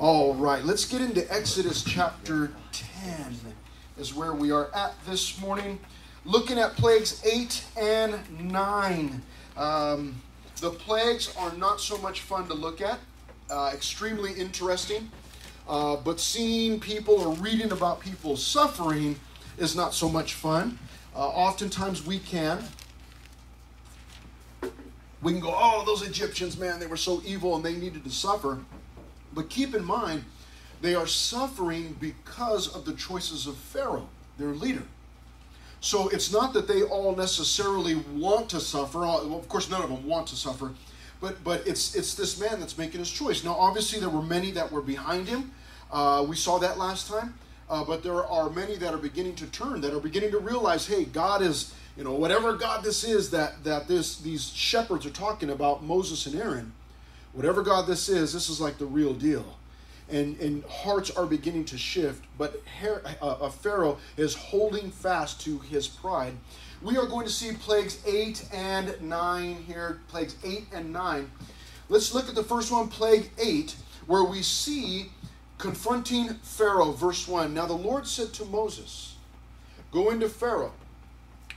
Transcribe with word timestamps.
All 0.00 0.32
right, 0.32 0.64
let's 0.64 0.86
get 0.86 1.02
into 1.02 1.30
Exodus 1.30 1.84
chapter 1.84 2.52
10, 2.72 3.36
is 3.98 4.14
where 4.14 4.32
we 4.32 4.50
are 4.50 4.74
at 4.74 4.94
this 5.04 5.38
morning. 5.38 5.78
Looking 6.24 6.58
at 6.58 6.74
plagues 6.74 7.22
8 7.22 7.64
and 7.78 8.50
9. 8.50 9.22
Um, 9.58 10.22
the 10.62 10.70
plagues 10.70 11.36
are 11.36 11.52
not 11.52 11.82
so 11.82 11.98
much 11.98 12.22
fun 12.22 12.48
to 12.48 12.54
look 12.54 12.80
at, 12.80 12.98
uh, 13.50 13.72
extremely 13.74 14.32
interesting, 14.32 15.10
uh, 15.68 15.96
but 15.96 16.18
seeing 16.18 16.80
people 16.80 17.16
or 17.16 17.34
reading 17.34 17.70
about 17.70 18.00
people 18.00 18.38
suffering 18.38 19.20
is 19.58 19.76
not 19.76 19.92
so 19.92 20.08
much 20.08 20.32
fun. 20.32 20.78
Uh, 21.14 21.28
oftentimes 21.28 22.06
we 22.06 22.20
can. 22.20 22.64
We 25.20 25.32
can 25.32 25.42
go, 25.42 25.54
oh, 25.54 25.84
those 25.84 26.00
Egyptians, 26.00 26.56
man, 26.56 26.80
they 26.80 26.86
were 26.86 26.96
so 26.96 27.20
evil 27.26 27.54
and 27.54 27.62
they 27.62 27.74
needed 27.74 28.02
to 28.04 28.10
suffer. 28.10 28.60
But 29.32 29.48
keep 29.48 29.74
in 29.74 29.84
mind, 29.84 30.24
they 30.80 30.94
are 30.94 31.06
suffering 31.06 31.96
because 32.00 32.74
of 32.74 32.84
the 32.84 32.94
choices 32.94 33.46
of 33.46 33.56
Pharaoh, 33.56 34.08
their 34.38 34.48
leader. 34.48 34.82
So 35.80 36.08
it's 36.08 36.32
not 36.32 36.52
that 36.54 36.68
they 36.68 36.82
all 36.82 37.16
necessarily 37.16 37.94
want 37.94 38.50
to 38.50 38.60
suffer. 38.60 39.04
Of 39.04 39.48
course, 39.48 39.70
none 39.70 39.82
of 39.82 39.88
them 39.88 40.06
want 40.06 40.26
to 40.28 40.36
suffer, 40.36 40.72
but 41.20 41.42
but 41.42 41.66
it's 41.66 41.94
it's 41.94 42.14
this 42.14 42.38
man 42.38 42.60
that's 42.60 42.76
making 42.76 43.00
his 43.00 43.10
choice. 43.10 43.44
Now, 43.44 43.54
obviously, 43.54 43.98
there 43.98 44.10
were 44.10 44.22
many 44.22 44.50
that 44.52 44.70
were 44.70 44.82
behind 44.82 45.28
him. 45.28 45.52
Uh, 45.90 46.24
we 46.28 46.36
saw 46.36 46.58
that 46.58 46.78
last 46.78 47.08
time. 47.08 47.34
Uh, 47.70 47.84
but 47.84 48.02
there 48.02 48.24
are 48.26 48.50
many 48.50 48.74
that 48.76 48.92
are 48.92 48.98
beginning 48.98 49.36
to 49.36 49.46
turn, 49.46 49.80
that 49.80 49.94
are 49.94 50.00
beginning 50.00 50.32
to 50.32 50.40
realize, 50.40 50.88
hey, 50.88 51.04
God 51.04 51.40
is, 51.40 51.72
you 51.96 52.02
know, 52.02 52.12
whatever 52.14 52.54
God 52.54 52.82
this 52.82 53.04
is 53.04 53.30
that 53.30 53.62
that 53.62 53.86
this 53.86 54.18
these 54.18 54.52
shepherds 54.52 55.06
are 55.06 55.10
talking 55.10 55.50
about, 55.50 55.84
Moses 55.84 56.26
and 56.26 56.34
Aaron 56.34 56.72
whatever 57.32 57.62
God 57.62 57.86
this 57.86 58.08
is, 58.08 58.32
this 58.32 58.48
is 58.48 58.60
like 58.60 58.78
the 58.78 58.86
real 58.86 59.14
deal. 59.14 59.56
And, 60.08 60.38
and 60.40 60.64
hearts 60.64 61.10
are 61.10 61.26
beginning 61.26 61.66
to 61.66 61.78
shift, 61.78 62.24
but 62.36 62.62
Her- 62.80 63.02
uh, 63.22 63.48
Pharaoh 63.50 63.98
is 64.16 64.34
holding 64.34 64.90
fast 64.90 65.40
to 65.42 65.60
his 65.60 65.86
pride. 65.86 66.34
We 66.82 66.96
are 66.96 67.06
going 67.06 67.26
to 67.26 67.32
see 67.32 67.52
plagues 67.52 67.98
8 68.06 68.48
and 68.52 69.00
9 69.00 69.54
here, 69.66 70.00
plagues 70.08 70.36
8 70.44 70.66
and 70.72 70.92
9. 70.92 71.30
Let's 71.88 72.12
look 72.14 72.28
at 72.28 72.34
the 72.34 72.42
first 72.42 72.72
one, 72.72 72.88
plague 72.88 73.30
8, 73.38 73.76
where 74.06 74.24
we 74.24 74.42
see 74.42 75.10
confronting 75.58 76.34
Pharaoh, 76.42 76.92
verse 76.92 77.28
1. 77.28 77.52
Now 77.54 77.66
the 77.66 77.74
Lord 77.74 78.06
said 78.06 78.32
to 78.34 78.44
Moses, 78.44 79.14
Go 79.92 80.10
into 80.10 80.28
Pharaoh, 80.28 80.72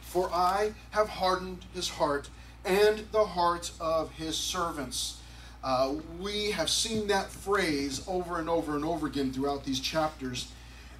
for 0.02 0.30
I 0.32 0.74
have 0.92 1.08
hardened 1.08 1.66
his 1.74 1.90
heart 1.90 2.30
and 2.66 3.06
the 3.12 3.26
hearts 3.26 3.74
of 3.80 4.12
his 4.12 4.38
servants 4.38 5.18
uh, 5.64 5.94
we 6.20 6.52
have 6.52 6.70
seen 6.70 7.08
that 7.08 7.30
phrase 7.32 8.04
over 8.08 8.40
and 8.40 8.50
over 8.50 8.76
and 8.76 8.84
over 8.84 9.08
again 9.08 9.32
throughout 9.32 9.64
these 9.64 9.80
chapters. 9.80 10.52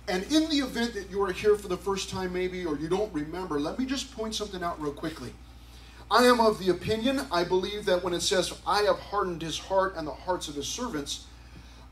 And 0.08 0.24
in 0.32 0.50
the 0.50 0.58
event 0.58 0.94
that 0.94 1.10
you 1.10 1.22
are 1.24 1.32
here 1.32 1.56
for 1.56 1.68
the 1.68 1.78
first 1.78 2.10
time, 2.10 2.34
maybe, 2.34 2.66
or 2.66 2.78
you 2.78 2.88
don't 2.88 3.14
remember, 3.14 3.60
let 3.60 3.78
me 3.78 3.86
just 3.86 4.16
point 4.16 4.36
something 4.36 4.64
out 4.64 4.82
real 4.82 4.94
quickly. 4.94 5.34
I 6.12 6.26
am 6.26 6.40
of 6.40 6.60
the 6.60 6.70
opinion, 6.70 7.22
I 7.32 7.44
believe 7.44 7.86
that 7.86 8.04
when 8.04 8.14
it 8.14 8.22
says, 8.22 8.54
I 8.68 8.84
have 8.84 9.00
hardened 9.00 9.42
his 9.42 9.58
heart 9.58 9.96
and 9.98 10.06
the 10.06 10.12
hearts 10.12 10.48
of 10.48 10.56
his 10.56 10.68
servants, 10.68 11.26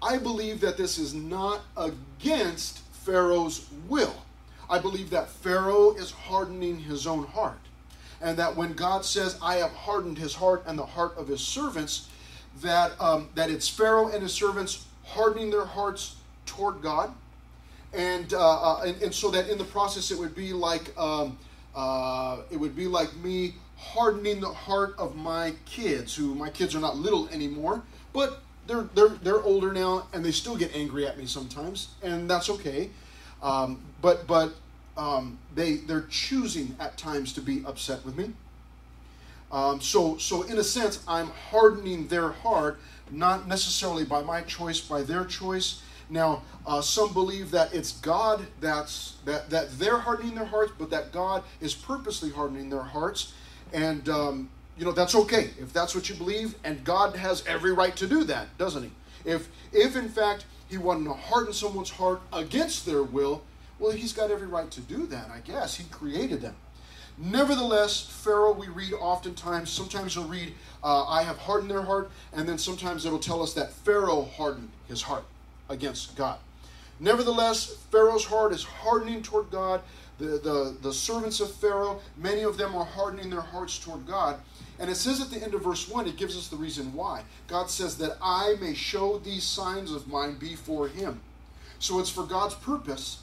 I 0.01 0.17
believe 0.17 0.61
that 0.61 0.77
this 0.77 0.97
is 0.97 1.13
not 1.13 1.61
against 1.77 2.79
Pharaoh's 2.91 3.67
will. 3.87 4.15
I 4.69 4.79
believe 4.79 5.09
that 5.09 5.29
Pharaoh 5.29 5.91
is 5.95 6.11
hardening 6.11 6.79
his 6.79 7.05
own 7.05 7.25
heart. 7.25 7.59
And 8.21 8.37
that 8.37 8.55
when 8.55 8.73
God 8.73 9.03
says, 9.03 9.37
I 9.41 9.55
have 9.55 9.71
hardened 9.71 10.17
his 10.17 10.35
heart 10.35 10.63
and 10.67 10.77
the 10.77 10.85
heart 10.85 11.17
of 11.17 11.27
his 11.27 11.41
servants, 11.41 12.07
that, 12.61 12.99
um, 12.99 13.29
that 13.35 13.49
it's 13.49 13.67
Pharaoh 13.67 14.09
and 14.09 14.21
his 14.21 14.33
servants 14.33 14.85
hardening 15.05 15.49
their 15.49 15.65
hearts 15.65 16.15
toward 16.45 16.81
God. 16.81 17.13
And, 17.93 18.33
uh, 18.33 18.39
uh, 18.39 18.83
and, 18.85 19.01
and, 19.01 19.13
so 19.13 19.31
that 19.31 19.49
in 19.49 19.57
the 19.57 19.65
process 19.65 20.11
it 20.11 20.17
would 20.17 20.33
be 20.33 20.53
like 20.53 20.97
um, 20.97 21.37
uh, 21.75 22.37
it 22.49 22.57
would 22.57 22.75
be 22.75 22.87
like 22.87 23.13
me 23.17 23.55
hardening 23.77 24.39
the 24.39 24.49
heart 24.49 24.95
of 24.97 25.15
my 25.15 25.53
kids 25.65 26.15
who 26.15 26.35
my 26.35 26.49
kids 26.49 26.75
are 26.75 26.79
not 26.79 26.95
little 26.97 27.27
anymore 27.29 27.81
but 28.13 28.41
they're 28.67 28.87
they're 28.93 29.09
they're 29.23 29.41
older 29.41 29.73
now 29.73 30.07
and 30.13 30.23
they 30.23 30.31
still 30.31 30.55
get 30.55 30.73
angry 30.75 31.07
at 31.07 31.17
me 31.17 31.25
sometimes 31.25 31.89
and 32.03 32.29
that's 32.29 32.49
okay 32.49 32.89
um, 33.41 33.81
but 34.01 34.27
but 34.27 34.53
um, 34.97 35.39
they 35.55 35.77
they're 35.77 36.05
choosing 36.09 36.75
at 36.79 36.97
times 36.97 37.33
to 37.33 37.41
be 37.41 37.63
upset 37.65 38.05
with 38.05 38.15
me 38.15 38.31
um, 39.51 39.81
so, 39.81 40.17
so 40.17 40.43
in 40.43 40.57
a 40.57 40.63
sense, 40.63 41.03
I'm 41.07 41.27
hardening 41.27 42.07
their 42.07 42.29
heart, 42.29 42.79
not 43.11 43.47
necessarily 43.47 44.05
by 44.05 44.21
my 44.21 44.41
choice, 44.41 44.79
by 44.79 45.01
their 45.03 45.25
choice. 45.25 45.81
Now, 46.09 46.43
uh, 46.65 46.81
some 46.81 47.13
believe 47.13 47.51
that 47.51 47.73
it's 47.73 47.93
God 47.99 48.45
that's 48.59 49.17
that 49.25 49.49
that 49.49 49.77
they're 49.79 49.97
hardening 49.97 50.35
their 50.35 50.45
hearts, 50.45 50.73
but 50.77 50.89
that 50.89 51.11
God 51.11 51.43
is 51.59 51.73
purposely 51.73 52.29
hardening 52.29 52.69
their 52.69 52.83
hearts, 52.83 53.33
and 53.73 54.07
um, 54.09 54.49
you 54.77 54.85
know 54.85 54.91
that's 54.91 55.15
okay 55.15 55.51
if 55.59 55.71
that's 55.71 55.95
what 55.95 56.09
you 56.09 56.15
believe, 56.15 56.55
and 56.63 56.83
God 56.83 57.15
has 57.15 57.45
every 57.47 57.71
right 57.71 57.95
to 57.95 58.07
do 58.07 58.23
that, 58.25 58.57
doesn't 58.57 58.83
He? 58.83 58.91
If 59.23 59.49
if 59.71 59.95
in 59.95 60.09
fact 60.09 60.45
He 60.69 60.77
wanted 60.77 61.05
to 61.05 61.13
harden 61.13 61.53
someone's 61.53 61.89
heart 61.89 62.21
against 62.33 62.85
their 62.85 63.03
will, 63.03 63.41
well, 63.79 63.91
He's 63.91 64.11
got 64.11 64.31
every 64.31 64.47
right 64.47 64.69
to 64.71 64.81
do 64.81 65.07
that. 65.07 65.29
I 65.29 65.39
guess 65.39 65.75
He 65.75 65.85
created 65.85 66.41
them. 66.41 66.55
Nevertheless, 67.21 68.01
Pharaoh, 68.01 68.51
we 68.51 68.67
read 68.67 68.93
oftentimes, 68.93 69.69
sometimes 69.69 70.15
you'll 70.15 70.25
read, 70.25 70.53
uh, 70.83 71.05
I 71.05 71.21
have 71.21 71.37
hardened 71.37 71.69
their 71.69 71.83
heart, 71.83 72.09
and 72.33 72.49
then 72.49 72.57
sometimes 72.57 73.05
it'll 73.05 73.19
tell 73.19 73.43
us 73.43 73.53
that 73.53 73.71
Pharaoh 73.71 74.27
hardened 74.35 74.69
his 74.87 75.03
heart 75.03 75.25
against 75.69 76.15
God. 76.15 76.39
Nevertheless, 76.99 77.75
Pharaoh's 77.91 78.25
heart 78.25 78.53
is 78.53 78.63
hardening 78.63 79.21
toward 79.21 79.51
God. 79.51 79.81
The, 80.17 80.39
the, 80.39 80.75
the 80.81 80.93
servants 80.93 81.39
of 81.39 81.53
Pharaoh, 81.53 81.99
many 82.17 82.41
of 82.41 82.57
them 82.57 82.75
are 82.75 82.85
hardening 82.85 83.29
their 83.29 83.41
hearts 83.41 83.77
toward 83.77 84.07
God. 84.07 84.39
And 84.79 84.89
it 84.89 84.95
says 84.95 85.21
at 85.21 85.29
the 85.29 85.43
end 85.43 85.53
of 85.53 85.63
verse 85.63 85.87
1, 85.87 86.07
it 86.07 86.17
gives 86.17 86.35
us 86.35 86.47
the 86.47 86.55
reason 86.55 86.93
why. 86.93 87.23
God 87.47 87.69
says 87.69 87.97
that 87.97 88.17
I 88.19 88.55
may 88.59 88.73
show 88.73 89.19
these 89.19 89.43
signs 89.43 89.91
of 89.91 90.07
mine 90.07 90.37
before 90.39 90.87
him. 90.87 91.21
So 91.77 91.99
it's 91.99 92.09
for 92.09 92.23
God's 92.23 92.55
purpose 92.55 93.19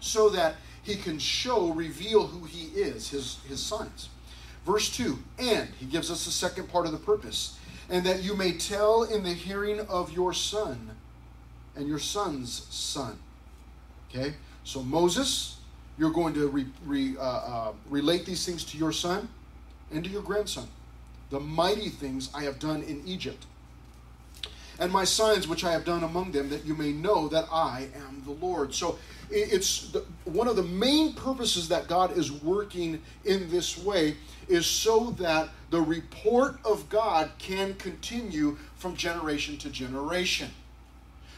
so 0.00 0.30
that 0.30 0.56
he 0.86 0.94
can 0.94 1.18
show, 1.18 1.72
reveal 1.72 2.28
who 2.28 2.44
he 2.46 2.66
is, 2.78 3.10
his, 3.10 3.38
his 3.48 3.60
signs. 3.60 4.08
Verse 4.64 4.88
2, 4.96 5.18
and 5.40 5.68
he 5.80 5.86
gives 5.86 6.12
us 6.12 6.24
the 6.24 6.30
second 6.30 6.68
part 6.68 6.86
of 6.86 6.92
the 6.92 6.98
purpose, 6.98 7.58
and 7.90 8.06
that 8.06 8.22
you 8.22 8.36
may 8.36 8.52
tell 8.52 9.02
in 9.02 9.24
the 9.24 9.32
hearing 9.32 9.80
of 9.80 10.12
your 10.12 10.32
son 10.32 10.92
and 11.74 11.88
your 11.88 11.98
son's 11.98 12.68
son. 12.70 13.18
Okay? 14.08 14.34
So, 14.62 14.80
Moses, 14.80 15.56
you're 15.98 16.12
going 16.12 16.34
to 16.34 16.46
re, 16.48 16.66
re, 16.84 17.16
uh, 17.16 17.20
uh, 17.20 17.72
relate 17.90 18.24
these 18.24 18.46
things 18.46 18.62
to 18.66 18.78
your 18.78 18.92
son 18.92 19.28
and 19.90 20.04
to 20.04 20.10
your 20.10 20.22
grandson. 20.22 20.68
The 21.30 21.40
mighty 21.40 21.88
things 21.88 22.30
I 22.32 22.44
have 22.44 22.60
done 22.60 22.82
in 22.84 23.02
Egypt, 23.06 23.44
and 24.78 24.92
my 24.92 25.04
signs 25.04 25.48
which 25.48 25.64
I 25.64 25.72
have 25.72 25.84
done 25.84 26.04
among 26.04 26.30
them, 26.30 26.48
that 26.50 26.64
you 26.64 26.74
may 26.74 26.92
know 26.92 27.26
that 27.28 27.46
I 27.50 27.88
am 27.96 28.22
the 28.24 28.32
Lord. 28.32 28.72
So, 28.72 28.98
it's 29.30 29.90
the, 29.90 30.04
one 30.24 30.48
of 30.48 30.56
the 30.56 30.62
main 30.62 31.14
purposes 31.14 31.68
that 31.68 31.88
God 31.88 32.16
is 32.16 32.30
working 32.30 33.02
in 33.24 33.50
this 33.50 33.78
way 33.78 34.16
is 34.48 34.66
so 34.66 35.10
that 35.18 35.48
the 35.70 35.80
report 35.80 36.58
of 36.64 36.88
God 36.88 37.30
can 37.38 37.74
continue 37.74 38.56
from 38.76 38.96
generation 38.96 39.56
to 39.58 39.70
generation. 39.70 40.50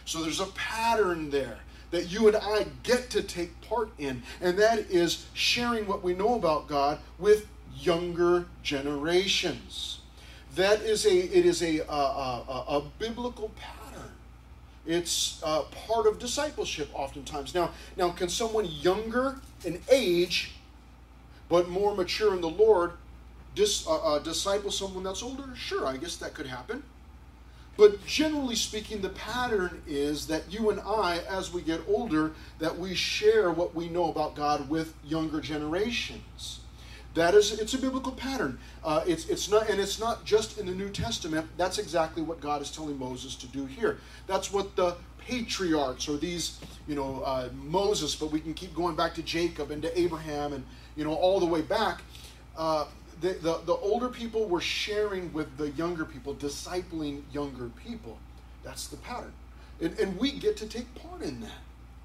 So 0.04 0.22
there's 0.22 0.40
a 0.40 0.46
pattern 0.46 1.30
there 1.30 1.58
that 1.90 2.10
you 2.10 2.28
and 2.28 2.36
I 2.36 2.66
get 2.82 3.10
to 3.10 3.22
take 3.22 3.58
part 3.62 3.90
in, 3.98 4.22
and 4.40 4.58
that 4.58 4.78
is 4.90 5.26
sharing 5.32 5.86
what 5.86 6.02
we 6.02 6.14
know 6.14 6.34
about 6.34 6.68
God 6.68 6.98
with 7.18 7.46
younger 7.78 8.46
generations. 8.62 10.00
That 10.54 10.82
is 10.82 11.06
a 11.06 11.14
it 11.14 11.46
is 11.46 11.62
a 11.62 11.78
a, 11.80 11.92
a, 11.92 12.64
a 12.68 12.82
biblical 12.98 13.50
pattern 13.56 13.77
it's 14.88 15.40
uh, 15.44 15.62
part 15.86 16.06
of 16.06 16.18
discipleship 16.18 16.88
oftentimes. 16.94 17.54
Now, 17.54 17.70
now, 17.96 18.08
can 18.08 18.28
someone 18.30 18.64
younger 18.64 19.36
in 19.64 19.80
age, 19.92 20.52
but 21.48 21.68
more 21.68 21.94
mature 21.94 22.34
in 22.34 22.40
the 22.40 22.48
Lord, 22.48 22.92
dis, 23.54 23.86
uh, 23.86 23.96
uh, 23.96 24.18
disciple 24.18 24.70
someone 24.70 25.04
that's 25.04 25.22
older? 25.22 25.54
Sure, 25.54 25.86
I 25.86 25.98
guess 25.98 26.16
that 26.16 26.32
could 26.32 26.46
happen. 26.46 26.82
But 27.76 28.04
generally 28.06 28.56
speaking, 28.56 29.02
the 29.02 29.10
pattern 29.10 29.82
is 29.86 30.26
that 30.26 30.50
you 30.50 30.70
and 30.70 30.80
I, 30.80 31.18
as 31.28 31.52
we 31.52 31.60
get 31.60 31.80
older, 31.86 32.32
that 32.58 32.76
we 32.76 32.94
share 32.94 33.52
what 33.52 33.74
we 33.74 33.88
know 33.88 34.10
about 34.10 34.34
God 34.34 34.70
with 34.70 34.94
younger 35.04 35.40
generations. 35.40 36.60
That 37.14 37.34
is, 37.34 37.58
it's 37.58 37.74
a 37.74 37.78
biblical 37.78 38.12
pattern. 38.12 38.58
Uh, 38.84 39.02
it's, 39.06 39.28
it's 39.28 39.50
not, 39.50 39.68
and 39.68 39.80
it's 39.80 39.98
not 39.98 40.24
just 40.24 40.58
in 40.58 40.66
the 40.66 40.74
New 40.74 40.90
Testament. 40.90 41.48
That's 41.56 41.78
exactly 41.78 42.22
what 42.22 42.40
God 42.40 42.62
is 42.62 42.70
telling 42.70 42.98
Moses 42.98 43.34
to 43.36 43.46
do 43.48 43.66
here. 43.66 43.98
That's 44.26 44.52
what 44.52 44.76
the 44.76 44.96
patriarchs 45.18 46.08
or 46.08 46.16
these, 46.16 46.58
you 46.86 46.94
know, 46.94 47.22
uh, 47.24 47.48
Moses, 47.54 48.14
but 48.14 48.30
we 48.30 48.40
can 48.40 48.54
keep 48.54 48.74
going 48.74 48.94
back 48.94 49.14
to 49.14 49.22
Jacob 49.22 49.70
and 49.70 49.82
to 49.82 49.98
Abraham 49.98 50.52
and, 50.52 50.64
you 50.96 51.04
know, 51.04 51.14
all 51.14 51.40
the 51.40 51.46
way 51.46 51.62
back. 51.62 52.02
Uh, 52.56 52.86
the, 53.20 53.30
the, 53.34 53.60
the 53.66 53.74
older 53.74 54.08
people 54.08 54.46
were 54.46 54.60
sharing 54.60 55.32
with 55.32 55.56
the 55.56 55.70
younger 55.70 56.04
people, 56.04 56.34
discipling 56.34 57.22
younger 57.32 57.70
people. 57.84 58.16
That's 58.62 58.86
the 58.86 58.96
pattern. 58.98 59.32
And, 59.80 59.98
and 59.98 60.18
we 60.18 60.32
get 60.32 60.56
to 60.58 60.66
take 60.66 60.92
part 60.94 61.22
in 61.22 61.40
that. 61.40 61.50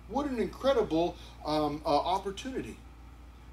What 0.09 0.25
an 0.27 0.39
incredible 0.39 1.15
um, 1.45 1.81
uh, 1.85 1.89
opportunity 1.89 2.77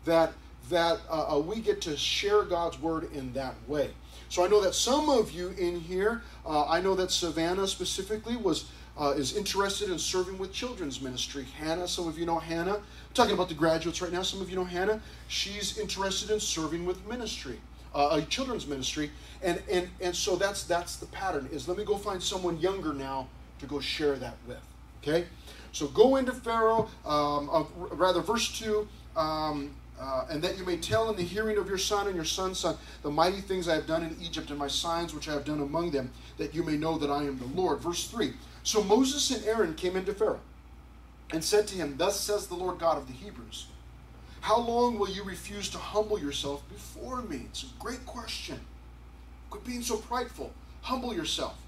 that, 0.04 0.32
that 0.68 1.00
uh, 1.08 1.34
uh, 1.34 1.38
we 1.38 1.60
get 1.60 1.80
to 1.82 1.96
share 1.96 2.42
God's 2.42 2.80
word 2.80 3.12
in 3.12 3.32
that 3.32 3.54
way. 3.66 3.90
So 4.28 4.44
I 4.44 4.48
know 4.48 4.60
that 4.60 4.74
some 4.74 5.08
of 5.08 5.32
you 5.32 5.48
in 5.58 5.80
here, 5.80 6.22
uh, 6.46 6.66
I 6.66 6.80
know 6.80 6.94
that 6.94 7.10
Savannah 7.10 7.66
specifically 7.66 8.36
was 8.36 8.66
uh, 8.98 9.14
is 9.16 9.36
interested 9.36 9.88
in 9.90 9.98
serving 9.98 10.36
with 10.38 10.52
children's 10.52 11.00
ministry. 11.00 11.46
Hannah, 11.58 11.88
some 11.88 12.06
of 12.06 12.18
you 12.18 12.26
know 12.26 12.38
Hannah. 12.38 12.76
I'm 12.76 13.14
talking 13.14 13.34
about 13.34 13.48
the 13.48 13.54
graduates 13.54 14.02
right 14.02 14.12
now. 14.12 14.22
Some 14.22 14.40
of 14.40 14.50
you 14.50 14.56
know 14.56 14.64
Hannah. 14.64 15.00
She's 15.28 15.78
interested 15.78 16.30
in 16.30 16.38
serving 16.38 16.84
with 16.84 17.04
ministry, 17.08 17.60
uh, 17.94 18.20
a 18.20 18.22
children's 18.22 18.66
ministry, 18.66 19.10
and 19.42 19.62
and 19.70 19.88
and 20.00 20.14
so 20.14 20.36
that's 20.36 20.64
that's 20.64 20.96
the 20.96 21.06
pattern. 21.06 21.48
Is 21.50 21.66
let 21.66 21.78
me 21.78 21.84
go 21.84 21.96
find 21.96 22.22
someone 22.22 22.60
younger 22.60 22.92
now 22.92 23.28
to 23.58 23.66
go 23.66 23.80
share 23.80 24.16
that 24.16 24.36
with. 24.46 24.60
Okay, 25.02 25.26
so 25.72 25.88
go 25.88 26.16
into 26.16 26.32
Pharaoh. 26.32 26.88
Um, 27.04 27.48
uh, 27.50 27.64
rather, 27.74 28.20
verse 28.20 28.56
two. 28.56 28.86
Um, 29.16 29.74
uh, 30.00 30.24
and 30.30 30.42
that 30.42 30.56
you 30.56 30.64
may 30.64 30.78
tell 30.78 31.10
in 31.10 31.16
the 31.16 31.22
hearing 31.22 31.58
of 31.58 31.68
your 31.68 31.78
son 31.78 32.06
and 32.06 32.16
your 32.16 32.24
son's 32.24 32.58
son 32.58 32.76
the 33.02 33.10
mighty 33.10 33.40
things 33.40 33.68
I 33.68 33.74
have 33.74 33.86
done 33.86 34.02
in 34.02 34.16
Egypt 34.20 34.50
and 34.50 34.58
my 34.58 34.68
signs 34.68 35.14
which 35.14 35.28
I 35.28 35.32
have 35.32 35.44
done 35.44 35.60
among 35.60 35.90
them, 35.90 36.10
that 36.38 36.54
you 36.54 36.62
may 36.62 36.76
know 36.76 36.96
that 36.98 37.10
I 37.10 37.24
am 37.24 37.38
the 37.38 37.60
Lord. 37.60 37.80
Verse 37.80 38.08
3 38.08 38.32
So 38.62 38.82
Moses 38.82 39.30
and 39.30 39.44
Aaron 39.44 39.74
came 39.74 39.96
into 39.96 40.14
Pharaoh 40.14 40.40
and 41.32 41.44
said 41.44 41.66
to 41.68 41.76
him, 41.76 41.96
Thus 41.98 42.18
says 42.18 42.46
the 42.46 42.54
Lord 42.54 42.78
God 42.78 42.96
of 42.96 43.06
the 43.06 43.12
Hebrews, 43.12 43.66
How 44.40 44.58
long 44.58 44.98
will 44.98 45.10
you 45.10 45.22
refuse 45.22 45.68
to 45.70 45.78
humble 45.78 46.18
yourself 46.18 46.66
before 46.68 47.22
me? 47.22 47.42
It's 47.50 47.64
a 47.64 47.66
great 47.78 48.04
question. 48.06 48.58
Quit 49.50 49.64
being 49.64 49.82
so 49.82 49.96
prideful. 49.96 50.52
Humble 50.82 51.14
yourself. 51.14 51.58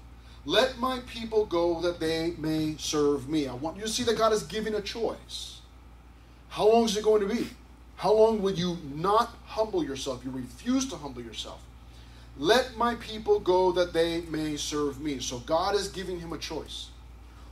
Let 0.45 0.77
my 0.77 0.99
people 1.07 1.45
go 1.45 1.79
that 1.81 1.99
they 1.99 2.33
may 2.37 2.75
serve 2.77 3.29
me. 3.29 3.47
I 3.47 3.53
want 3.53 3.77
you 3.77 3.83
to 3.83 3.89
see 3.89 4.03
that 4.03 4.17
God 4.17 4.33
is 4.33 4.43
giving 4.43 4.73
a 4.73 4.81
choice. 4.81 5.61
How 6.49 6.67
long 6.67 6.85
is 6.85 6.97
it 6.97 7.03
going 7.03 7.21
to 7.21 7.33
be? 7.33 7.47
How 7.95 8.13
long 8.13 8.41
will 8.41 8.53
you 8.53 8.77
not 8.93 9.35
humble 9.45 9.83
yourself? 9.83 10.23
You 10.25 10.31
refuse 10.31 10.89
to 10.89 10.97
humble 10.97 11.21
yourself. 11.21 11.61
Let 12.37 12.75
my 12.77 12.95
people 12.95 13.39
go 13.39 13.71
that 13.73 13.93
they 13.93 14.21
may 14.21 14.57
serve 14.57 14.99
me. 14.99 15.19
So 15.19 15.39
God 15.39 15.75
is 15.75 15.87
giving 15.87 16.19
him 16.19 16.33
a 16.33 16.37
choice. 16.37 16.87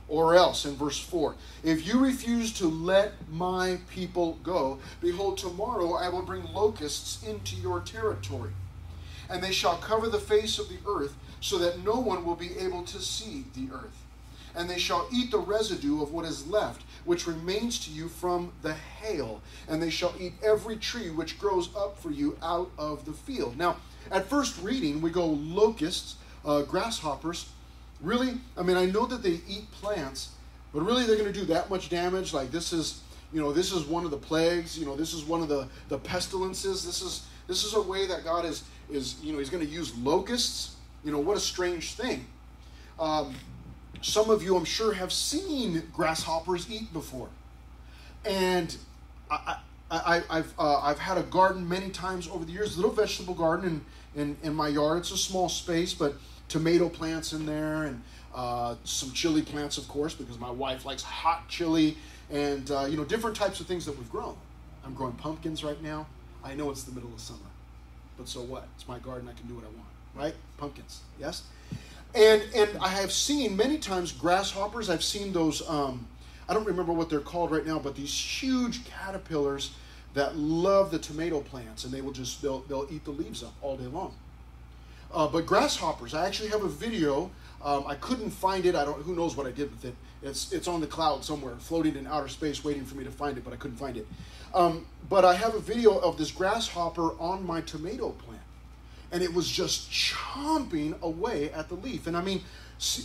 Or 0.08 0.34
else, 0.34 0.66
in 0.66 0.74
verse 0.76 0.98
4, 0.98 1.36
if 1.62 1.86
you 1.86 1.98
refuse 1.98 2.52
to 2.54 2.66
let 2.66 3.12
my 3.30 3.78
people 3.88 4.38
go, 4.42 4.78
behold, 5.00 5.38
tomorrow 5.38 5.94
I 5.94 6.08
will 6.10 6.22
bring 6.22 6.52
locusts 6.52 7.26
into 7.26 7.56
your 7.56 7.80
territory, 7.80 8.50
and 9.30 9.42
they 9.42 9.52
shall 9.52 9.78
cover 9.78 10.08
the 10.08 10.18
face 10.18 10.58
of 10.58 10.68
the 10.68 10.76
earth, 10.86 11.14
so 11.40 11.56
that 11.58 11.82
no 11.82 11.94
one 11.94 12.26
will 12.26 12.34
be 12.34 12.58
able 12.58 12.82
to 12.82 13.00
see 13.00 13.44
the 13.54 13.72
earth. 13.72 14.01
And 14.54 14.68
they 14.68 14.78
shall 14.78 15.08
eat 15.12 15.30
the 15.30 15.38
residue 15.38 16.02
of 16.02 16.12
what 16.12 16.24
is 16.24 16.46
left 16.46 16.82
which 17.04 17.26
remains 17.26 17.78
to 17.80 17.90
you 17.90 18.08
from 18.08 18.52
the 18.62 18.74
hail, 18.74 19.40
and 19.68 19.82
they 19.82 19.90
shall 19.90 20.14
eat 20.18 20.34
every 20.42 20.76
tree 20.76 21.10
which 21.10 21.38
grows 21.38 21.74
up 21.76 21.98
for 21.98 22.10
you 22.10 22.36
out 22.42 22.70
of 22.78 23.04
the 23.04 23.12
field. 23.12 23.56
Now, 23.56 23.76
at 24.10 24.26
first 24.26 24.62
reading, 24.62 25.00
we 25.00 25.10
go 25.10 25.26
locusts, 25.26 26.16
uh, 26.44 26.62
grasshoppers. 26.62 27.48
Really, 28.00 28.34
I 28.56 28.62
mean, 28.62 28.76
I 28.76 28.86
know 28.86 29.06
that 29.06 29.22
they 29.22 29.40
eat 29.48 29.70
plants, 29.72 30.30
but 30.72 30.82
really 30.82 31.06
they're 31.06 31.16
going 31.16 31.32
to 31.32 31.38
do 31.38 31.46
that 31.46 31.70
much 31.70 31.88
damage. 31.88 32.32
Like 32.32 32.50
this 32.50 32.72
is, 32.72 33.00
you 33.32 33.40
know, 33.40 33.52
this 33.52 33.72
is 33.72 33.84
one 33.84 34.04
of 34.04 34.10
the 34.10 34.16
plagues. 34.16 34.78
You 34.78 34.86
know, 34.86 34.96
this 34.96 35.12
is 35.14 35.24
one 35.24 35.40
of 35.40 35.48
the 35.48 35.68
the 35.88 35.98
pestilences. 35.98 36.84
This 36.84 37.00
is 37.00 37.26
this 37.46 37.64
is 37.64 37.74
a 37.74 37.82
way 37.82 38.06
that 38.06 38.24
God 38.24 38.44
is 38.44 38.64
is 38.90 39.16
you 39.22 39.32
know 39.32 39.38
He's 39.38 39.50
going 39.50 39.64
to 39.64 39.70
use 39.70 39.96
locusts. 39.98 40.76
You 41.04 41.12
know, 41.12 41.20
what 41.20 41.36
a 41.36 41.40
strange 41.40 41.94
thing. 41.94 42.26
Um, 42.98 43.34
some 44.00 44.30
of 44.30 44.42
you, 44.42 44.56
I'm 44.56 44.64
sure, 44.64 44.94
have 44.94 45.12
seen 45.12 45.82
grasshoppers 45.92 46.70
eat 46.70 46.92
before. 46.92 47.28
And 48.24 48.76
I, 49.30 49.56
I, 49.90 50.36
have 50.36 50.54
uh, 50.58 50.78
I've 50.78 50.98
had 50.98 51.18
a 51.18 51.22
garden 51.22 51.68
many 51.68 51.90
times 51.90 52.28
over 52.28 52.44
the 52.44 52.52
years, 52.52 52.74
a 52.74 52.80
little 52.80 52.94
vegetable 52.94 53.34
garden 53.34 53.82
in, 54.14 54.22
in, 54.22 54.36
in 54.42 54.54
my 54.54 54.68
yard. 54.68 54.98
It's 54.98 55.12
a 55.12 55.16
small 55.16 55.48
space, 55.48 55.92
but 55.92 56.14
tomato 56.48 56.88
plants 56.88 57.32
in 57.32 57.46
there 57.46 57.84
and 57.84 58.02
uh, 58.34 58.76
some 58.84 59.12
chili 59.12 59.42
plants, 59.42 59.78
of 59.78 59.86
course, 59.88 60.14
because 60.14 60.38
my 60.38 60.50
wife 60.50 60.84
likes 60.84 61.02
hot 61.02 61.48
chili 61.48 61.96
and, 62.30 62.70
uh, 62.70 62.86
you 62.88 62.96
know, 62.96 63.04
different 63.04 63.36
types 63.36 63.60
of 63.60 63.66
things 63.66 63.84
that 63.86 63.96
we've 63.96 64.10
grown. 64.10 64.36
I'm 64.84 64.94
growing 64.94 65.14
pumpkins 65.14 65.62
right 65.62 65.80
now. 65.82 66.06
I 66.42 66.54
know 66.54 66.70
it's 66.70 66.84
the 66.84 66.92
middle 66.92 67.12
of 67.12 67.20
summer, 67.20 67.38
but 68.16 68.28
so 68.28 68.40
what? 68.40 68.66
It's 68.76 68.88
my 68.88 68.98
garden. 68.98 69.28
I 69.28 69.38
can 69.38 69.46
do 69.46 69.54
what 69.54 69.64
I 69.64 69.68
want, 69.68 69.88
right? 70.14 70.34
Pumpkins, 70.56 71.00
yes? 71.20 71.44
And 72.14 72.42
and 72.54 72.70
I 72.78 72.88
have 72.88 73.10
seen 73.12 73.56
many 73.56 73.78
times 73.78 74.12
grasshoppers. 74.12 74.90
I've 74.90 75.04
seen 75.04 75.32
those. 75.32 75.66
Um, 75.68 76.06
I 76.48 76.54
don't 76.54 76.66
remember 76.66 76.92
what 76.92 77.08
they're 77.08 77.20
called 77.20 77.50
right 77.50 77.66
now, 77.66 77.78
but 77.78 77.94
these 77.94 78.12
huge 78.14 78.84
caterpillars 78.84 79.72
that 80.14 80.36
love 80.36 80.90
the 80.90 80.98
tomato 80.98 81.40
plants, 81.40 81.84
and 81.84 81.92
they 81.92 82.02
will 82.02 82.12
just 82.12 82.42
they'll 82.42 82.60
they'll 82.60 82.86
eat 82.90 83.04
the 83.04 83.10
leaves 83.10 83.42
up 83.42 83.54
all 83.62 83.76
day 83.76 83.86
long. 83.86 84.14
Uh, 85.12 85.26
but 85.26 85.46
grasshoppers, 85.46 86.14
I 86.14 86.26
actually 86.26 86.50
have 86.50 86.62
a 86.62 86.68
video. 86.68 87.30
Um, 87.64 87.84
I 87.86 87.94
couldn't 87.94 88.30
find 88.30 88.66
it. 88.66 88.74
I 88.74 88.84
don't. 88.84 89.00
Who 89.02 89.14
knows 89.14 89.36
what 89.36 89.46
I 89.46 89.50
did 89.50 89.70
with 89.70 89.84
it? 89.86 89.94
It's 90.22 90.52
it's 90.52 90.68
on 90.68 90.80
the 90.80 90.86
cloud 90.86 91.24
somewhere, 91.24 91.54
floating 91.58 91.96
in 91.96 92.06
outer 92.06 92.28
space, 92.28 92.62
waiting 92.62 92.84
for 92.84 92.96
me 92.96 93.04
to 93.04 93.10
find 93.10 93.38
it, 93.38 93.44
but 93.44 93.54
I 93.54 93.56
couldn't 93.56 93.78
find 93.78 93.96
it. 93.96 94.06
Um, 94.52 94.86
but 95.08 95.24
I 95.24 95.34
have 95.34 95.54
a 95.54 95.60
video 95.60 95.96
of 95.96 96.18
this 96.18 96.30
grasshopper 96.30 97.18
on 97.18 97.46
my 97.46 97.62
tomato 97.62 98.10
plant 98.10 98.41
and 99.12 99.22
it 99.22 99.32
was 99.32 99.48
just 99.48 99.90
chomping 99.90 101.00
away 101.02 101.50
at 101.50 101.68
the 101.68 101.74
leaf. 101.74 102.06
And 102.06 102.16
I 102.16 102.22
mean, 102.22 102.42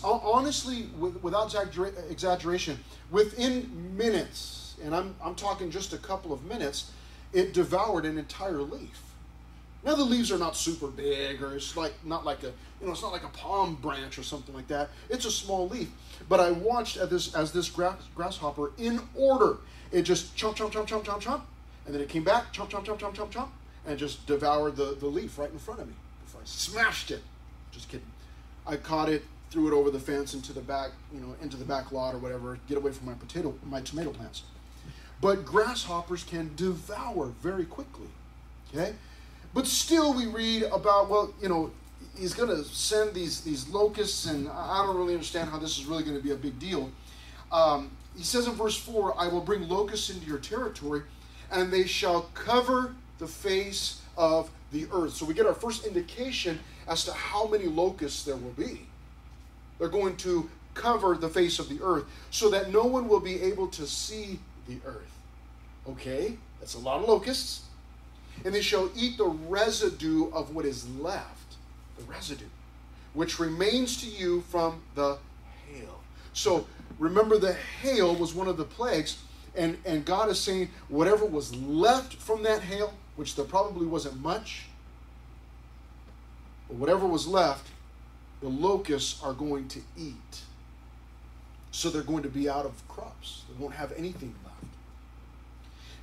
honestly, 0.04 0.88
without 1.22 1.54
exaggeration, 2.10 2.80
within 3.12 3.96
minutes, 3.96 4.76
and 4.84 4.96
I'm, 4.96 5.16
I'm 5.24 5.36
talking 5.36 5.70
just 5.70 5.94
a 5.94 5.98
couple 5.98 6.32
of 6.32 6.46
minutes, 6.46 6.92
it 7.34 7.54
devoured 7.54 8.06
an 8.06 8.18
entire 8.18 8.62
leaf. 8.62 9.02
Now 9.84 9.96
the 9.96 10.04
leaves 10.04 10.32
are 10.32 10.38
not 10.38 10.56
super 10.56 10.88
big, 10.88 11.42
or 11.42 11.56
it's 11.56 11.78
like 11.78 11.94
not 12.04 12.26
like 12.26 12.44
a 12.44 12.48
you 12.82 12.88
know 12.88 12.92
it's 12.92 13.02
not 13.02 13.12
like 13.12 13.24
a 13.24 13.30
palm 13.30 13.76
branch 13.76 14.18
or 14.18 14.24
something 14.24 14.54
like 14.54 14.68
that. 14.68 14.90
It's 15.10 15.26
a 15.26 15.32
small 15.32 15.70
leaf. 15.70 15.90
But 16.28 16.40
I 16.40 16.52
watched 16.52 16.98
as 16.98 17.10
this 17.10 17.36
as 17.36 17.52
this 17.52 17.70
grass, 17.70 17.96
grasshopper 18.16 18.74
in 18.78 19.00
order. 19.16 19.58
It 19.92 20.02
just 20.02 20.36
chomp 20.36 20.56
chomp 20.56 20.72
chomp 20.72 20.88
chomp 20.88 21.06
chomp 21.06 21.22
chomp, 21.22 21.42
and 21.86 21.94
then 21.94 22.02
it 22.02 22.10
came 22.10 22.24
back 22.24 22.52
chomp 22.54 22.70
chomp 22.70 22.86
chomp 22.86 23.00
chomp 23.00 23.16
chomp 23.16 23.30
chomp, 23.30 23.48
and 23.88 23.98
just 23.98 24.28
devoured 24.28 24.76
the, 24.76 24.96
the 25.00 25.08
leaf 25.08 25.40
right 25.40 25.50
in 25.50 25.58
front 25.58 25.80
of 25.80 25.88
me. 25.88 25.94
Before 26.26 26.42
I 26.42 26.46
smashed 26.46 27.10
it. 27.10 27.22
Just 27.72 27.90
kidding. 27.90 28.06
I 28.68 28.76
caught 28.76 29.10
it, 29.10 29.24
threw 29.50 29.68
it 29.68 29.74
over 29.74 29.90
the 29.90 30.00
fence 30.00 30.34
into 30.34 30.52
the 30.52 30.62
back, 30.62 30.92
you 31.14 31.22
know, 31.22 31.36
into 31.42 31.56
the 31.56 31.66
back 31.66 31.92
lot 31.92 32.14
or 32.14 32.18
whatever, 32.18 32.60
get 32.68 32.78
away 32.78 32.92
from 32.92 33.08
my 33.08 33.14
potato, 33.14 33.56
my 33.66 33.80
tomato 33.82 34.12
plants. 34.12 34.44
But 35.22 35.46
grasshoppers 35.46 36.24
can 36.24 36.52
devour 36.56 37.28
very 37.42 37.66
quickly. 37.66 38.10
Okay? 38.74 38.94
But 39.54 39.66
still 39.66 40.14
we 40.14 40.28
read 40.28 40.64
about, 40.64 41.10
well, 41.10 41.34
you 41.42 41.48
know, 41.48 41.72
he's 42.18 42.34
going 42.34 42.50
to 42.50 42.64
send 42.66 43.14
these, 43.14 43.42
these 43.42 43.70
locusts, 43.70 44.26
and 44.26 44.50
I 44.50 44.84
don't 44.86 44.98
really 44.98 45.14
understand 45.14 45.50
how 45.50 45.58
this 45.58 45.80
is 45.80 45.86
really 45.86 46.04
going 46.04 46.18
to 46.18 46.24
be 46.24 46.32
a 46.32 46.36
big 46.36 46.60
deal. 46.60 46.92
Um, 47.52 47.92
he 48.18 48.24
says 48.24 48.48
in 48.48 48.54
verse 48.54 48.78
4 48.78 49.16
I 49.18 49.28
will 49.28 49.42
bring 49.42 49.68
locusts 49.70 50.10
into 50.10 50.26
your 50.28 50.40
territory, 50.40 51.04
and 51.50 51.72
they 51.72 51.86
shall 51.86 52.24
cover 52.34 52.96
the 53.20 53.28
face 53.28 54.02
of 54.18 54.50
the 54.72 54.88
earth. 54.92 55.14
So 55.14 55.26
we 55.26 55.34
get 55.34 55.46
our 55.46 55.54
first 55.54 55.86
indication 55.86 56.60
as 56.88 57.06
to 57.06 57.14
how 57.14 57.48
many 57.48 57.66
locusts 57.66 58.24
there 58.24 58.36
will 58.36 58.52
be. 58.52 58.82
They're 59.80 59.90
going 59.90 60.18
to 60.18 60.50
cover 60.74 61.16
the 61.16 61.30
face 61.30 61.60
of 61.60 61.70
the 61.70 61.80
earth 61.82 62.06
so 62.32 62.50
that 62.50 62.72
no 62.72 62.86
one 62.86 63.08
will 63.08 63.20
be 63.20 63.42
able 63.42 63.68
to 63.68 63.88
see 63.88 64.40
the 64.68 64.78
earth. 64.86 65.12
Okay, 65.88 66.38
that's 66.60 66.76
a 66.76 66.80
lot 66.80 67.02
of 67.02 67.08
locusts. 67.08 67.64
And 68.46 68.54
they 68.54 68.62
shall 68.62 68.90
eat 68.96 69.18
the 69.18 69.26
residue 69.26 70.30
of 70.32 70.54
what 70.54 70.66
is 70.66 70.88
left, 71.00 71.56
the 71.98 72.04
residue, 72.04 72.46
which 73.14 73.40
remains 73.40 74.00
to 74.02 74.08
you 74.08 74.42
from 74.42 74.82
the 74.96 75.18
hail. 75.72 76.02
So 76.34 76.68
remember, 77.00 77.40
the 77.40 77.54
hail 77.54 78.16
was 78.16 78.36
one 78.36 78.48
of 78.48 78.58
the 78.58 78.64
plagues, 78.64 79.18
and, 79.56 79.78
and 79.86 80.06
God 80.06 80.30
is 80.30 80.40
saying, 80.40 80.70
whatever 80.88 81.26
was 81.26 81.56
left 81.56 82.14
from 82.14 82.44
that 82.44 82.62
hail, 82.62 82.94
which 83.18 83.36
there 83.36 83.44
probably 83.44 83.86
wasn't 83.86 84.22
much, 84.22 84.66
but 86.70 86.78
whatever 86.78 87.06
was 87.06 87.28
left, 87.28 87.68
the 88.42 88.48
locusts 88.48 89.22
are 89.24 89.34
going 89.34 89.68
to 89.70 89.80
eat. 89.98 90.42
So 91.72 91.90
they're 91.90 92.04
going 92.04 92.24
to 92.24 92.30
be 92.30 92.48
out 92.48 92.66
of 92.66 92.88
crops. 92.88 93.44
They 93.50 93.62
won't 93.62 93.74
have 93.76 93.92
anything 93.98 94.34
left. 94.46 94.56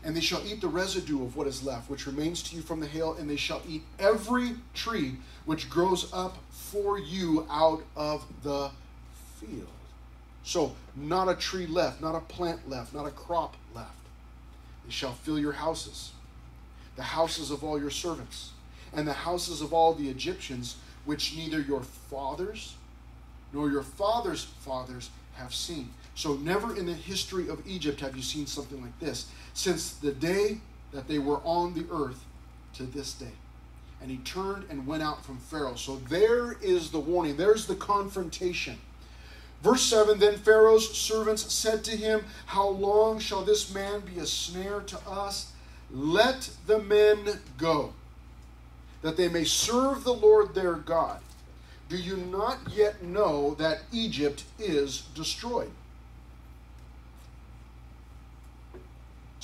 And 0.02 0.14
they 0.14 0.20
shall 0.20 0.44
eat 0.44 0.60
the 0.60 0.68
residue 0.68 1.22
of 1.22 1.36
what 1.36 1.46
is 1.46 1.62
left, 1.64 1.88
which 1.88 2.06
remains 2.06 2.42
to 2.42 2.56
you 2.56 2.62
from 2.62 2.80
the 2.80 2.86
hail, 2.86 3.14
and 3.14 3.30
they 3.30 3.36
shall 3.36 3.62
eat 3.66 3.82
every 3.98 4.56
tree 4.74 5.14
which 5.46 5.70
grows 5.70 6.12
up 6.12 6.36
for 6.50 6.98
you 6.98 7.46
out 7.48 7.82
of 7.96 8.26
the 8.42 8.70
field. 9.40 9.68
So, 10.42 10.74
not 10.94 11.28
a 11.28 11.34
tree 11.34 11.66
left, 11.66 12.02
not 12.02 12.14
a 12.14 12.20
plant 12.20 12.68
left, 12.68 12.92
not 12.92 13.06
a 13.06 13.10
crop 13.10 13.56
left. 13.74 13.90
They 14.84 14.90
shall 14.90 15.12
fill 15.12 15.38
your 15.38 15.52
houses 15.52 16.10
the 16.96 17.02
houses 17.02 17.50
of 17.50 17.64
all 17.64 17.80
your 17.80 17.90
servants, 17.90 18.50
and 18.92 19.06
the 19.06 19.12
houses 19.12 19.60
of 19.60 19.72
all 19.72 19.94
the 19.94 20.08
Egyptians, 20.08 20.76
which 21.04 21.36
neither 21.36 21.60
your 21.60 21.82
fathers 21.82 22.74
nor 23.52 23.70
your 23.70 23.82
father's 23.82 24.44
fathers 24.44 25.10
have 25.36 25.54
seen. 25.54 25.90
So, 26.14 26.34
never 26.34 26.76
in 26.76 26.86
the 26.86 26.94
history 26.94 27.48
of 27.48 27.66
Egypt 27.66 28.00
have 28.00 28.16
you 28.16 28.22
seen 28.22 28.46
something 28.46 28.80
like 28.80 28.98
this. 29.00 29.26
Since 29.52 29.94
the 29.94 30.12
day 30.12 30.58
that 30.92 31.08
they 31.08 31.18
were 31.18 31.40
on 31.44 31.74
the 31.74 31.86
earth 31.90 32.24
to 32.74 32.84
this 32.84 33.12
day. 33.12 33.32
And 34.00 34.10
he 34.10 34.18
turned 34.18 34.66
and 34.68 34.86
went 34.86 35.02
out 35.02 35.24
from 35.24 35.38
Pharaoh. 35.38 35.76
So, 35.76 35.96
there 36.08 36.56
is 36.60 36.90
the 36.90 37.00
warning, 37.00 37.36
there's 37.36 37.66
the 37.66 37.74
confrontation. 37.74 38.78
Verse 39.62 39.82
7 39.82 40.18
Then 40.18 40.36
Pharaoh's 40.36 40.96
servants 40.96 41.52
said 41.52 41.82
to 41.84 41.96
him, 41.96 42.24
How 42.46 42.68
long 42.68 43.18
shall 43.18 43.42
this 43.42 43.72
man 43.72 44.00
be 44.00 44.20
a 44.20 44.26
snare 44.26 44.80
to 44.80 44.98
us? 45.08 45.52
Let 45.90 46.50
the 46.66 46.80
men 46.80 47.40
go, 47.58 47.92
that 49.02 49.16
they 49.16 49.28
may 49.28 49.44
serve 49.44 50.04
the 50.04 50.14
Lord 50.14 50.54
their 50.54 50.74
God. 50.74 51.20
Do 51.88 51.96
you 51.96 52.16
not 52.16 52.58
yet 52.74 53.02
know 53.02 53.54
that 53.54 53.82
Egypt 53.92 54.44
is 54.58 55.02
destroyed? 55.14 55.70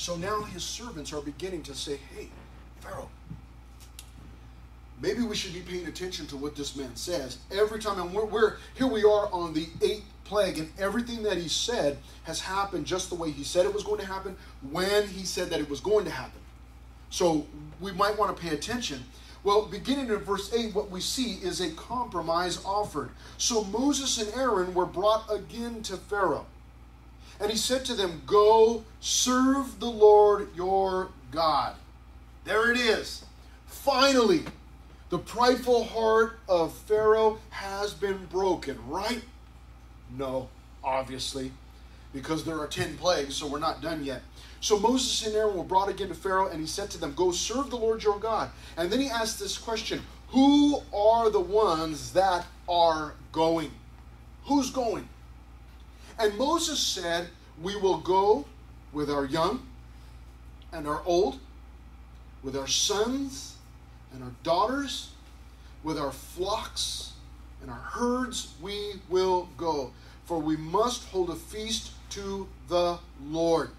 So 0.01 0.17
now 0.17 0.43
his 0.45 0.65
servants 0.65 1.13
are 1.13 1.21
beginning 1.21 1.63
to 1.65 1.75
say, 1.75 1.99
Hey, 2.17 2.31
Pharaoh, 2.81 3.11
maybe 5.01 5.23
we 5.23 5.37
should 5.37 5.53
be 5.53 5.61
paying 5.61 5.87
attention 5.87 6.27
to 6.29 6.39
what 6.39 6.57
this 6.57 6.75
man 6.75 6.97
says 6.97 7.37
every 7.53 7.81
time. 7.81 8.01
And 8.01 8.15
we're, 8.15 8.25
we're 8.25 8.57
here 8.75 8.87
we 8.87 9.05
are 9.05 9.29
on 9.31 9.53
the 9.53 9.69
eighth 9.83 10.07
plague, 10.31 10.59
and 10.59 10.71
everything 10.79 11.25
that 11.25 11.37
he 11.37 11.49
said 11.49 11.99
has 12.23 12.41
happened 12.41 12.87
just 12.87 13.09
the 13.09 13.17
way 13.17 13.33
he 13.33 13.43
said 13.43 13.67
it 13.67 13.75
was 13.75 13.83
going 13.83 14.01
to 14.01 14.07
happen 14.07 14.37
when 14.71 15.09
he 15.09 15.25
said 15.25 15.51
that 15.51 15.59
it 15.59 15.69
was 15.69 15.81
going 15.81 16.05
to 16.05 16.11
happen. 16.11 16.41
So 17.11 17.47
we 17.81 17.91
might 17.91 18.17
want 18.17 18.35
to 18.35 18.41
pay 18.41 18.55
attention. 18.55 19.03
Well, 19.43 19.67
beginning 19.67 20.09
in 20.09 20.19
verse 20.19 20.55
8, 20.55 20.73
what 20.73 20.89
we 20.89 21.01
see 21.01 21.33
is 21.43 21.61
a 21.61 21.71
compromise 21.73 22.65
offered. 22.65 23.11
So 23.39 23.65
Moses 23.65 24.23
and 24.23 24.33
Aaron 24.35 24.73
were 24.73 24.87
brought 24.87 25.25
again 25.33 25.83
to 25.85 25.97
Pharaoh. 25.97 26.47
And 27.41 27.51
he 27.51 27.57
said 27.57 27.85
to 27.87 27.95
them, 27.95 28.23
Go 28.27 28.85
serve 29.01 29.81
the 29.81 29.91
Lord 29.91 30.55
your 30.55 31.09
God. 31.33 31.75
There 32.45 32.71
it 32.71 32.79
is. 32.79 33.25
Finally, 33.67 34.45
the 35.09 35.19
prideful 35.19 35.85
heart 35.85 36.39
of 36.49 36.73
Pharaoh 36.73 37.39
has 37.49 37.95
been 37.95 38.27
broken, 38.27 38.79
right? 38.87 39.23
No, 40.17 40.49
obviously, 40.83 41.53
because 42.13 42.45
there 42.45 42.59
are 42.59 42.67
10 42.67 42.97
plagues, 42.97 43.37
so 43.37 43.47
we're 43.47 43.59
not 43.59 43.81
done 43.81 44.05
yet. 44.05 44.23
So 44.61 44.79
Moses 44.79 45.27
and 45.27 45.35
Aaron 45.35 45.57
were 45.57 45.65
brought 45.65 45.89
again 45.89 46.09
to 46.09 46.15
Pharaoh, 46.15 46.49
and 46.49 46.61
he 46.61 46.67
said 46.67 46.91
to 46.91 46.99
them, 46.99 47.15
Go 47.15 47.31
serve 47.31 47.71
the 47.71 47.77
Lord 47.77 48.03
your 48.03 48.19
God. 48.19 48.51
And 48.77 48.91
then 48.91 49.01
he 49.01 49.09
asked 49.09 49.39
this 49.39 49.57
question 49.57 50.03
Who 50.29 50.83
are 50.95 51.31
the 51.31 51.41
ones 51.41 52.13
that 52.13 52.47
are 52.69 53.15
going? 53.33 53.71
Who's 54.45 54.71
going? 54.71 55.09
And 56.19 56.37
Moses 56.37 56.79
said, 56.79 57.29
We 57.63 57.77
will 57.77 57.99
go 57.99 58.45
with 58.93 59.11
our 59.11 59.25
young 59.25 59.67
and 60.73 60.87
our 60.87 61.03
old, 61.07 61.39
with 62.43 62.57
our 62.57 62.67
sons 62.67 63.57
and 64.13 64.23
our 64.23 64.33
daughters, 64.43 65.11
with 65.83 65.99
our 65.99 66.13
flocks 66.13 67.13
and 67.63 67.71
our 67.71 67.77
herds, 67.77 68.55
we 68.61 68.95
will 69.09 69.49
go. 69.57 69.93
For 70.31 70.39
we 70.39 70.57
must 70.57 71.09
hold 71.09 71.29
a 71.31 71.35
feast 71.35 71.91
to 72.11 72.47
the 72.69 73.01
Lord. 73.27 73.71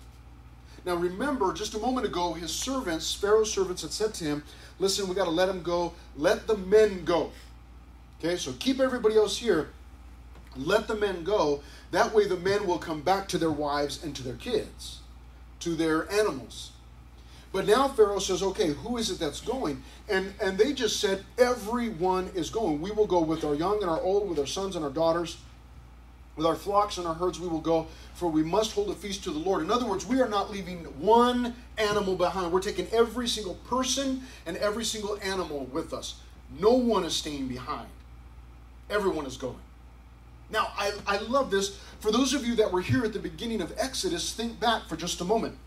Now 0.86 0.96
remember, 0.96 1.54
just 1.54 1.76
a 1.76 1.80
moment 1.80 2.06
ago, 2.06 2.34
his 2.34 2.52
servants, 2.52 3.14
Pharaoh's 3.14 3.50
servants, 3.50 3.84
had 3.84 3.94
said 3.94 4.14
to 4.16 4.26
him, 4.26 4.44
Listen, 4.78 5.08
we 5.08 5.16
got 5.16 5.24
to 5.24 5.32
let 5.32 5.48
him 5.48 5.64
go. 5.64 5.94
Let 6.18 6.48
the 6.48 6.58
men 6.58 7.06
go. 7.06 7.32
Okay, 8.20 8.36
so 8.36 8.52
keep 8.60 8.82
everybody 8.82 9.16
else 9.16 9.38
here 9.38 9.70
let 10.58 10.90
the 10.90 10.96
men 10.96 11.24
go. 11.24 11.62
That 11.92 12.14
way, 12.14 12.28
the 12.28 12.36
men 12.36 12.68
will 12.68 12.80
come 12.80 13.00
back 13.00 13.30
to 13.30 13.38
their 13.38 13.50
wives 13.50 14.04
and 14.04 14.14
to 14.18 14.22
their 14.22 14.36
kids, 14.36 15.00
to 15.62 15.76
their 15.76 16.12
animals. 16.12 16.72
But 17.54 17.66
now 17.66 17.88
Pharaoh 17.88 18.20
says, 18.20 18.44
okay, 18.44 18.74
who 18.74 18.98
is 18.98 19.10
it 19.10 19.20
that's 19.20 19.40
going? 19.40 19.84
And, 20.10 20.34
and 20.44 20.58
they 20.58 20.74
just 20.74 21.00
said, 21.00 21.24
everyone 21.38 22.30
is 22.36 22.50
going. 22.50 22.82
We 22.82 22.92
will 22.92 23.08
go 23.08 23.22
with 23.22 23.46
our 23.46 23.56
young 23.56 23.82
and 23.82 23.90
our 23.90 24.02
old, 24.02 24.30
with 24.30 24.38
our 24.38 24.46
sons 24.46 24.76
and 24.76 24.84
our 24.84 24.92
daughters, 24.92 25.38
with 26.36 26.46
our 26.46 26.56
flocks 26.56 26.98
and 26.98 27.06
our 27.06 27.14
herds, 27.14 27.40
we 27.40 27.48
will 27.48 27.60
go, 27.60 27.88
for 28.14 28.30
we 28.30 28.44
must 28.44 28.74
hold 28.74 28.90
a 28.90 28.94
feast 28.94 29.24
to 29.26 29.32
the 29.32 29.40
Lord. 29.40 29.64
In 29.64 29.72
other 29.72 29.86
words, 29.86 30.06
we 30.06 30.22
are 30.22 30.30
not 30.30 30.52
leaving 30.52 30.80
one 31.00 31.56
animal 31.78 32.16
behind. 32.16 32.52
We're 32.52 32.62
taking 32.62 32.88
every 32.92 33.28
single 33.28 33.56
person 33.68 34.22
and 34.46 34.58
every 34.58 34.86
single 34.86 35.20
animal 35.22 35.66
with 35.66 35.94
us. 35.94 36.16
No 36.60 36.72
one 36.72 37.04
is 37.04 37.16
staying 37.16 37.48
behind, 37.48 37.88
everyone 38.90 39.26
is 39.26 39.38
going. 39.38 39.60
Now, 40.50 40.72
I, 40.78 40.92
I 41.08 41.18
love 41.20 41.50
this. 41.50 41.78
For 42.02 42.12
those 42.12 42.34
of 42.34 42.46
you 42.46 42.56
that 42.56 42.72
were 42.72 42.82
here 42.82 43.06
at 43.06 43.14
the 43.14 43.20
beginning 43.20 43.62
of 43.62 43.74
Exodus, 43.78 44.34
think 44.34 44.60
back 44.60 44.88
for 44.88 44.98
just 44.98 45.22
a 45.22 45.24
moment. 45.24 45.58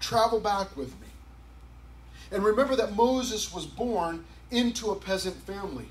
Travel 0.00 0.40
back 0.40 0.76
with 0.76 0.90
me. 1.00 1.06
And 2.32 2.42
remember 2.44 2.74
that 2.74 2.96
Moses 2.96 3.54
was 3.54 3.64
born 3.64 4.24
into 4.50 4.90
a 4.90 4.96
peasant 4.96 5.36
family. 5.36 5.86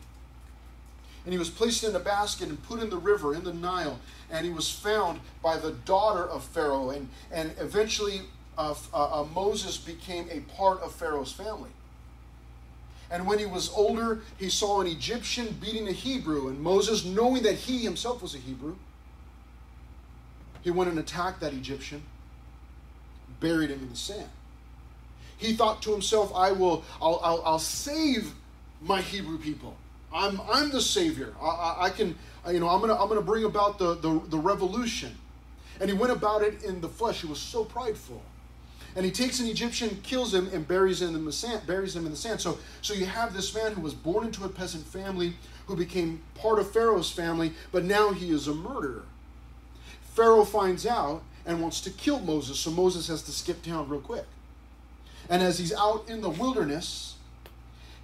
And 1.25 1.31
he 1.31 1.39
was 1.39 1.49
placed 1.49 1.83
in 1.83 1.95
a 1.95 1.99
basket 1.99 2.49
and 2.49 2.61
put 2.63 2.81
in 2.81 2.89
the 2.89 2.97
river, 2.97 3.33
in 3.33 3.43
the 3.43 3.53
Nile. 3.53 3.99
And 4.29 4.45
he 4.45 4.51
was 4.51 4.69
found 4.69 5.21
by 5.41 5.57
the 5.57 5.71
daughter 5.71 6.27
of 6.27 6.43
Pharaoh. 6.43 6.89
And, 6.89 7.09
and 7.31 7.53
eventually, 7.59 8.21
uh, 8.57 8.75
uh, 8.93 9.21
uh, 9.21 9.25
Moses 9.33 9.77
became 9.77 10.27
a 10.29 10.41
part 10.55 10.81
of 10.81 10.93
Pharaoh's 10.93 11.31
family. 11.31 11.69
And 13.09 13.27
when 13.27 13.39
he 13.39 13.45
was 13.45 13.71
older, 13.73 14.21
he 14.37 14.49
saw 14.49 14.81
an 14.81 14.87
Egyptian 14.87 15.55
beating 15.61 15.87
a 15.87 15.91
Hebrew. 15.91 16.49
And 16.49 16.59
Moses, 16.59 17.05
knowing 17.05 17.43
that 17.43 17.55
he 17.55 17.79
himself 17.79 18.21
was 18.21 18.35
a 18.35 18.39
Hebrew, 18.39 18.75
he 20.61 20.71
went 20.71 20.89
and 20.89 20.99
attacked 20.99 21.39
that 21.41 21.53
Egyptian, 21.53 22.03
buried 23.39 23.69
him 23.69 23.79
in 23.79 23.89
the 23.89 23.95
sand. 23.95 24.29
He 25.37 25.53
thought 25.53 25.81
to 25.83 25.91
himself, 25.91 26.33
I 26.33 26.51
will, 26.53 26.83
I'll, 27.01 27.19
I'll, 27.21 27.43
I'll 27.45 27.59
save 27.59 28.33
my 28.81 29.01
Hebrew 29.01 29.37
people. 29.37 29.75
I'm, 30.13 30.39
I'm 30.51 30.69
the 30.69 30.81
savior. 30.81 31.33
I, 31.41 31.45
I, 31.45 31.83
I 31.85 31.89
can, 31.89 32.15
you 32.49 32.59
know, 32.59 32.69
I'm 32.69 32.81
gonna, 32.81 32.95
I'm 32.95 33.07
gonna 33.07 33.21
bring 33.21 33.45
about 33.45 33.79
the, 33.79 33.95
the, 33.95 34.21
the 34.29 34.37
revolution. 34.37 35.17
And 35.79 35.89
he 35.89 35.95
went 35.95 36.13
about 36.13 36.43
it 36.43 36.63
in 36.63 36.81
the 36.81 36.89
flesh. 36.89 37.21
He 37.21 37.27
was 37.27 37.39
so 37.39 37.65
prideful 37.65 38.21
and 38.95 39.05
he 39.05 39.11
takes 39.11 39.39
an 39.39 39.47
Egyptian, 39.47 39.99
kills 40.03 40.33
him, 40.33 40.49
and 40.53 40.67
buries 40.67 41.01
him 41.01 41.15
in 41.15 41.25
the 41.25 41.31
sand. 41.31 41.65
Buries 41.65 41.95
him 41.95 42.05
in 42.05 42.11
the 42.11 42.17
sand. 42.17 42.39
So, 42.39 42.59
so 42.81 42.93
you 42.93 43.05
have 43.05 43.33
this 43.33 43.53
man 43.55 43.73
who 43.73 43.81
was 43.81 43.93
born 43.93 44.25
into 44.25 44.45
a 44.45 44.49
peasant 44.49 44.85
family, 44.85 45.33
who 45.65 45.75
became 45.75 46.21
part 46.35 46.59
of 46.59 46.71
Pharaoh's 46.71 47.11
family, 47.11 47.53
but 47.71 47.83
now 47.83 48.11
he 48.11 48.29
is 48.29 48.47
a 48.47 48.53
murderer. 48.53 49.03
Pharaoh 50.01 50.45
finds 50.45 50.85
out 50.85 51.23
and 51.45 51.61
wants 51.61 51.81
to 51.81 51.89
kill 51.89 52.19
Moses, 52.19 52.59
so 52.59 52.69
Moses 52.69 53.07
has 53.07 53.23
to 53.23 53.31
skip 53.31 53.63
town 53.63 53.89
real 53.89 53.99
quick. 53.99 54.25
And 55.27 55.41
as 55.41 55.57
he's 55.57 55.73
out 55.73 56.07
in 56.07 56.21
the 56.21 56.29
wilderness, 56.29 57.12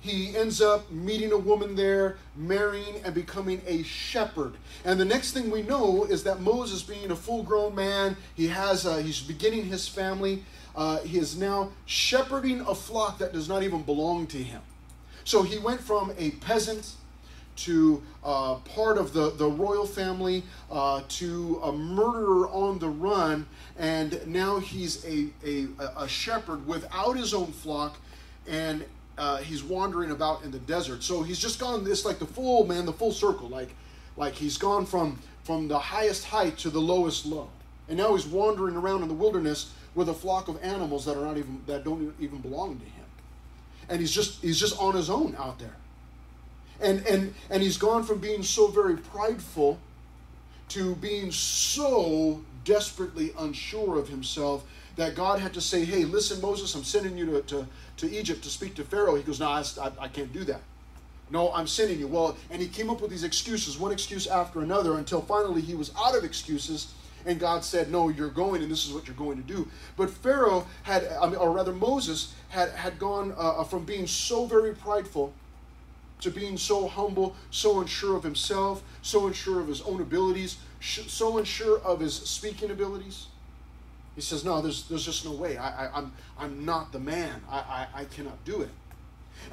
he 0.01 0.35
ends 0.35 0.61
up 0.61 0.89
meeting 0.91 1.31
a 1.31 1.37
woman 1.37 1.75
there, 1.75 2.17
marrying, 2.35 3.01
and 3.03 3.13
becoming 3.13 3.61
a 3.67 3.83
shepherd. 3.83 4.53
And 4.85 4.99
the 4.99 5.05
next 5.05 5.33
thing 5.33 5.51
we 5.51 5.61
know 5.61 6.05
is 6.05 6.23
that 6.23 6.41
Moses, 6.41 6.83
being 6.83 7.11
a 7.11 7.15
full-grown 7.15 7.75
man, 7.75 8.15
he 8.35 8.47
has 8.47 8.85
uh, 8.85 8.97
he's 8.97 9.21
beginning 9.21 9.65
his 9.65 9.87
family 9.87 10.43
uh, 10.75 10.99
he 10.99 11.17
is 11.17 11.37
now 11.37 11.71
shepherding 11.85 12.61
a 12.61 12.75
flock 12.75 13.17
that 13.17 13.33
does 13.33 13.49
not 13.49 13.63
even 13.63 13.81
belong 13.83 14.27
to 14.27 14.37
him. 14.37 14.61
So 15.23 15.43
he 15.43 15.57
went 15.57 15.81
from 15.81 16.13
a 16.17 16.31
peasant 16.31 16.93
to 17.57 18.01
uh, 18.23 18.55
part 18.55 18.97
of 18.97 19.11
the, 19.11 19.31
the 19.31 19.45
royal 19.45 19.85
family 19.85 20.43
uh, 20.71 21.01
to 21.09 21.59
a 21.63 21.71
murderer 21.73 22.47
on 22.49 22.79
the 22.79 22.87
run, 22.87 23.45
and 23.77 24.25
now 24.25 24.59
he's 24.59 25.05
a, 25.05 25.27
a, 25.45 25.67
a 25.97 26.07
shepherd 26.07 26.65
without 26.65 27.17
his 27.17 27.33
own 27.33 27.51
flock, 27.51 27.97
and 28.47 28.85
uh, 29.19 29.37
he's 29.37 29.61
wandering 29.61 30.11
about 30.11 30.43
in 30.43 30.51
the 30.51 30.59
desert. 30.59 31.03
So 31.03 31.21
he's 31.21 31.37
just 31.37 31.59
gone 31.59 31.83
this 31.83 32.05
like 32.05 32.19
the 32.19 32.25
full 32.25 32.65
man, 32.65 32.85
the 32.85 32.93
full 32.93 33.11
circle, 33.11 33.49
like 33.49 33.69
like 34.15 34.33
he's 34.33 34.57
gone 34.57 34.85
from 34.85 35.19
from 35.43 35.67
the 35.67 35.77
highest 35.77 36.25
height 36.25 36.57
to 36.59 36.69
the 36.69 36.79
lowest 36.79 37.25
low, 37.25 37.49
and 37.89 37.97
now 37.97 38.15
he's 38.15 38.25
wandering 38.25 38.75
around 38.75 39.01
in 39.01 39.09
the 39.09 39.13
wilderness 39.13 39.71
with 39.93 40.07
a 40.07 40.13
flock 40.13 40.47
of 40.47 40.63
animals 40.63 41.05
that 41.05 41.17
are 41.17 41.25
not 41.25 41.37
even 41.37 41.61
that 41.67 41.83
don't 41.83 42.15
even 42.19 42.39
belong 42.39 42.79
to 42.79 42.85
him. 42.85 43.05
And 43.89 43.99
he's 43.99 44.11
just 44.11 44.41
he's 44.41 44.59
just 44.59 44.79
on 44.79 44.95
his 44.95 45.09
own 45.09 45.35
out 45.37 45.59
there. 45.59 45.75
And 46.79 47.05
and 47.05 47.33
and 47.49 47.61
he's 47.61 47.77
gone 47.77 48.03
from 48.03 48.19
being 48.19 48.41
so 48.41 48.67
very 48.67 48.95
prideful 48.95 49.79
to 50.69 50.95
being 50.95 51.31
so 51.31 52.41
desperately 52.63 53.33
unsure 53.37 53.97
of 53.97 54.07
himself 54.07 54.63
that 54.99 55.15
God 55.15 55.39
had 55.39 55.53
to 55.53 55.61
say, 55.61 55.85
"Hey, 55.85 56.05
listen, 56.05 56.41
Moses, 56.41 56.75
I'm 56.75 56.83
sending 56.83 57.17
you 57.17 57.25
to, 57.27 57.41
to, 57.41 57.67
to 57.97 58.11
Egypt 58.11 58.43
to 58.43 58.49
speak 58.49 58.75
to 58.75 58.83
Pharaoh." 58.83 59.15
He 59.15 59.23
goes, 59.23 59.39
"No, 59.39 59.47
I, 59.47 59.63
I 59.99 60.07
can't 60.07 60.31
do 60.31 60.43
that." 60.45 60.61
No, 61.31 61.53
I'm 61.53 61.67
sending 61.67 61.99
you. 61.99 62.07
Well, 62.07 62.37
and 62.49 62.61
he 62.61 62.67
came 62.67 62.89
up 62.89 63.01
with 63.01 63.11
these 63.11 63.23
excuses, 63.23 63.77
one 63.77 63.91
excuse 63.91 64.25
after 64.25 64.61
another, 64.61 64.97
until 64.97 65.21
finally 65.21 65.61
he 65.61 65.75
was 65.75 65.91
out 65.95 66.15
of 66.15 66.23
excuses 66.23 66.93
and 67.25 67.39
God 67.39 67.63
said, 67.63 67.91
"No, 67.91 68.09
you're 68.09 68.29
going, 68.29 68.61
and 68.61 68.71
this 68.71 68.85
is 68.85 68.93
what 68.93 69.07
you're 69.07 69.15
going 69.15 69.37
to 69.37 69.43
do." 69.43 69.67
But 69.97 70.09
Pharaoh 70.09 70.65
had, 70.83 71.03
or 71.21 71.51
rather 71.51 71.73
Moses 71.73 72.33
had 72.49 72.71
had 72.71 72.99
gone 72.99 73.33
uh, 73.33 73.59
uh, 73.59 73.63
from 73.63 73.85
being 73.85 74.07
so 74.07 74.45
very 74.45 74.73
prideful 74.73 75.33
to 76.21 76.31
being 76.31 76.57
so 76.57 76.87
humble, 76.87 77.35
so 77.49 77.79
unsure 77.79 78.15
of 78.15 78.23
himself, 78.23 78.83
so 79.01 79.27
unsure 79.27 79.61
of 79.61 79.67
his 79.67 79.81
own 79.81 80.01
abilities, 80.01 80.57
so 80.81 81.37
unsure 81.37 81.79
of 81.79 81.99
his 81.99 82.13
speaking 82.13 82.71
abilities. 82.71 83.27
He 84.19 84.23
says, 84.23 84.43
No, 84.43 84.61
there's, 84.61 84.83
there's 84.89 85.05
just 85.05 85.23
no 85.23 85.31
way. 85.31 85.55
I, 85.55 85.85
I, 85.85 85.97
I'm, 85.97 86.11
I'm 86.37 86.65
not 86.65 86.91
the 86.91 86.99
man. 86.99 87.41
I, 87.49 87.87
I, 87.95 88.01
I 88.01 88.03
cannot 88.03 88.43
do 88.43 88.59
it. 88.59 88.69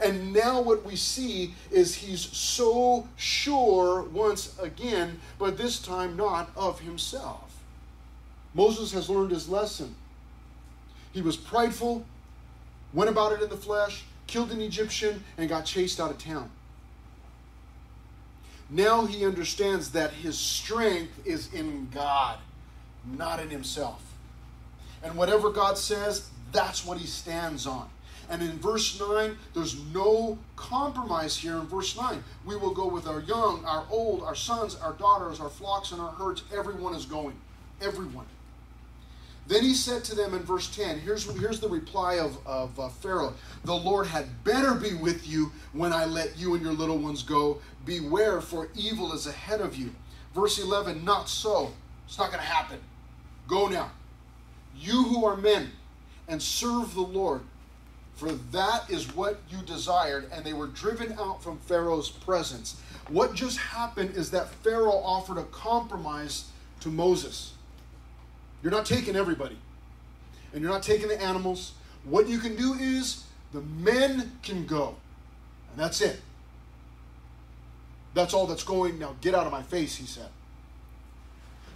And 0.02 0.32
now 0.32 0.60
what 0.60 0.84
we 0.84 0.96
see 0.96 1.54
is 1.70 1.94
he's 1.94 2.20
so 2.20 3.06
sure 3.14 4.02
once 4.02 4.58
again, 4.58 5.20
but 5.38 5.56
this 5.56 5.78
time 5.78 6.16
not 6.16 6.50
of 6.56 6.80
himself. 6.80 7.62
Moses 8.54 8.90
has 8.90 9.08
learned 9.08 9.30
his 9.30 9.48
lesson. 9.48 9.94
He 11.12 11.22
was 11.22 11.36
prideful, 11.36 12.04
went 12.92 13.08
about 13.08 13.34
it 13.34 13.42
in 13.42 13.48
the 13.48 13.56
flesh, 13.56 14.02
killed 14.26 14.50
an 14.50 14.60
Egyptian, 14.60 15.22
and 15.38 15.48
got 15.48 15.64
chased 15.64 16.00
out 16.00 16.10
of 16.10 16.18
town. 16.18 16.50
Now 18.68 19.06
he 19.06 19.24
understands 19.24 19.92
that 19.92 20.10
his 20.10 20.36
strength 20.36 21.24
is 21.24 21.54
in 21.54 21.88
God, 21.94 22.38
not 23.16 23.38
in 23.38 23.50
himself. 23.50 24.05
And 25.02 25.16
whatever 25.16 25.50
God 25.50 25.78
says, 25.78 26.28
that's 26.52 26.84
what 26.84 26.98
he 26.98 27.06
stands 27.06 27.66
on. 27.66 27.88
And 28.28 28.42
in 28.42 28.58
verse 28.58 28.98
9, 28.98 29.36
there's 29.54 29.80
no 29.94 30.38
compromise 30.56 31.36
here 31.36 31.56
in 31.56 31.66
verse 31.66 31.96
9. 31.96 32.22
We 32.44 32.56
will 32.56 32.74
go 32.74 32.88
with 32.88 33.06
our 33.06 33.20
young, 33.20 33.64
our 33.64 33.84
old, 33.88 34.22
our 34.22 34.34
sons, 34.34 34.74
our 34.76 34.94
daughters, 34.94 35.38
our 35.38 35.48
flocks, 35.48 35.92
and 35.92 36.00
our 36.00 36.10
herds. 36.10 36.42
Everyone 36.52 36.94
is 36.94 37.06
going. 37.06 37.36
Everyone. 37.80 38.26
Then 39.48 39.62
he 39.62 39.74
said 39.74 40.02
to 40.04 40.16
them 40.16 40.34
in 40.34 40.42
verse 40.42 40.74
10, 40.74 40.98
here's, 40.98 41.24
here's 41.38 41.60
the 41.60 41.68
reply 41.68 42.14
of, 42.14 42.44
of 42.46 42.78
uh, 42.80 42.88
Pharaoh 42.88 43.34
The 43.64 43.76
Lord 43.76 44.08
had 44.08 44.42
better 44.42 44.74
be 44.74 44.94
with 44.94 45.28
you 45.28 45.52
when 45.72 45.92
I 45.92 46.04
let 46.04 46.36
you 46.36 46.54
and 46.54 46.64
your 46.64 46.72
little 46.72 46.98
ones 46.98 47.22
go. 47.22 47.58
Beware, 47.84 48.40
for 48.40 48.68
evil 48.74 49.12
is 49.12 49.28
ahead 49.28 49.60
of 49.60 49.76
you. 49.76 49.94
Verse 50.34 50.58
11, 50.58 51.04
not 51.04 51.28
so. 51.28 51.72
It's 52.06 52.18
not 52.18 52.30
going 52.30 52.40
to 52.40 52.46
happen. 52.46 52.80
Go 53.46 53.68
now. 53.68 53.92
You 54.78 55.04
who 55.04 55.24
are 55.24 55.36
men, 55.36 55.72
and 56.28 56.42
serve 56.42 56.94
the 56.94 57.00
Lord, 57.00 57.42
for 58.14 58.32
that 58.32 58.90
is 58.90 59.14
what 59.14 59.38
you 59.48 59.58
desired. 59.62 60.28
And 60.32 60.44
they 60.44 60.52
were 60.52 60.66
driven 60.66 61.16
out 61.18 61.42
from 61.42 61.58
Pharaoh's 61.58 62.10
presence. 62.10 62.80
What 63.08 63.34
just 63.34 63.58
happened 63.58 64.16
is 64.16 64.30
that 64.32 64.48
Pharaoh 64.48 65.00
offered 65.04 65.38
a 65.38 65.44
compromise 65.44 66.46
to 66.80 66.88
Moses. 66.88 67.52
You're 68.62 68.72
not 68.72 68.86
taking 68.86 69.16
everybody, 69.16 69.56
and 70.52 70.62
you're 70.62 70.70
not 70.70 70.82
taking 70.82 71.08
the 71.08 71.20
animals. 71.22 71.72
What 72.04 72.28
you 72.28 72.38
can 72.38 72.56
do 72.56 72.74
is 72.74 73.24
the 73.52 73.60
men 73.60 74.32
can 74.42 74.66
go, 74.66 74.96
and 75.70 75.80
that's 75.80 76.00
it. 76.00 76.20
That's 78.14 78.34
all 78.34 78.46
that's 78.46 78.64
going. 78.64 78.98
Now 78.98 79.14
get 79.20 79.34
out 79.34 79.46
of 79.46 79.52
my 79.52 79.62
face, 79.62 79.96
he 79.96 80.06
said. 80.06 80.28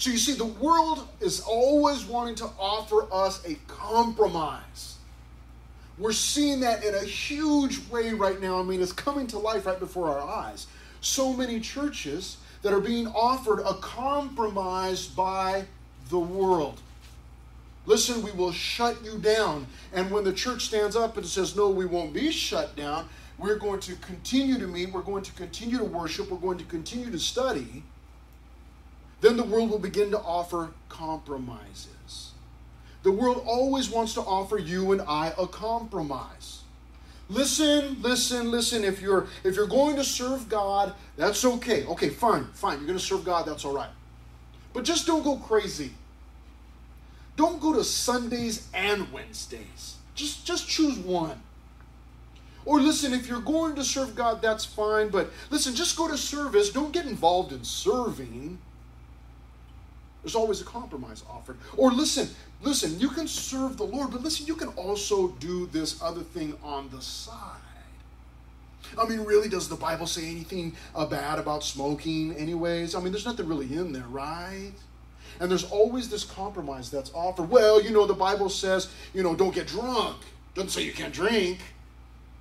So 0.01 0.09
you 0.09 0.17
see, 0.17 0.33
the 0.33 0.47
world 0.47 1.07
is 1.21 1.41
always 1.41 2.07
wanting 2.07 2.35
to 2.37 2.49
offer 2.59 3.07
us 3.13 3.45
a 3.45 3.57
compromise. 3.67 4.97
We're 5.99 6.13
seeing 6.13 6.61
that 6.61 6.83
in 6.83 6.95
a 6.95 7.05
huge 7.05 7.87
way 7.91 8.15
right 8.15 8.41
now. 8.41 8.59
I 8.59 8.63
mean, 8.63 8.81
it's 8.81 8.95
coming 8.95 9.27
to 9.27 9.39
life 9.39 9.67
right 9.67 9.79
before 9.79 10.09
our 10.09 10.27
eyes. 10.27 10.69
So 11.03 11.35
many 11.35 11.61
churches 11.61 12.39
that 12.63 12.73
are 12.73 12.81
being 12.81 13.09
offered 13.09 13.61
a 13.61 13.75
compromise 13.75 15.07
by 15.07 15.67
the 16.09 16.19
world. 16.19 16.81
Listen, 17.85 18.23
we 18.23 18.31
will 18.31 18.53
shut 18.53 19.05
you 19.05 19.19
down. 19.19 19.67
And 19.93 20.11
when 20.11 20.25
the 20.25 20.33
church 20.33 20.65
stands 20.65 20.97
up 20.97 21.19
and 21.19 21.27
says, 21.27 21.55
No, 21.55 21.69
we 21.69 21.85
won't 21.85 22.15
be 22.15 22.33
shut 22.33 22.75
down, 22.75 23.07
we're 23.37 23.59
going 23.59 23.81
to 23.81 23.97
continue 23.97 24.59
to 24.59 24.67
meet, 24.67 24.93
we're 24.93 25.03
going 25.03 25.25
to 25.25 25.33
continue 25.33 25.77
to 25.77 25.85
worship, 25.85 26.31
we're 26.31 26.39
going 26.39 26.57
to 26.57 26.65
continue 26.65 27.11
to 27.11 27.19
study, 27.19 27.83
then 29.21 29.37
the 29.37 29.45
world 29.45 29.71
will 29.71 29.79
begin 29.79 30.11
to 30.11 30.19
offer 30.19 30.71
compromises. 30.89 32.33
The 33.03 33.13
world 33.13 33.43
always 33.47 33.89
wants 33.89 34.15
to 34.15 34.21
offer 34.21 34.59
you 34.59 34.93
and 34.93 35.01
I 35.03 35.33
a 35.39 35.47
compromise. 35.47 36.63
Listen, 37.29 38.03
listen, 38.03 38.51
listen. 38.51 38.85
If 38.85 39.01
you're 39.01 39.29
if 39.45 39.55
you're 39.55 39.67
going 39.67 39.97
to 39.97 40.05
serve 40.05 40.49
God, 40.49 40.95
that's 41.17 41.45
okay. 41.45 41.87
Okay, 41.87 42.09
fine, 42.09 42.45
fine. 42.53 42.79
You're 42.79 42.87
going 42.87 42.99
to 42.99 43.05
serve 43.05 43.25
God, 43.25 43.47
that's 43.47 43.65
all 43.65 43.75
right. 43.75 43.91
But 44.73 44.85
just 44.85 45.07
don't 45.07 45.23
go 45.23 45.37
crazy. 45.37 45.93
Don't 47.37 47.61
go 47.61 47.73
to 47.73 47.85
Sundays 47.85 48.69
and 48.75 49.11
Wednesdays. 49.13 49.97
Just, 50.15 50.45
just 50.45 50.69
choose 50.69 50.99
one. 50.99 51.41
Or 52.67 52.79
listen, 52.81 53.15
if 53.15 53.29
you're 53.29 53.41
going 53.41 53.75
to 53.77 53.85
serve 53.85 54.15
God, 54.15 54.43
that's 54.43 54.65
fine, 54.65 55.09
but 55.09 55.31
listen, 55.49 55.75
just 55.75 55.97
go 55.97 56.07
to 56.07 56.19
service. 56.19 56.71
Don't 56.71 56.93
get 56.93 57.07
involved 57.07 57.53
in 57.53 57.65
serving. 57.65 58.59
There's 60.23 60.35
always 60.35 60.61
a 60.61 60.65
compromise 60.65 61.23
offered. 61.31 61.57
Or 61.77 61.91
listen, 61.91 62.29
listen, 62.63 62.99
you 63.01 63.09
can 63.09 63.27
serve 63.27 63.77
the 63.77 63.85
Lord, 63.85 64.11
but 64.11 64.23
listen, 64.23 64.47
you 64.47 64.55
can 64.55 64.69
also 64.69 65.29
do 65.41 65.67
this 65.67 66.03
other 66.03 66.21
thing 66.21 66.57
on 66.63 66.91
the 66.91 67.01
side. 67.01 67.61
I 68.99 69.09
mean, 69.09 69.21
really, 69.21 69.49
does 69.49 69.69
the 69.69 69.77
Bible 69.77 70.07
say 70.07 70.29
anything 70.29 70.75
bad 71.11 71.39
about 71.39 71.63
smoking, 71.63 72.35
anyways? 72.35 72.95
I 72.95 73.01
mean, 73.01 73.13
there's 73.13 73.27
nothing 73.27 73.47
really 73.47 73.73
in 73.73 73.93
there, 73.93 74.07
right? 74.09 74.73
And 75.39 75.51
there's 75.51 75.65
always 75.65 76.11
this 76.11 76.25
compromise 76.25 76.91
that's 76.91 77.13
offered. 77.15 77.49
Well, 77.49 77.81
you 77.81 77.91
know, 77.91 78.07
the 78.07 78.15
Bible 78.15 78.49
says, 78.49 78.91
you 79.15 79.23
know, 79.23 79.35
don't 79.35 79.55
get 79.55 79.69
drunk. 79.69 80.17
Doesn't 80.55 80.71
say 80.71 80.83
you 80.83 80.93
can't 80.93 81.15
drink. 81.15 81.61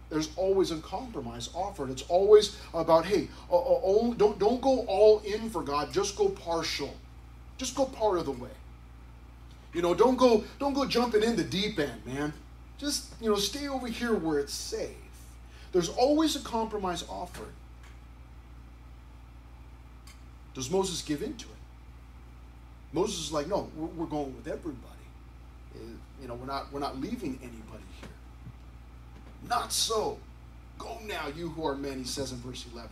There's 0.09 0.29
always 0.35 0.71
a 0.71 0.77
compromise 0.77 1.49
offered. 1.53 1.91
It's 1.91 2.01
always 2.03 2.57
about, 2.73 3.05
hey, 3.05 3.27
uh, 3.51 3.57
uh, 3.57 4.13
don't, 4.15 4.39
don't 4.39 4.59
go 4.59 4.79
all 4.87 5.19
in 5.19 5.49
for 5.51 5.61
God. 5.61 5.93
Just 5.93 6.17
go 6.17 6.29
partial. 6.29 6.93
Just 7.59 7.75
go 7.75 7.85
part 7.85 8.17
of 8.17 8.25
the 8.25 8.31
way. 8.31 8.49
You 9.73 9.83
know, 9.83 9.93
don't 9.93 10.15
go 10.15 10.43
don't 10.57 10.73
go 10.73 10.85
jumping 10.85 11.21
in 11.21 11.35
the 11.35 11.43
deep 11.43 11.77
end, 11.77 12.03
man. 12.05 12.33
Just, 12.79 13.13
you 13.21 13.29
know, 13.29 13.35
stay 13.35 13.67
over 13.67 13.87
here 13.87 14.15
where 14.15 14.39
it's 14.39 14.53
safe. 14.53 14.95
There's 15.73 15.89
always 15.89 16.35
a 16.37 16.39
compromise 16.39 17.03
offered. 17.09 17.53
Does 20.55 20.71
Moses 20.71 21.01
give 21.01 21.21
in 21.21 21.35
to 21.35 21.45
it? 21.45 21.51
Moses 22.93 23.27
is 23.27 23.31
like, 23.31 23.47
no, 23.47 23.69
we're, 23.75 23.87
we're 23.87 24.05
going 24.05 24.35
with 24.35 24.47
everybody. 24.47 24.77
Uh, 25.75 25.79
you 26.21 26.27
know, 26.27 26.35
we're 26.35 26.47
not 26.47 26.71
we're 26.71 26.79
not 26.79 26.99
leaving 26.99 27.37
anybody 27.41 27.83
here. 27.99 28.09
Not 29.47 29.71
so. 29.71 30.17
Go 30.79 30.97
now, 31.05 31.27
you 31.35 31.49
who 31.49 31.67
are 31.67 31.75
men, 31.75 31.99
he 31.99 32.05
says 32.05 32.31
in 32.31 32.37
verse 32.37 32.65
11. 32.73 32.89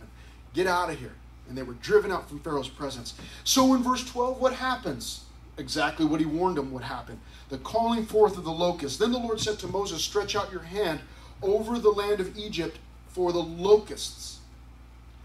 Get 0.52 0.66
out 0.66 0.90
of 0.90 0.98
here. 0.98 1.14
And 1.48 1.56
they 1.56 1.62
were 1.62 1.74
driven 1.74 2.12
out 2.12 2.28
from 2.28 2.40
Pharaoh's 2.40 2.68
presence. 2.68 3.14
So 3.44 3.74
in 3.74 3.82
verse 3.82 4.04
12, 4.04 4.40
what 4.40 4.52
happens? 4.52 5.24
Exactly 5.56 6.04
what 6.04 6.20
he 6.20 6.26
warned 6.26 6.56
them 6.56 6.72
would 6.72 6.84
happen. 6.84 7.20
The 7.48 7.58
calling 7.58 8.04
forth 8.04 8.36
of 8.36 8.44
the 8.44 8.50
locusts. 8.50 8.98
Then 8.98 9.12
the 9.12 9.18
Lord 9.18 9.40
said 9.40 9.58
to 9.60 9.66
Moses, 9.66 10.04
Stretch 10.04 10.36
out 10.36 10.52
your 10.52 10.62
hand 10.62 11.00
over 11.42 11.78
the 11.78 11.90
land 11.90 12.20
of 12.20 12.36
Egypt 12.36 12.78
for 13.08 13.32
the 13.32 13.42
locusts, 13.42 14.38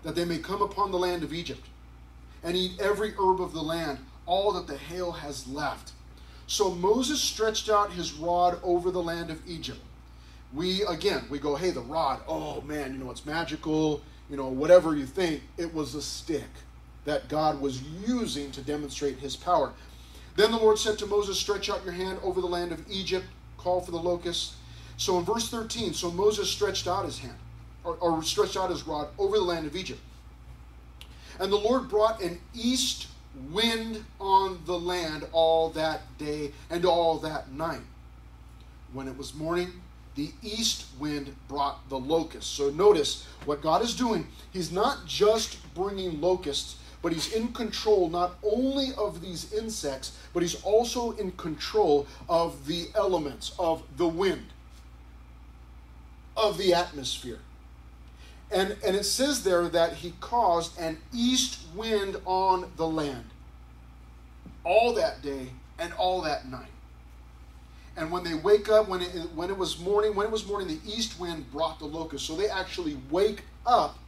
that 0.04 0.16
they 0.16 0.26
may 0.26 0.38
come 0.38 0.62
upon 0.62 0.92
the 0.92 0.98
land 0.98 1.24
of 1.24 1.34
Egypt 1.34 1.66
and 2.44 2.58
eat 2.58 2.80
every 2.80 3.12
herb 3.12 3.42
of 3.42 3.54
the 3.54 3.62
land 3.62 4.00
all 4.26 4.52
that 4.54 4.68
the 4.68 4.78
hail 4.78 5.12
has 5.12 5.48
left. 5.48 5.92
So 6.48 6.72
Moses 6.72 7.22
stretched 7.22 7.70
out 7.70 7.92
his 7.92 8.14
rod 8.14 8.60
over 8.64 8.92
the 8.92 9.02
land 9.02 9.30
of 9.30 9.40
Egypt. 9.48 9.80
We, 10.54 10.84
again, 10.84 11.26
we 11.30 11.40
go, 11.40 11.56
hey, 11.56 11.72
the 11.72 11.82
rod, 11.82 12.22
oh 12.28 12.62
man, 12.62 12.94
you 12.94 13.00
know, 13.04 13.12
it's 13.12 13.26
magical, 13.26 14.02
you 14.30 14.38
know, 14.38 14.48
whatever 14.48 14.96
you 14.96 15.06
think. 15.06 15.42
It 15.58 15.74
was 15.74 15.96
a 15.96 16.02
stick 16.02 16.50
that 17.06 17.28
God 17.28 17.60
was 17.62 17.82
using 18.08 18.52
to 18.52 18.62
demonstrate 18.62 19.20
his 19.20 19.36
power. 19.36 19.74
Then 20.36 20.52
the 20.52 20.58
Lord 20.58 20.80
said 20.80 20.98
to 21.00 21.06
Moses, 21.06 21.40
Stretch 21.40 21.70
out 21.70 21.84
your 21.84 21.94
hand 21.94 22.20
over 22.24 22.42
the 22.42 22.48
land 22.48 22.72
of 22.72 22.84
Egypt, 22.90 23.26
call 23.58 23.82
for 23.82 23.92
the 23.92 23.98
locusts. 23.98 24.56
So 24.98 25.18
in 25.20 25.26
verse 25.26 25.50
13, 25.50 25.94
so 25.94 26.12
Moses 26.12 26.50
stretched 26.50 26.88
out 26.88 27.06
his 27.06 27.20
hand, 27.20 27.38
or, 27.84 27.96
or 27.96 28.24
stretched 28.24 28.58
out 28.58 28.70
his 28.70 28.88
rod 28.88 29.10
over 29.18 29.38
the 29.38 29.44
land 29.44 29.68
of 29.68 29.76
Egypt. 29.76 30.00
And 31.40 31.52
the 31.52 31.58
Lord 31.58 31.90
brought 31.90 32.22
an 32.22 32.40
east 32.54 33.08
wind 33.52 34.04
on 34.20 34.60
the 34.66 34.78
land 34.78 35.26
all 35.32 35.70
that 35.72 36.02
day 36.18 36.52
and 36.70 36.86
all 36.86 37.18
that 37.20 37.52
night. 37.52 37.82
When 38.94 39.08
it 39.08 39.18
was 39.18 39.34
morning, 39.34 39.82
the 40.16 40.32
east 40.42 40.86
wind 41.00 41.36
brought 41.48 41.88
the 41.90 42.00
locusts. 42.00 42.50
So 42.50 42.70
notice 42.70 43.26
what 43.46 43.62
God 43.62 43.82
is 43.82 43.96
doing. 43.96 44.28
He's 44.52 44.72
not 44.72 45.06
just 45.06 45.58
bringing 45.74 46.22
locusts, 46.22 46.78
but 47.02 47.14
He's 47.14 47.34
in 47.34 47.50
control 47.54 48.10
not 48.10 48.36
only 48.44 48.90
of 48.98 49.22
these 49.22 49.54
insects, 49.54 50.18
but 50.34 50.44
He's 50.44 50.62
also 50.64 51.12
in 51.12 51.32
control 51.34 52.08
of 52.30 52.68
the 52.68 52.88
elements, 52.96 53.54
of 53.58 53.84
the 53.98 54.08
wind, 54.08 54.46
of 56.38 56.58
the 56.58 56.74
atmosphere. 56.74 57.40
And, 58.54 58.78
and 58.86 58.96
it 58.96 59.06
says 59.06 59.44
there 59.44 59.68
that 59.70 59.94
he 59.94 60.14
caused 60.20 60.80
an 60.80 61.00
east 61.12 61.60
wind 61.76 62.18
on 62.26 62.72
the 62.78 62.88
land 62.88 63.26
all 64.64 64.94
that 64.94 65.24
day 65.24 65.50
and 65.80 65.92
all 65.94 66.22
that 66.22 66.48
night. 66.48 66.73
And 67.96 68.12
when 68.12 68.24
they 68.24 68.34
wake 68.34 68.70
up, 68.70 68.88
when 68.88 69.02
it, 69.02 69.10
when 69.36 69.50
it 69.50 69.58
was 69.58 69.80
morning, 69.80 70.16
when 70.16 70.26
it 70.26 70.32
was 70.32 70.48
morning, 70.48 70.68
the 70.68 70.80
east 70.92 71.20
wind 71.20 71.52
brought 71.52 71.80
the 71.80 71.86
locusts. 71.86 72.28
So 72.28 72.36
they 72.36 72.48
actually 72.48 72.98
wake 73.12 73.44
up 73.66 74.00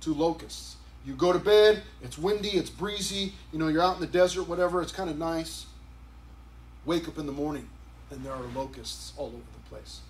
to 0.00 0.12
locusts. 0.12 0.76
You 1.04 1.14
go 1.14 1.32
to 1.32 1.38
bed, 1.38 1.82
it's 2.02 2.16
windy, 2.16 2.50
it's 2.50 2.70
breezy, 2.70 3.32
you 3.52 3.58
know, 3.58 3.68
you're 3.68 3.82
out 3.82 3.96
in 3.96 4.00
the 4.00 4.06
desert, 4.06 4.44
whatever, 4.44 4.80
it's 4.82 4.92
kind 4.92 5.10
of 5.10 5.18
nice. 5.18 5.66
Wake 6.84 7.08
up 7.08 7.18
in 7.18 7.26
the 7.26 7.32
morning, 7.32 7.68
and 8.10 8.24
there 8.24 8.32
are 8.32 8.42
locusts 8.54 9.12
all 9.16 9.26
over 9.26 9.36
the 9.36 9.68
place. 9.68 10.00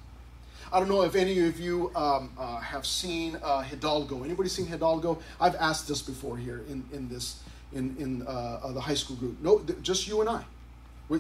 I 0.73 0.79
don't 0.79 0.89
know 0.89 1.03
if 1.03 1.15
any 1.15 1.39
of 1.47 1.59
you 1.61 1.91
um, 1.95 2.31
uh, 2.39 2.59
have 2.59 2.87
seen 2.87 3.39
uh, 3.43 3.63
Hidalgo. 3.63 4.23
Anybody 4.23 4.49
seen 4.49 4.67
Hidalgo? 4.67 5.19
I've 5.41 5.55
asked 5.57 5.89
this 5.89 6.01
before 6.01 6.37
here 6.37 6.63
in, 6.69 6.85
in 6.93 7.09
this 7.09 7.41
in 7.75 7.97
in 7.99 8.23
uh, 8.27 8.61
uh 8.63 8.73
the 8.73 8.81
high 8.81 8.95
school 8.95 9.17
group. 9.17 9.41
No, 9.43 9.59
th- 9.59 9.81
just 9.83 10.07
you 10.07 10.21
and 10.21 10.31
I. 10.31 10.45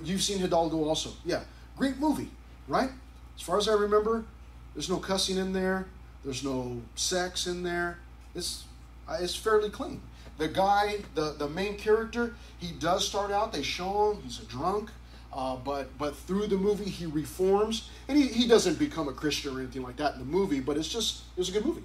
You've 0.05 0.23
seen 0.23 0.39
Hidalgo 0.39 0.85
also. 0.85 1.11
Yeah, 1.25 1.43
great 1.83 1.99
movie, 1.99 2.31
right? 2.69 2.91
As 3.35 3.43
far 3.43 3.59
as 3.59 3.69
I 3.69 3.73
remember, 3.73 4.25
there's 4.73 4.89
no 4.89 4.99
cussing 4.99 5.37
in 5.37 5.53
there. 5.53 5.87
There's 6.25 6.45
no 6.45 6.81
sex 6.95 7.49
in 7.49 7.65
there. 7.65 7.99
It's 8.37 8.63
uh, 9.09 9.19
it's 9.21 9.35
fairly 9.35 9.69
clean. 9.69 10.01
The 10.39 10.47
guy, 10.47 10.99
the 11.17 11.35
the 11.37 11.49
main 11.49 11.77
character, 11.77 12.37
he 12.61 12.71
does 12.71 13.05
start 13.05 13.33
out. 13.33 13.53
They 13.53 13.65
show 13.65 14.13
him 14.13 14.23
he's 14.23 14.39
a 14.39 14.45
drunk. 14.45 14.91
Uh, 15.33 15.57
but 15.57 15.99
but 15.99 16.15
through 16.15 16.47
the 16.47 16.57
movie 16.57 16.85
he 16.85 17.07
reforms 17.07 17.89
and 18.07 18.19
he, 18.19 18.29
he 18.29 18.47
doesn't 18.47 18.79
become 18.79 19.09
a 19.09 19.15
christian 19.15 19.57
or 19.57 19.61
anything 19.61 19.83
like 19.83 19.97
that 19.97 20.13
in 20.13 20.19
the 20.19 20.27
movie 20.27 20.61
but 20.61 20.77
it's 20.77 20.89
just 20.89 21.23
it's 21.39 21.49
a 21.49 21.53
good 21.53 21.65
movie 21.65 21.83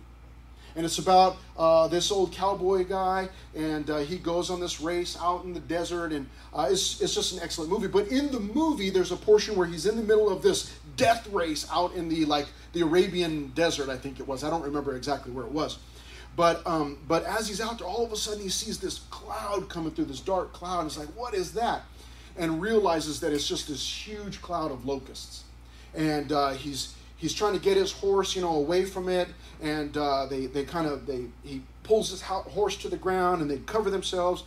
and 0.77 0.85
it's 0.85 0.99
about 0.99 1.37
uh, 1.57 1.87
this 1.87 2.11
old 2.11 2.31
cowboy 2.31 2.85
guy 2.85 3.27
and 3.55 3.89
uh, 3.89 3.97
he 3.97 4.15
goes 4.17 4.51
on 4.51 4.59
this 4.59 4.79
race 4.79 5.17
out 5.19 5.43
in 5.43 5.51
the 5.51 5.59
desert 5.59 6.13
and 6.13 6.29
uh, 6.53 6.67
it's, 6.69 7.01
it's 7.01 7.15
just 7.15 7.33
an 7.33 7.39
excellent 7.41 7.71
movie. 7.71 7.87
But 7.87 8.09
in 8.09 8.31
the 8.31 8.39
movie 8.39 8.91
there's 8.91 9.11
a 9.11 9.15
portion 9.15 9.55
where 9.55 9.67
he's 9.67 9.87
in 9.87 9.97
the 9.97 10.03
middle 10.03 10.29
of 10.29 10.43
this 10.43 10.77
death 10.95 11.27
race 11.33 11.67
out 11.71 11.93
in 11.95 12.07
the 12.09 12.25
like 12.25 12.47
the 12.73 12.81
arabian 12.81 13.51
desert 13.55 13.89
i 13.89 13.97
think 13.97 14.19
it 14.19 14.27
was. 14.27 14.43
I 14.43 14.49
don't 14.49 14.63
remember 14.63 14.95
exactly 14.95 15.31
where 15.31 15.45
it 15.45 15.51
was. 15.51 15.79
But 16.35 16.65
um, 16.67 16.99
but 17.07 17.25
as 17.25 17.47
he's 17.47 17.59
out 17.59 17.79
there 17.79 17.87
all 17.87 18.05
of 18.05 18.11
a 18.11 18.15
sudden 18.15 18.43
he 18.43 18.49
sees 18.49 18.79
this 18.79 18.99
cloud 19.09 19.69
coming 19.69 19.91
through 19.91 20.05
this 20.05 20.21
dark 20.21 20.53
cloud. 20.53 20.81
And 20.81 20.87
it's 20.87 20.97
like 20.97 21.09
what 21.09 21.33
is 21.33 21.53
that? 21.53 21.81
And 22.37 22.61
realizes 22.61 23.19
that 23.21 23.33
it's 23.33 23.47
just 23.47 23.67
this 23.67 24.07
huge 24.07 24.43
cloud 24.43 24.71
of 24.71 24.85
locusts. 24.85 25.43
And 25.95 26.31
uh, 26.31 26.51
he's 26.51 26.93
he's 27.17 27.33
trying 27.33 27.53
to 27.53 27.59
get 27.59 27.77
his 27.77 27.91
horse, 27.91 28.35
you 28.35 28.41
know, 28.41 28.55
away 28.55 28.85
from 28.85 29.09
it, 29.09 29.27
and 29.61 29.95
uh, 29.97 30.25
they 30.27 30.45
they 30.45 30.63
kind 30.63 30.87
of 30.87 31.05
they 31.05 31.25
he 31.43 31.61
pulls 31.83 32.09
his 32.09 32.21
horse 32.21 32.77
to 32.77 32.89
the 32.89 32.97
ground, 32.97 33.41
and 33.41 33.49
they 33.49 33.57
cover 33.59 33.89
themselves. 33.89 34.43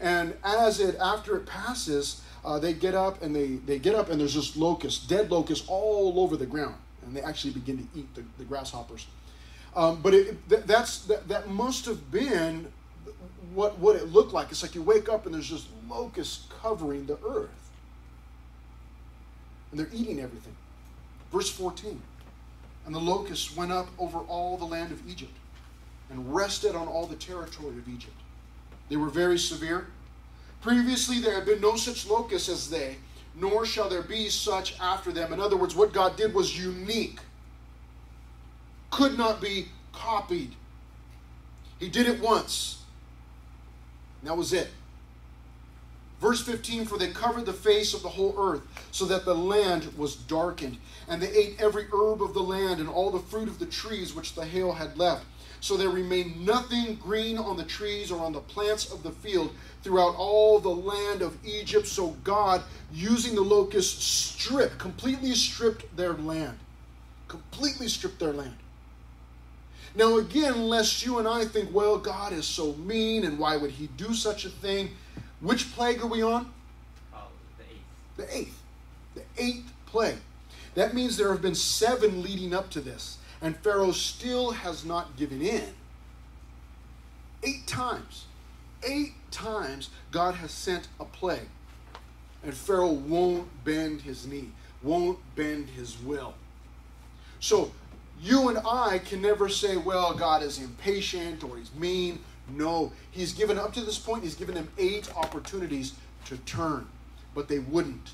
And 0.00 0.34
as 0.44 0.80
it 0.80 0.96
after 1.00 1.36
it 1.36 1.46
passes, 1.46 2.22
uh, 2.44 2.58
they 2.58 2.72
get 2.72 2.94
up 2.94 3.22
and 3.22 3.34
they 3.34 3.56
they 3.56 3.78
get 3.78 3.94
up 3.94 4.10
and 4.10 4.20
there's 4.20 4.34
just 4.34 4.56
locusts, 4.56 5.06
dead 5.06 5.30
locusts 5.30 5.66
all 5.68 6.20
over 6.20 6.36
the 6.36 6.46
ground, 6.46 6.76
and 7.04 7.16
they 7.16 7.22
actually 7.22 7.52
begin 7.52 7.78
to 7.78 7.98
eat 7.98 8.14
the, 8.14 8.24
the 8.36 8.44
grasshoppers. 8.44 9.06
Um, 9.74 10.00
but 10.02 10.14
it, 10.14 10.48
th- 10.48 10.64
that's 10.64 11.00
that, 11.06 11.28
that 11.28 11.48
must 11.48 11.84
have 11.86 12.10
been 12.10 12.72
what 13.54 13.78
what 13.78 13.96
it 13.96 14.12
looked 14.12 14.32
like. 14.32 14.50
It's 14.50 14.62
like 14.62 14.74
you 14.74 14.82
wake 14.82 15.08
up 15.08 15.26
and 15.26 15.34
there's 15.34 15.48
just 15.48 15.66
locusts 15.88 16.46
covering 16.62 17.06
the 17.06 17.18
earth. 17.26 17.50
And 19.70 19.78
they're 19.78 19.90
eating 19.92 20.20
everything. 20.20 20.56
Verse 21.30 21.50
14. 21.50 22.00
And 22.88 22.94
the 22.94 23.00
locusts 23.00 23.54
went 23.54 23.70
up 23.70 23.86
over 23.98 24.20
all 24.20 24.56
the 24.56 24.64
land 24.64 24.92
of 24.92 25.06
Egypt 25.06 25.36
and 26.08 26.34
rested 26.34 26.74
on 26.74 26.88
all 26.88 27.04
the 27.04 27.16
territory 27.16 27.76
of 27.76 27.86
Egypt. 27.86 28.16
They 28.88 28.96
were 28.96 29.10
very 29.10 29.38
severe. 29.38 29.88
Previously, 30.62 31.20
there 31.20 31.34
had 31.34 31.44
been 31.44 31.60
no 31.60 31.76
such 31.76 32.06
locusts 32.06 32.48
as 32.48 32.70
they, 32.70 32.96
nor 33.34 33.66
shall 33.66 33.90
there 33.90 34.00
be 34.00 34.30
such 34.30 34.80
after 34.80 35.12
them. 35.12 35.34
In 35.34 35.38
other 35.38 35.54
words, 35.54 35.76
what 35.76 35.92
God 35.92 36.16
did 36.16 36.32
was 36.32 36.58
unique, 36.58 37.20
could 38.90 39.18
not 39.18 39.42
be 39.42 39.68
copied. 39.92 40.54
He 41.78 41.90
did 41.90 42.08
it 42.08 42.22
once, 42.22 42.84
that 44.22 44.34
was 44.34 44.54
it. 44.54 44.68
Verse 46.20 46.42
15 46.42 46.86
For 46.86 46.98
they 46.98 47.10
covered 47.10 47.46
the 47.46 47.52
face 47.52 47.94
of 47.94 48.02
the 48.02 48.08
whole 48.08 48.34
earth, 48.38 48.62
so 48.90 49.04
that 49.06 49.24
the 49.24 49.34
land 49.34 49.92
was 49.96 50.16
darkened. 50.16 50.78
And 51.08 51.22
they 51.22 51.30
ate 51.30 51.60
every 51.60 51.86
herb 51.92 52.22
of 52.22 52.34
the 52.34 52.42
land 52.42 52.80
and 52.80 52.88
all 52.88 53.10
the 53.10 53.18
fruit 53.18 53.48
of 53.48 53.58
the 53.58 53.66
trees 53.66 54.14
which 54.14 54.34
the 54.34 54.44
hail 54.44 54.72
had 54.72 54.98
left. 54.98 55.24
So 55.60 55.76
there 55.76 55.88
remained 55.88 56.46
nothing 56.46 56.96
green 56.96 57.36
on 57.36 57.56
the 57.56 57.64
trees 57.64 58.12
or 58.12 58.24
on 58.24 58.32
the 58.32 58.40
plants 58.40 58.92
of 58.92 59.02
the 59.02 59.10
field 59.10 59.52
throughout 59.82 60.14
all 60.16 60.60
the 60.60 60.68
land 60.68 61.22
of 61.22 61.36
Egypt. 61.44 61.86
So 61.86 62.16
God, 62.22 62.62
using 62.92 63.34
the 63.34 63.42
locusts, 63.42 64.04
stripped, 64.04 64.78
completely 64.78 65.34
stripped 65.34 65.96
their 65.96 66.12
land. 66.12 66.58
Completely 67.26 67.88
stripped 67.88 68.20
their 68.20 68.32
land. 68.32 68.54
Now, 69.94 70.18
again, 70.18 70.68
lest 70.68 71.04
you 71.04 71.18
and 71.18 71.26
I 71.26 71.44
think, 71.44 71.74
well, 71.74 71.98
God 71.98 72.32
is 72.32 72.46
so 72.46 72.74
mean 72.74 73.24
and 73.24 73.38
why 73.38 73.56
would 73.56 73.72
he 73.72 73.88
do 73.96 74.14
such 74.14 74.44
a 74.44 74.50
thing? 74.50 74.90
Which 75.40 75.72
plague 75.74 76.02
are 76.02 76.06
we 76.06 76.22
on? 76.22 76.52
Oh, 77.14 77.28
the 77.56 77.64
eighth. 77.64 77.82
The 78.16 78.36
eighth. 78.36 78.62
The 79.14 79.22
eighth 79.36 79.72
plague. 79.86 80.18
That 80.74 80.94
means 80.94 81.16
there 81.16 81.32
have 81.32 81.42
been 81.42 81.54
seven 81.54 82.22
leading 82.22 82.54
up 82.54 82.70
to 82.70 82.80
this, 82.80 83.18
and 83.40 83.56
Pharaoh 83.56 83.92
still 83.92 84.52
has 84.52 84.84
not 84.84 85.16
given 85.16 85.42
in. 85.42 85.74
Eight 87.42 87.66
times. 87.66 88.26
Eight 88.84 89.14
times 89.30 89.90
God 90.10 90.34
has 90.36 90.50
sent 90.50 90.88
a 91.00 91.04
plague. 91.04 91.48
And 92.44 92.54
Pharaoh 92.54 92.92
won't 92.92 93.48
bend 93.64 94.02
his 94.02 94.26
knee, 94.26 94.50
won't 94.82 95.18
bend 95.34 95.70
his 95.70 96.00
will. 96.00 96.34
So 97.40 97.72
you 98.20 98.48
and 98.48 98.58
I 98.66 98.98
can 98.98 99.20
never 99.20 99.48
say, 99.48 99.76
well, 99.76 100.14
God 100.14 100.42
is 100.42 100.58
impatient 100.58 101.42
or 101.44 101.56
he's 101.56 101.74
mean 101.74 102.20
no, 102.50 102.92
he's 103.10 103.32
given 103.32 103.58
up 103.58 103.72
to 103.74 103.80
this 103.80 103.98
point, 103.98 104.22
he's 104.22 104.34
given 104.34 104.54
them 104.54 104.68
eight 104.78 105.10
opportunities 105.16 105.94
to 106.26 106.36
turn, 106.38 106.86
but 107.34 107.48
they 107.48 107.58
wouldn't. 107.58 108.12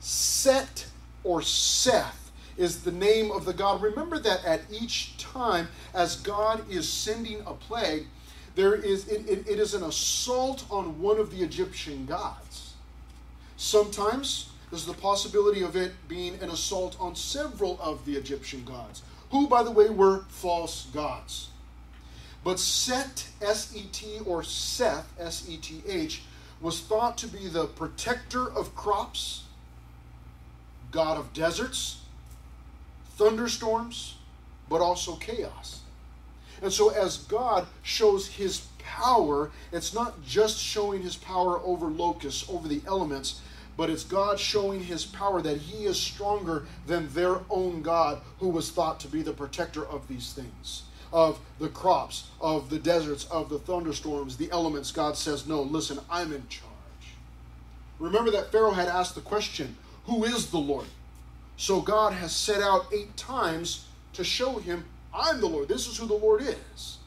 Set 0.00 0.86
or 1.22 1.42
Seth 1.42 2.30
is 2.56 2.82
the 2.82 2.92
name 2.92 3.30
of 3.30 3.44
the 3.44 3.52
God. 3.52 3.82
Remember 3.82 4.18
that 4.18 4.44
at 4.44 4.62
each 4.70 5.16
time, 5.18 5.68
as 5.94 6.16
God 6.16 6.68
is 6.70 6.88
sending 6.88 7.40
a 7.40 7.54
plague, 7.54 8.06
there 8.54 8.74
is 8.74 9.08
it, 9.08 9.28
it, 9.28 9.48
it 9.48 9.58
is 9.58 9.74
an 9.74 9.82
assault 9.82 10.64
on 10.70 11.00
one 11.00 11.18
of 11.18 11.30
the 11.30 11.42
Egyptian 11.42 12.06
gods. 12.06 12.74
Sometimes 13.56 14.50
there's 14.70 14.86
the 14.86 14.94
possibility 14.94 15.62
of 15.62 15.76
it 15.76 15.92
being 16.08 16.34
an 16.40 16.50
assault 16.50 16.96
on 17.00 17.16
several 17.16 17.78
of 17.80 18.04
the 18.04 18.16
Egyptian 18.16 18.64
gods, 18.64 19.02
who, 19.30 19.48
by 19.48 19.62
the 19.62 19.70
way, 19.70 19.88
were 19.88 20.24
false 20.28 20.86
gods. 20.92 21.48
But 22.44 22.60
Set, 22.60 23.26
S 23.40 23.74
E 23.74 23.86
T, 23.90 24.18
or 24.26 24.42
Seth, 24.42 25.10
S 25.18 25.48
E 25.48 25.56
T 25.56 25.82
H, 25.88 26.22
was 26.60 26.80
thought 26.80 27.16
to 27.18 27.26
be 27.26 27.48
the 27.48 27.66
protector 27.66 28.50
of 28.52 28.76
crops, 28.76 29.44
god 30.90 31.18
of 31.18 31.32
deserts, 31.32 32.02
thunderstorms, 33.16 34.16
but 34.68 34.82
also 34.82 35.16
chaos. 35.16 35.80
And 36.62 36.70
so, 36.72 36.90
as 36.90 37.18
God 37.18 37.66
shows 37.82 38.28
his 38.28 38.66
power, 38.78 39.50
it's 39.72 39.94
not 39.94 40.22
just 40.22 40.58
showing 40.58 41.02
his 41.02 41.16
power 41.16 41.58
over 41.60 41.86
locusts, 41.86 42.48
over 42.50 42.68
the 42.68 42.82
elements, 42.86 43.40
but 43.76 43.88
it's 43.90 44.04
God 44.04 44.38
showing 44.38 44.84
his 44.84 45.04
power 45.04 45.40
that 45.40 45.56
he 45.56 45.86
is 45.86 45.98
stronger 45.98 46.66
than 46.86 47.08
their 47.08 47.40
own 47.48 47.82
God, 47.82 48.20
who 48.38 48.48
was 48.48 48.70
thought 48.70 49.00
to 49.00 49.08
be 49.08 49.22
the 49.22 49.32
protector 49.32 49.84
of 49.84 50.06
these 50.08 50.32
things 50.32 50.83
of 51.14 51.38
the 51.60 51.68
crops, 51.68 52.26
of 52.40 52.68
the 52.68 52.78
deserts, 52.78 53.24
of 53.26 53.48
the 53.48 53.60
thunderstorms, 53.60 54.36
the 54.36 54.50
elements, 54.50 54.90
God 54.90 55.16
says, 55.16 55.46
No, 55.46 55.62
listen, 55.62 56.00
I'm 56.10 56.32
in 56.32 56.46
charge. 56.48 56.72
Remember 58.00 58.32
that 58.32 58.50
Pharaoh 58.50 58.72
had 58.72 58.88
asked 58.88 59.14
the 59.14 59.20
question, 59.20 59.76
Who 60.06 60.24
is 60.24 60.50
the 60.50 60.58
Lord? 60.58 60.88
So 61.56 61.80
God 61.80 62.12
has 62.14 62.34
set 62.34 62.60
out 62.60 62.86
eight 62.92 63.16
times 63.16 63.86
to 64.14 64.24
show 64.24 64.58
him, 64.58 64.84
I'm 65.14 65.40
the 65.40 65.46
Lord. 65.46 65.68
This 65.68 65.86
is 65.86 65.96
who 65.96 66.06
the 66.06 66.14
Lord 66.14 66.42
is. 66.42 66.98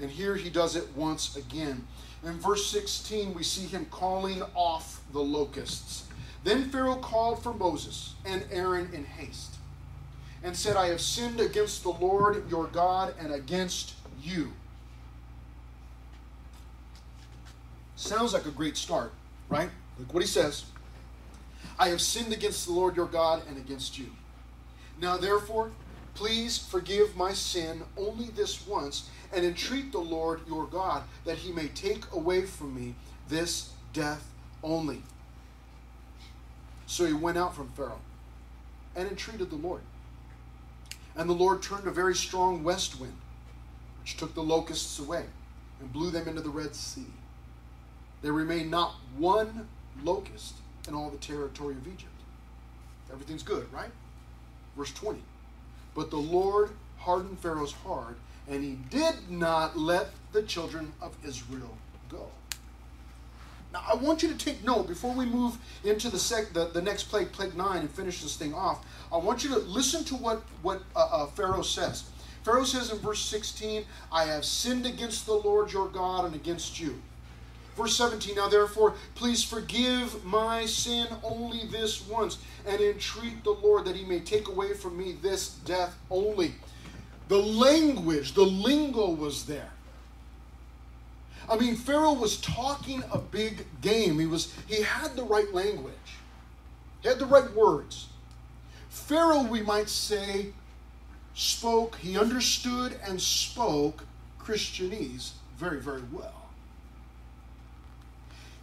And 0.00 0.10
here 0.10 0.34
he 0.34 0.50
does 0.50 0.74
it 0.74 0.88
once 0.96 1.36
again. 1.36 1.86
In 2.24 2.40
verse 2.40 2.66
16, 2.66 3.34
we 3.34 3.44
see 3.44 3.66
him 3.66 3.86
calling 3.88 4.42
off 4.56 5.00
the 5.12 5.20
locusts. 5.20 6.08
Then 6.42 6.70
Pharaoh 6.70 6.96
called 6.96 7.40
for 7.40 7.54
Moses 7.54 8.14
and 8.24 8.44
Aaron 8.50 8.90
in 8.92 9.04
haste 9.04 9.51
and 10.42 10.56
said, 10.56 10.76
I 10.76 10.88
have 10.88 11.00
sinned 11.00 11.40
against 11.40 11.82
the 11.82 11.90
Lord 11.90 12.50
your 12.50 12.66
God 12.66 13.14
and 13.18 13.32
against 13.32 13.94
you. 14.22 14.52
Sounds 17.96 18.32
like 18.32 18.46
a 18.46 18.50
great 18.50 18.76
start, 18.76 19.12
right? 19.48 19.70
Look 19.98 20.12
what 20.12 20.22
he 20.22 20.28
says. 20.28 20.64
I 21.78 21.88
have 21.88 22.00
sinned 22.00 22.32
against 22.32 22.66
the 22.66 22.72
Lord 22.72 22.96
your 22.96 23.06
God 23.06 23.42
and 23.48 23.56
against 23.56 23.98
you. 23.98 24.10
Now, 25.00 25.16
therefore, 25.16 25.70
please 26.14 26.58
forgive 26.58 27.16
my 27.16 27.32
sin 27.32 27.82
only 27.96 28.26
this 28.26 28.66
once, 28.66 29.08
and 29.32 29.44
entreat 29.44 29.92
the 29.92 29.98
Lord 29.98 30.40
your 30.46 30.66
God 30.66 31.04
that 31.24 31.38
he 31.38 31.52
may 31.52 31.68
take 31.68 32.10
away 32.12 32.42
from 32.42 32.74
me 32.74 32.94
this 33.28 33.70
death 33.92 34.28
only. 34.62 35.02
So 36.86 37.06
he 37.06 37.14
went 37.14 37.38
out 37.38 37.54
from 37.54 37.68
Pharaoh 37.70 38.00
and 38.94 39.08
entreated 39.08 39.48
the 39.48 39.56
Lord. 39.56 39.80
And 41.16 41.28
the 41.28 41.34
Lord 41.34 41.62
turned 41.62 41.86
a 41.86 41.90
very 41.90 42.14
strong 42.14 42.64
west 42.64 42.98
wind 43.00 43.16
which 44.00 44.16
took 44.16 44.34
the 44.34 44.42
locusts 44.42 44.98
away 44.98 45.24
and 45.80 45.92
blew 45.92 46.10
them 46.10 46.26
into 46.26 46.40
the 46.40 46.50
Red 46.50 46.74
Sea. 46.74 47.06
There 48.22 48.32
remained 48.32 48.70
not 48.70 48.94
one 49.16 49.68
locust 50.02 50.54
in 50.88 50.94
all 50.94 51.10
the 51.10 51.18
territory 51.18 51.74
of 51.74 51.86
Egypt. 51.86 52.08
Everything's 53.12 53.42
good, 53.42 53.72
right? 53.72 53.90
Verse 54.76 54.92
20. 54.92 55.20
But 55.94 56.10
the 56.10 56.16
Lord 56.16 56.70
hardened 56.98 57.38
Pharaoh's 57.40 57.72
heart, 57.72 58.16
and 58.48 58.64
he 58.64 58.78
did 58.90 59.30
not 59.30 59.76
let 59.76 60.10
the 60.32 60.42
children 60.42 60.92
of 61.00 61.16
Israel 61.24 61.76
go. 62.08 62.28
Now, 63.72 63.82
I 63.90 63.94
want 63.94 64.22
you 64.22 64.28
to 64.28 64.36
take 64.36 64.62
note 64.64 64.86
before 64.86 65.14
we 65.14 65.24
move 65.24 65.56
into 65.82 66.10
the, 66.10 66.18
sec, 66.18 66.52
the, 66.52 66.66
the 66.66 66.82
next 66.82 67.04
plague, 67.04 67.32
plague 67.32 67.56
9, 67.56 67.78
and 67.78 67.90
finish 67.90 68.20
this 68.22 68.36
thing 68.36 68.52
off. 68.52 68.84
I 69.10 69.16
want 69.16 69.42
you 69.42 69.50
to 69.50 69.58
listen 69.58 70.04
to 70.04 70.14
what, 70.14 70.42
what 70.60 70.82
uh, 70.94 71.08
uh, 71.10 71.26
Pharaoh 71.26 71.62
says. 71.62 72.04
Pharaoh 72.44 72.64
says 72.64 72.90
in 72.90 72.98
verse 72.98 73.20
16, 73.20 73.84
I 74.10 74.24
have 74.24 74.44
sinned 74.44 74.84
against 74.84 75.24
the 75.24 75.34
Lord 75.34 75.72
your 75.72 75.88
God 75.88 76.26
and 76.26 76.34
against 76.34 76.80
you. 76.80 77.00
Verse 77.76 77.96
17, 77.96 78.36
now 78.36 78.48
therefore, 78.48 78.94
please 79.14 79.42
forgive 79.42 80.22
my 80.24 80.66
sin 80.66 81.06
only 81.22 81.66
this 81.68 82.06
once, 82.06 82.36
and 82.66 82.78
entreat 82.78 83.42
the 83.44 83.52
Lord 83.52 83.86
that 83.86 83.96
he 83.96 84.04
may 84.04 84.20
take 84.20 84.48
away 84.48 84.74
from 84.74 84.98
me 84.98 85.12
this 85.22 85.50
death 85.64 85.96
only. 86.10 86.52
The 87.28 87.38
language, 87.38 88.34
the 88.34 88.42
lingo 88.42 89.08
was 89.08 89.46
there. 89.46 89.70
I 91.48 91.56
mean, 91.56 91.76
Pharaoh 91.76 92.12
was 92.12 92.38
talking 92.38 93.02
a 93.12 93.18
big 93.18 93.66
game. 93.80 94.18
He 94.18 94.26
was 94.26 94.54
he 94.66 94.82
had 94.82 95.16
the 95.16 95.24
right 95.24 95.52
language. 95.52 95.94
He 97.02 97.08
had 97.08 97.18
the 97.18 97.26
right 97.26 97.52
words. 97.54 98.08
Pharaoh, 98.88 99.42
we 99.42 99.62
might 99.62 99.88
say, 99.88 100.48
spoke, 101.34 101.96
he 101.96 102.18
understood 102.18 102.98
and 103.04 103.20
spoke 103.20 104.04
Christianese 104.38 105.32
very, 105.58 105.80
very 105.80 106.02
well 106.12 106.42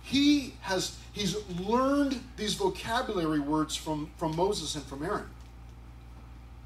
he 0.09 0.53
has 0.61 0.97
he's 1.13 1.35
learned 1.59 2.19
these 2.35 2.55
vocabulary 2.55 3.39
words 3.39 3.75
from, 3.75 4.09
from 4.17 4.35
Moses 4.35 4.73
and 4.73 4.83
from 4.85 5.03
Aaron 5.03 5.29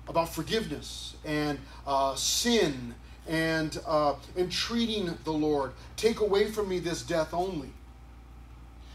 about 0.07 0.29
forgiveness 0.29 1.15
and 1.25 1.59
uh, 1.85 2.15
sin 2.15 2.95
and 3.27 3.79
uh, 3.85 4.15
entreating 4.35 5.17
the 5.23 5.31
Lord. 5.31 5.71
Take 5.95 6.19
away 6.19 6.51
from 6.51 6.69
me 6.69 6.79
this 6.79 7.01
death 7.01 7.33
only. 7.33 7.69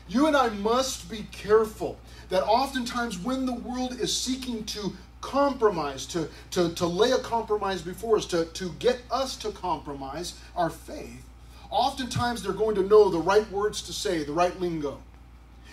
You 0.08 0.26
and 0.26 0.36
I 0.36 0.48
must 0.48 1.10
be 1.10 1.26
careful 1.32 1.98
that 2.30 2.42
oftentimes 2.44 3.18
when 3.18 3.46
the 3.46 3.54
world 3.54 3.98
is 4.00 4.14
seeking 4.16 4.64
to 4.64 4.92
compromise, 5.20 6.06
to, 6.06 6.28
to, 6.52 6.72
to 6.74 6.86
lay 6.86 7.10
a 7.12 7.18
compromise 7.18 7.82
before 7.82 8.16
us, 8.16 8.26
to, 8.26 8.46
to 8.46 8.70
get 8.78 9.00
us 9.10 9.36
to 9.36 9.50
compromise 9.50 10.34
our 10.56 10.70
faith, 10.70 11.24
oftentimes 11.70 12.42
they're 12.42 12.52
going 12.52 12.74
to 12.76 12.82
know 12.82 13.10
the 13.10 13.18
right 13.18 13.50
words 13.50 13.82
to 13.82 13.92
say, 13.92 14.24
the 14.24 14.32
right 14.32 14.58
lingo. 14.60 14.98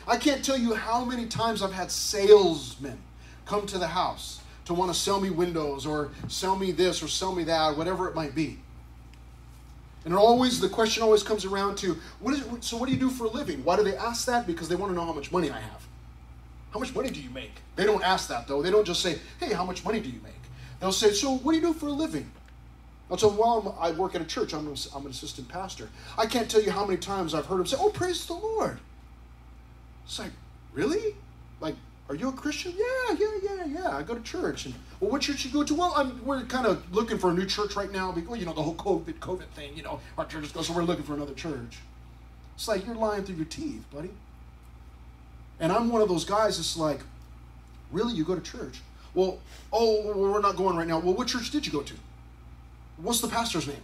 I 0.07 0.17
can't 0.17 0.43
tell 0.43 0.57
you 0.57 0.75
how 0.75 1.03
many 1.05 1.25
times 1.25 1.61
I've 1.61 1.73
had 1.73 1.89
salesmen 1.89 2.97
come 3.45 3.65
to 3.67 3.77
the 3.77 3.87
house 3.87 4.41
to 4.65 4.73
want 4.73 4.91
to 4.93 4.99
sell 4.99 5.19
me 5.19 5.29
windows 5.29 5.85
or 5.85 6.09
sell 6.27 6.55
me 6.55 6.71
this 6.71 7.01
or 7.01 7.07
sell 7.07 7.33
me 7.33 7.43
that, 7.45 7.77
whatever 7.77 8.07
it 8.07 8.15
might 8.15 8.35
be. 8.35 8.59
And 10.03 10.13
it 10.13 10.17
always 10.17 10.59
the 10.59 10.69
question 10.69 11.01
always 11.01 11.23
comes 11.23 11.45
around 11.45 11.77
to 11.77 11.97
what 12.19 12.33
is 12.33 12.43
so 12.61 12.77
what 12.77 12.87
do 12.87 12.93
you 12.93 12.99
do 12.99 13.09
for 13.09 13.25
a 13.25 13.29
living? 13.29 13.63
Why 13.63 13.75
do 13.75 13.83
they 13.83 13.97
ask 13.97 14.25
that? 14.27 14.45
Because 14.45 14.69
they 14.69 14.75
want 14.75 14.91
to 14.91 14.95
know 14.95 15.05
how 15.05 15.13
much 15.13 15.31
money 15.31 15.49
I 15.49 15.59
have. 15.59 15.87
How 16.71 16.79
much 16.79 16.93
money 16.93 17.09
do 17.09 17.21
you 17.21 17.29
make? 17.29 17.53
They 17.75 17.85
don't 17.85 18.03
ask 18.03 18.27
that 18.29 18.47
though. 18.47 18.61
They 18.61 18.69
don't 18.69 18.85
just 18.85 19.01
say, 19.01 19.19
"Hey, 19.39 19.53
how 19.53 19.65
much 19.65 19.83
money 19.83 19.99
do 19.99 20.09
you 20.09 20.19
make?" 20.23 20.33
They'll 20.79 20.91
say, 20.91 21.11
"So 21.11 21.37
what 21.37 21.53
do 21.53 21.57
you 21.57 21.63
do 21.65 21.73
for 21.73 21.87
a 21.87 21.91
living?" 21.91 22.29
I'll 23.09 23.17
tell 23.17 23.29
them, 23.29 23.39
"Well, 23.39 23.77
I 23.79 23.91
work 23.91 24.15
at 24.15 24.21
a 24.21 24.25
church, 24.25 24.53
I'm, 24.53 24.73
I'm 24.95 25.05
an 25.05 25.11
assistant 25.11 25.47
pastor. 25.47 25.89
I 26.17 26.25
can't 26.25 26.49
tell 26.49 26.61
you 26.61 26.71
how 26.71 26.85
many 26.85 26.97
times 26.97 27.33
I've 27.33 27.45
heard 27.45 27.59
him 27.59 27.65
say, 27.65 27.77
Oh, 27.79 27.89
praise 27.89 28.25
the 28.25 28.33
Lord. 28.33 28.79
It's 30.05 30.19
like, 30.19 30.31
really? 30.73 31.15
Like, 31.59 31.75
are 32.07 32.15
you 32.15 32.29
a 32.29 32.31
Christian? 32.31 32.73
Yeah, 32.77 33.15
yeah, 33.19 33.37
yeah, 33.43 33.65
yeah. 33.65 33.97
I 33.97 34.03
go 34.03 34.13
to 34.13 34.21
church. 34.21 34.65
And 34.65 34.75
well, 34.99 35.11
what 35.11 35.21
church 35.21 35.43
you 35.43 35.51
go 35.51 35.63
to? 35.63 35.73
Well, 35.73 35.93
I'm, 35.95 36.23
we're 36.23 36.43
kind 36.43 36.67
of 36.67 36.93
looking 36.93 37.17
for 37.17 37.31
a 37.31 37.33
new 37.33 37.45
church 37.45 37.75
right 37.75 37.91
now 37.91 38.11
because 38.11 38.37
you 38.37 38.45
know 38.45 38.53
the 38.53 38.61
whole 38.61 38.75
COVID 38.75 39.15
COVID 39.15 39.47
thing. 39.55 39.75
You 39.75 39.83
know, 39.83 39.99
our 40.17 40.25
church 40.25 40.53
goes, 40.53 40.67
so 40.67 40.73
we're 40.73 40.83
looking 40.83 41.03
for 41.03 41.15
another 41.15 41.33
church. 41.33 41.77
It's 42.55 42.67
like 42.67 42.85
you're 42.85 42.95
lying 42.95 43.23
through 43.23 43.37
your 43.37 43.45
teeth, 43.45 43.83
buddy. 43.91 44.11
And 45.59 45.71
I'm 45.71 45.89
one 45.89 46.01
of 46.01 46.09
those 46.09 46.25
guys. 46.25 46.59
It's 46.59 46.77
like, 46.77 46.99
really, 47.91 48.13
you 48.13 48.23
go 48.23 48.35
to 48.35 48.41
church? 48.41 48.81
Well, 49.13 49.39
oh, 49.73 50.13
we're 50.13 50.41
not 50.41 50.57
going 50.57 50.75
right 50.77 50.87
now. 50.87 50.99
Well, 50.99 51.13
what 51.13 51.27
church 51.27 51.49
did 51.49 51.65
you 51.65 51.71
go 51.71 51.81
to? 51.81 51.93
What's 52.97 53.19
the 53.19 53.27
pastor's 53.27 53.67
name? 53.67 53.81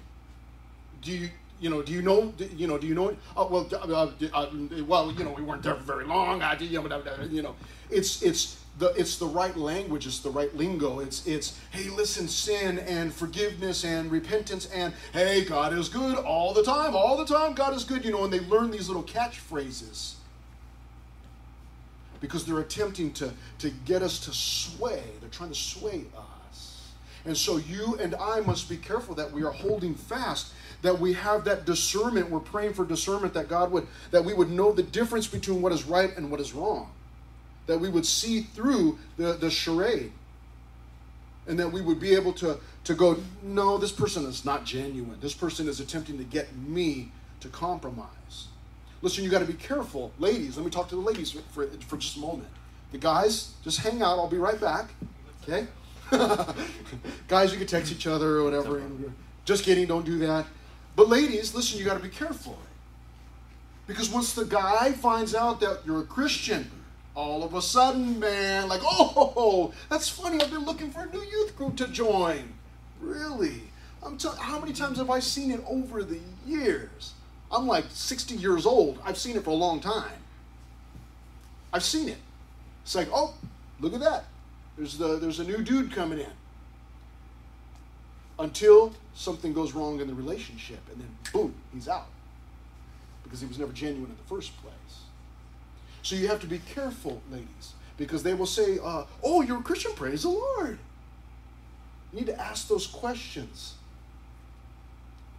Do 1.01 1.11
you 1.11 1.29
you 1.61 1.69
know, 1.69 1.83
do 1.83 1.93
you 1.93 2.01
know, 2.01 2.33
do, 2.37 2.49
you 2.57 2.65
know, 2.67 2.77
do 2.79 2.87
you 2.87 2.95
know? 2.95 3.15
Uh, 3.37 3.47
well, 3.49 3.69
uh, 3.71 4.07
uh, 4.33 4.49
well, 4.87 5.11
you 5.11 5.23
know, 5.23 5.31
we 5.31 5.43
weren't 5.43 5.61
there 5.61 5.75
for 5.75 5.83
very 5.83 6.05
long. 6.05 6.41
I, 6.41 6.57
you 6.59 7.41
know, 7.43 7.55
it's 7.91 8.23
it's 8.23 8.57
the 8.79 8.87
it's 8.95 9.17
the 9.17 9.27
right 9.27 9.55
language. 9.55 10.07
It's 10.07 10.19
the 10.19 10.31
right 10.31 10.53
lingo. 10.55 10.99
It's 10.99 11.25
it's 11.27 11.59
hey, 11.69 11.89
listen, 11.89 12.27
sin 12.27 12.79
and 12.79 13.13
forgiveness 13.13 13.85
and 13.85 14.11
repentance 14.11 14.65
and 14.73 14.93
hey, 15.13 15.45
God 15.45 15.71
is 15.73 15.87
good 15.87 16.17
all 16.17 16.51
the 16.53 16.63
time, 16.63 16.95
all 16.95 17.15
the 17.15 17.25
time. 17.25 17.53
God 17.53 17.75
is 17.75 17.83
good. 17.83 18.03
You 18.03 18.11
know, 18.11 18.23
and 18.23 18.33
they 18.33 18.39
learn 18.39 18.71
these 18.71 18.87
little 18.87 19.03
catchphrases 19.03 20.15
because 22.21 22.43
they're 22.43 22.59
attempting 22.59 23.13
to 23.13 23.31
to 23.59 23.69
get 23.85 24.01
us 24.01 24.19
to 24.25 24.33
sway. 24.33 25.03
They're 25.19 25.29
trying 25.29 25.51
to 25.51 25.55
sway 25.55 26.05
us. 26.17 26.31
And 27.25 27.37
so 27.37 27.57
you 27.57 27.97
and 27.99 28.15
I 28.15 28.39
must 28.41 28.67
be 28.67 28.77
careful 28.77 29.13
that 29.15 29.31
we 29.31 29.43
are 29.43 29.51
holding 29.51 29.93
fast, 29.93 30.53
that 30.81 30.99
we 30.99 31.13
have 31.13 31.43
that 31.45 31.65
discernment. 31.65 32.29
We're 32.29 32.39
praying 32.39 32.73
for 32.73 32.85
discernment 32.85 33.33
that 33.33 33.47
God 33.47 33.71
would, 33.71 33.87
that 34.11 34.23
we 34.23 34.33
would 34.33 34.49
know 34.49 34.71
the 34.71 34.83
difference 34.83 35.27
between 35.27 35.61
what 35.61 35.71
is 35.71 35.83
right 35.85 36.15
and 36.15 36.31
what 36.31 36.39
is 36.39 36.53
wrong. 36.53 36.91
That 37.67 37.79
we 37.79 37.89
would 37.89 38.05
see 38.05 38.41
through 38.41 38.97
the, 39.17 39.33
the 39.33 39.49
charade. 39.49 40.11
And 41.47 41.59
that 41.59 41.71
we 41.71 41.81
would 41.81 41.99
be 41.99 42.13
able 42.13 42.33
to, 42.33 42.59
to 42.83 42.93
go, 42.93 43.17
no, 43.43 43.77
this 43.77 43.91
person 43.91 44.25
is 44.25 44.45
not 44.45 44.65
genuine. 44.65 45.17
This 45.21 45.33
person 45.33 45.67
is 45.67 45.79
attempting 45.79 46.17
to 46.17 46.23
get 46.23 46.55
me 46.55 47.11
to 47.39 47.49
compromise. 47.49 48.47
Listen, 49.01 49.23
you 49.23 49.29
got 49.29 49.39
to 49.39 49.45
be 49.45 49.53
careful. 49.53 50.11
Ladies, 50.19 50.57
let 50.57 50.65
me 50.65 50.71
talk 50.71 50.87
to 50.89 50.95
the 50.95 51.01
ladies 51.01 51.31
for, 51.31 51.67
for 51.67 51.97
just 51.97 52.17
a 52.17 52.19
moment. 52.19 52.49
The 52.91 52.99
guys, 52.99 53.53
just 53.63 53.79
hang 53.79 54.01
out. 54.01 54.19
I'll 54.19 54.27
be 54.27 54.37
right 54.37 54.59
back. 54.59 54.89
Okay? 55.43 55.67
Guys, 57.27 57.51
you 57.53 57.57
can 57.57 57.67
text 57.67 57.91
each 57.91 58.05
other 58.05 58.37
or 58.37 58.43
whatever. 58.43 58.81
Just 59.45 59.63
kidding, 59.63 59.87
don't 59.87 60.05
do 60.05 60.19
that. 60.19 60.45
But 60.95 61.09
ladies, 61.09 61.53
listen, 61.55 61.79
you 61.79 61.85
got 61.85 61.97
to 61.97 62.03
be 62.03 62.09
careful. 62.09 62.57
Because 63.87 64.09
once 64.09 64.33
the 64.33 64.45
guy 64.45 64.91
finds 64.91 65.35
out 65.35 65.59
that 65.61 65.79
you're 65.85 66.01
a 66.01 66.05
Christian, 66.05 66.69
all 67.15 67.43
of 67.43 67.53
a 67.53 67.61
sudden, 67.61 68.19
man, 68.19 68.69
like, 68.69 68.81
oh, 68.83 69.73
that's 69.89 70.07
funny. 70.07 70.41
I've 70.41 70.51
been 70.51 70.65
looking 70.65 70.91
for 70.91 71.01
a 71.01 71.11
new 71.11 71.21
youth 71.21 71.55
group 71.57 71.75
to 71.77 71.87
join. 71.87 72.53
Really? 73.01 73.63
I'm 74.03 74.17
telling. 74.17 74.37
How 74.37 74.59
many 74.59 74.73
times 74.73 74.97
have 74.97 75.09
I 75.09 75.19
seen 75.19 75.51
it 75.51 75.61
over 75.67 76.03
the 76.03 76.19
years? 76.45 77.13
I'm 77.51 77.67
like 77.67 77.85
60 77.89 78.35
years 78.35 78.65
old. 78.65 78.99
I've 79.03 79.17
seen 79.17 79.35
it 79.35 79.43
for 79.43 79.49
a 79.49 79.55
long 79.55 79.81
time. 79.81 80.11
I've 81.73 81.83
seen 81.83 82.07
it. 82.09 82.17
It's 82.83 82.95
like, 82.95 83.09
oh, 83.13 83.33
look 83.79 83.93
at 83.93 83.99
that. 83.99 84.25
There's, 84.77 84.97
the, 84.97 85.17
there's 85.17 85.39
a 85.39 85.43
new 85.43 85.61
dude 85.61 85.91
coming 85.91 86.19
in. 86.19 86.31
Until 88.41 88.91
something 89.13 89.53
goes 89.53 89.73
wrong 89.73 90.01
in 90.01 90.07
the 90.07 90.15
relationship, 90.15 90.79
and 90.91 90.99
then 90.99 91.09
boom, 91.31 91.53
he's 91.71 91.87
out. 91.87 92.07
Because 93.23 93.39
he 93.39 93.45
was 93.45 93.59
never 93.59 93.71
genuine 93.71 94.09
in 94.09 94.17
the 94.17 94.35
first 94.35 94.59
place. 94.63 95.03
So 96.01 96.15
you 96.15 96.27
have 96.27 96.41
to 96.41 96.47
be 96.47 96.57
careful, 96.57 97.21
ladies, 97.31 97.73
because 97.97 98.23
they 98.23 98.33
will 98.33 98.47
say, 98.47 98.79
uh, 98.83 99.03
Oh, 99.23 99.43
you're 99.43 99.59
a 99.59 99.63
Christian, 99.63 99.93
praise 99.93 100.23
the 100.23 100.29
Lord. 100.29 100.79
You 102.11 102.19
need 102.19 102.25
to 102.25 102.41
ask 102.41 102.67
those 102.67 102.87
questions. 102.87 103.75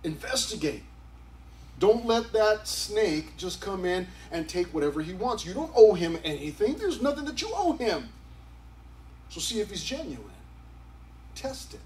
Investigate. 0.04 0.84
Don't 1.80 2.06
let 2.06 2.32
that 2.32 2.68
snake 2.68 3.36
just 3.36 3.60
come 3.60 3.84
in 3.84 4.06
and 4.30 4.48
take 4.48 4.68
whatever 4.68 5.02
he 5.02 5.12
wants. 5.12 5.44
You 5.44 5.54
don't 5.54 5.72
owe 5.74 5.94
him 5.94 6.18
anything. 6.22 6.76
There's 6.76 7.02
nothing 7.02 7.24
that 7.24 7.42
you 7.42 7.50
owe 7.52 7.72
him. 7.72 8.10
So 9.28 9.40
see 9.40 9.58
if 9.58 9.70
he's 9.70 9.82
genuine. 9.82 10.22
Test 11.34 11.74
it. 11.74 11.80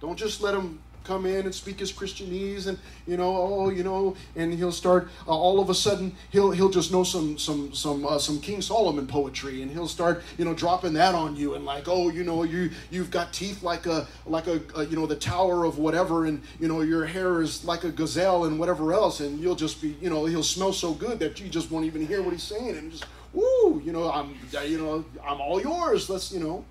Don't 0.00 0.18
just 0.18 0.40
let 0.40 0.54
him 0.54 0.80
come 1.04 1.24
in 1.24 1.46
and 1.46 1.54
speak 1.54 1.80
his 1.80 1.90
Christianese 1.90 2.66
and 2.66 2.78
you 3.06 3.16
know 3.16 3.34
oh 3.34 3.70
you 3.70 3.82
know 3.82 4.14
and 4.36 4.52
he'll 4.52 4.70
start 4.70 5.08
uh, 5.26 5.30
all 5.30 5.58
of 5.58 5.70
a 5.70 5.74
sudden 5.74 6.14
he'll 6.28 6.50
he'll 6.50 6.68
just 6.68 6.92
know 6.92 7.02
some 7.02 7.38
some 7.38 7.72
some 7.72 8.04
uh, 8.04 8.18
some 8.18 8.38
King 8.40 8.60
Solomon 8.60 9.06
poetry 9.06 9.62
and 9.62 9.70
he'll 9.70 9.88
start 9.88 10.22
you 10.36 10.44
know 10.44 10.52
dropping 10.52 10.92
that 10.94 11.14
on 11.14 11.34
you 11.34 11.54
and 11.54 11.64
like 11.64 11.84
oh 11.86 12.10
you 12.10 12.24
know 12.24 12.42
you 12.42 12.70
you've 12.90 13.10
got 13.10 13.32
teeth 13.32 13.62
like 13.62 13.86
a 13.86 14.06
like 14.26 14.48
a, 14.48 14.60
a 14.76 14.84
you 14.84 14.96
know 14.96 15.06
the 15.06 15.16
tower 15.16 15.64
of 15.64 15.78
whatever 15.78 16.26
and 16.26 16.42
you 16.60 16.68
know 16.68 16.82
your 16.82 17.06
hair 17.06 17.40
is 17.40 17.64
like 17.64 17.84
a 17.84 17.90
gazelle 17.90 18.44
and 18.44 18.58
whatever 18.58 18.92
else 18.92 19.20
and 19.20 19.40
you'll 19.40 19.56
just 19.56 19.80
be 19.80 19.96
you 20.02 20.10
know 20.10 20.26
he'll 20.26 20.42
smell 20.42 20.74
so 20.74 20.92
good 20.92 21.18
that 21.18 21.40
you 21.40 21.48
just 21.48 21.70
won't 21.70 21.86
even 21.86 22.06
hear 22.06 22.20
what 22.20 22.34
he's 22.34 22.42
saying 22.42 22.76
and 22.76 22.92
just 22.92 23.06
woo, 23.32 23.80
you 23.84 23.92
know, 23.92 24.10
I'm, 24.10 24.34
you 24.66 24.78
know, 24.78 25.04
I'm 25.26 25.40
all 25.40 25.60
yours. 25.60 26.08
Let's, 26.08 26.32
you 26.32 26.40
know. 26.40 26.64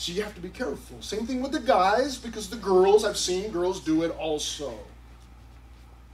So 0.00 0.12
you 0.12 0.22
have 0.22 0.34
to 0.34 0.40
be 0.40 0.48
careful. 0.48 0.96
Same 1.02 1.26
thing 1.26 1.42
with 1.42 1.52
the 1.52 1.60
guys, 1.60 2.16
because 2.16 2.48
the 2.48 2.56
girls, 2.56 3.04
I've 3.04 3.18
seen 3.18 3.50
girls 3.50 3.80
do 3.80 4.02
it 4.02 4.10
also. 4.12 4.72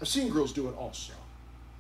I've 0.01 0.09
seen 0.09 0.29
girls 0.29 0.53
do 0.53 0.69
it 0.69 0.77
also. 0.77 1.13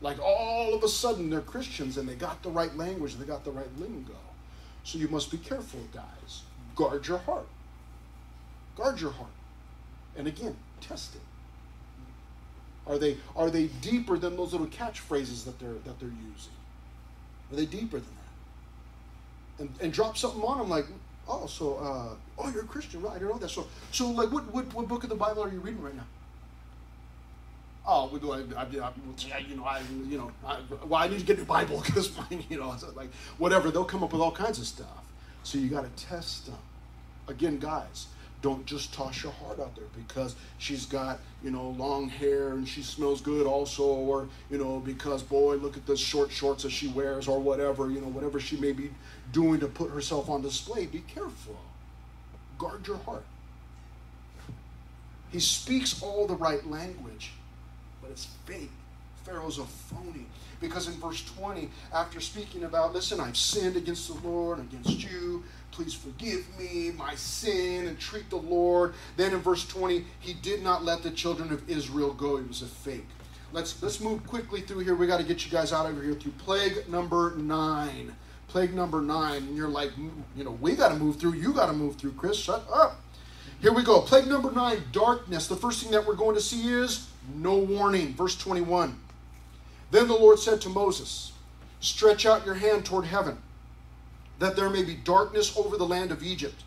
Like 0.01 0.21
all 0.21 0.73
of 0.73 0.85
a 0.85 0.89
sudden 0.89 1.31
they're 1.31 1.41
Christians 1.41 1.97
and 1.97 2.09
they 2.09 2.15
got 2.15 2.45
the 2.45 2.49
right 2.49 2.73
language 2.77 3.15
and 3.15 3.21
they 3.21 3.27
got 3.27 3.45
the 3.45 3.51
right 3.51 3.67
lingo. 3.77 4.15
So 4.85 4.99
you 4.99 5.09
must 5.09 5.33
be 5.33 5.39
careful, 5.39 5.81
guys. 5.93 6.43
Guard 6.77 7.09
your 7.09 7.19
heart. 7.19 7.49
Guard 8.77 9.01
your 9.01 9.11
heart. 9.11 9.31
And 10.17 10.29
again, 10.29 10.55
test 10.81 11.17
it. 11.17 11.21
Are 12.87 12.99
they 12.99 13.17
are 13.35 13.51
they 13.51 13.67
deeper 13.67 14.17
than 14.17 14.37
those 14.37 14.53
little 14.53 14.69
catchphrases 14.69 15.45
that 15.45 15.59
they're 15.59 15.81
that 15.85 15.99
they're 15.99 16.09
using? 16.09 16.53
Are 17.51 17.57
they 17.57 17.67
deeper 17.67 17.99
than 17.99 18.15
that? 19.59 19.63
And, 19.63 19.75
and 19.81 19.93
drop 19.93 20.17
something 20.17 20.43
on 20.43 20.59
them 20.59 20.69
like, 20.69 20.87
oh, 21.29 21.47
so 21.47 21.77
uh, 21.77 22.43
oh, 22.43 22.51
you're 22.51 22.63
a 22.63 22.67
Christian, 22.67 23.03
right? 23.03 23.17
I 23.17 23.19
don't 23.19 23.29
know 23.29 23.39
that. 23.39 23.51
So 23.51 23.67
so 23.93 24.11
like, 24.11 24.31
what 24.33 24.53
what 24.53 24.73
what 24.75 24.89
book 24.89 25.05
of 25.05 25.11
the 25.11 25.17
Bible 25.17 25.43
are 25.45 25.51
you 25.51 25.61
reading 25.61 25.83
right 25.83 25.95
now? 25.95 26.07
Oh, 27.89 28.09
we 28.13 28.19
do. 28.19 28.33
I, 28.33 28.39
I, 28.57 28.63
I, 28.63 29.39
you 29.39 29.57
know, 29.57 29.65
I, 29.65 29.81
you 30.09 30.19
know, 30.19 30.33
I, 30.45 30.59
well, 30.89 31.01
I 31.01 31.07
need 31.07 31.21
to 31.21 31.25
get 31.25 31.39
the 31.39 31.45
Bible 31.45 31.81
because 31.87 32.11
you 32.49 32.59
know, 32.59 32.75
like 32.97 33.13
whatever. 33.39 33.71
They'll 33.71 33.85
come 33.85 34.03
up 34.03 34.13
with 34.13 34.21
all 34.21 34.33
kinds 34.33 34.59
of 34.59 34.67
stuff. 34.67 35.05
So 35.45 35.59
you 35.59 35.69
got 35.69 35.83
to 35.83 36.05
test 36.05 36.47
them. 36.47 36.59
Again, 37.29 37.59
guys, 37.59 38.07
don't 38.47 38.65
just 38.65 38.95
toss 38.95 39.23
your 39.23 39.33
heart 39.33 39.59
out 39.59 39.75
there 39.75 39.89
because 39.97 40.37
she's 40.59 40.87
got 40.87 41.19
you 41.43 41.51
know 41.51 41.71
long 41.71 42.09
hair 42.09 42.51
and 42.53 42.69
she 42.69 42.83
smells 42.83 43.21
good 43.21 43.47
also, 43.47 43.83
or 43.83 44.29
you 44.51 44.59
know 44.59 44.79
because 44.79 45.23
boy, 45.23 45.57
look 45.57 45.77
at 45.77 45.85
the 45.87 45.97
short 45.97 46.31
shorts 46.31 46.63
that 46.63 46.71
she 46.71 46.89
wears 46.89 47.27
or 47.27 47.41
whatever. 47.41 47.91
You 47.91 48.01
know, 48.01 48.09
whatever 48.09 48.39
she 48.39 48.57
may 48.57 48.73
be 48.73 48.91
doing 49.33 49.59
to 49.61 49.67
put 49.67 49.91
herself 49.91 50.29
on 50.29 50.43
display. 50.43 50.87
Be 50.87 51.01
careful. 51.01 51.57
Guard 52.59 52.87
your 52.87 52.99
heart. 52.99 53.25
He 55.33 55.41
speaks 55.41 56.01
all 56.03 56.27
the 56.27 56.37
right 56.37 56.65
language 56.67 57.33
but 58.07 58.13
it's 58.13 58.29
fake. 58.45 58.71
Pharaoh's 59.27 59.59
a 59.59 59.65
phony. 59.65 60.27
Because 60.61 60.87
in 60.87 60.95
verse 60.95 61.23
20, 61.37 61.69
after 61.93 62.21
speaking 62.21 62.65
about, 62.65 62.95
listen, 62.95 63.21
I've 63.21 63.37
sinned 63.37 63.77
against 63.77 64.09
the 64.09 64.27
Lord, 64.27 64.61
against 64.61 65.03
you, 65.03 65.43
please 65.73 65.93
forgive 65.93 66.47
me 66.59 66.93
my 66.97 67.15
sin 67.17 67.89
and 67.89 67.99
treat 67.99 68.31
the 68.31 68.37
Lord. 68.37 68.95
Then 69.17 69.35
in 69.35 69.41
verse 69.41 69.67
20, 69.67 70.05
he 70.21 70.33
did 70.33 70.63
not 70.63 70.85
let 70.85 71.03
the 71.03 71.11
children 71.11 71.53
of 71.53 71.69
Israel 71.69 72.13
go. 72.13 72.39
It 72.39 72.49
was 72.49 72.63
a 72.63 72.67
fake. 72.67 73.07
Let's 73.53 73.81
let's 73.83 74.01
move 74.01 74.27
quickly 74.27 74.61
through 74.61 74.81
here. 74.81 74.95
We 74.95 75.07
got 75.07 75.19
to 75.19 75.25
get 75.25 75.45
you 75.45 75.53
guys 75.53 75.73
out 75.73 75.89
of 75.89 76.03
here 76.03 76.15
through 76.15 76.33
plague 76.33 76.89
number 76.89 77.35
nine. 77.37 78.15
Plague 78.49 78.75
number 78.75 79.01
nine. 79.01 79.45
And 79.45 79.57
you're 79.57 79.69
like, 79.69 79.91
mm, 79.91 80.11
you 80.37 80.45
know, 80.45 80.59
we 80.61 80.75
got 80.75 80.89
to 80.89 80.97
move 80.97 81.17
through. 81.17 81.35
You 81.35 81.53
got 81.53 81.67
to 81.67 81.73
move 81.73 81.97
through, 81.97 82.13
Chris. 82.13 82.37
Shut 82.37 82.67
up. 82.73 83.01
Here 83.61 83.73
we 83.73 83.83
go. 83.83 84.01
Plague 84.01 84.27
number 84.27 84.51
nine, 84.51 84.83
darkness. 84.93 85.47
The 85.47 85.57
first 85.57 85.83
thing 85.83 85.93
that 85.93 86.07
we're 86.07 86.15
going 86.15 86.35
to 86.35 86.41
see 86.41 86.69
is 86.69 87.09
no 87.35 87.57
warning. 87.57 88.15
Verse 88.15 88.37
21. 88.37 88.99
Then 89.91 90.09
the 90.09 90.15
Lord 90.15 90.39
said 90.39 90.61
to 90.63 90.69
Moses, 90.69 91.33
Stretch 91.81 92.27
out 92.27 92.45
your 92.45 92.55
hand 92.55 92.85
toward 92.85 93.05
heaven, 93.05 93.39
that 94.39 94.57
there 94.57 94.71
may 94.71 94.83
be 94.83 94.95
darkness 94.95 95.57
over 95.57 95.77
the 95.77 95.87
land 95.87 96.11
of 96.11 96.23
Egypt, 96.23 96.65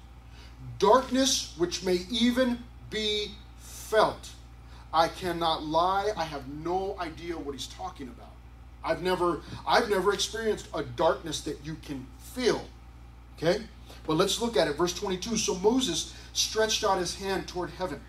darkness 0.77 1.53
which 1.57 1.83
may 1.83 2.01
even 2.09 2.59
be 2.89 3.31
felt. 3.57 4.29
I 4.93 5.07
cannot 5.07 5.63
lie. 5.63 6.11
I 6.15 6.23
have 6.23 6.47
no 6.47 6.95
idea 6.99 7.37
what 7.37 7.53
he's 7.53 7.67
talking 7.67 8.07
about. 8.07 8.31
I've 8.83 9.01
never 9.01 9.41
I've 9.67 9.89
never 9.89 10.13
experienced 10.13 10.67
a 10.73 10.83
darkness 10.83 11.41
that 11.41 11.59
you 11.63 11.75
can 11.81 12.07
feel. 12.17 12.63
Okay? 13.37 13.63
But 14.07 14.15
let's 14.15 14.41
look 14.41 14.57
at 14.57 14.67
it. 14.67 14.77
Verse 14.77 14.93
22. 14.93 15.37
So 15.37 15.55
Moses 15.55 16.13
stretched 16.33 16.83
out 16.83 16.97
his 16.97 17.15
hand 17.15 17.47
toward 17.47 17.69
heaven. 17.71 17.99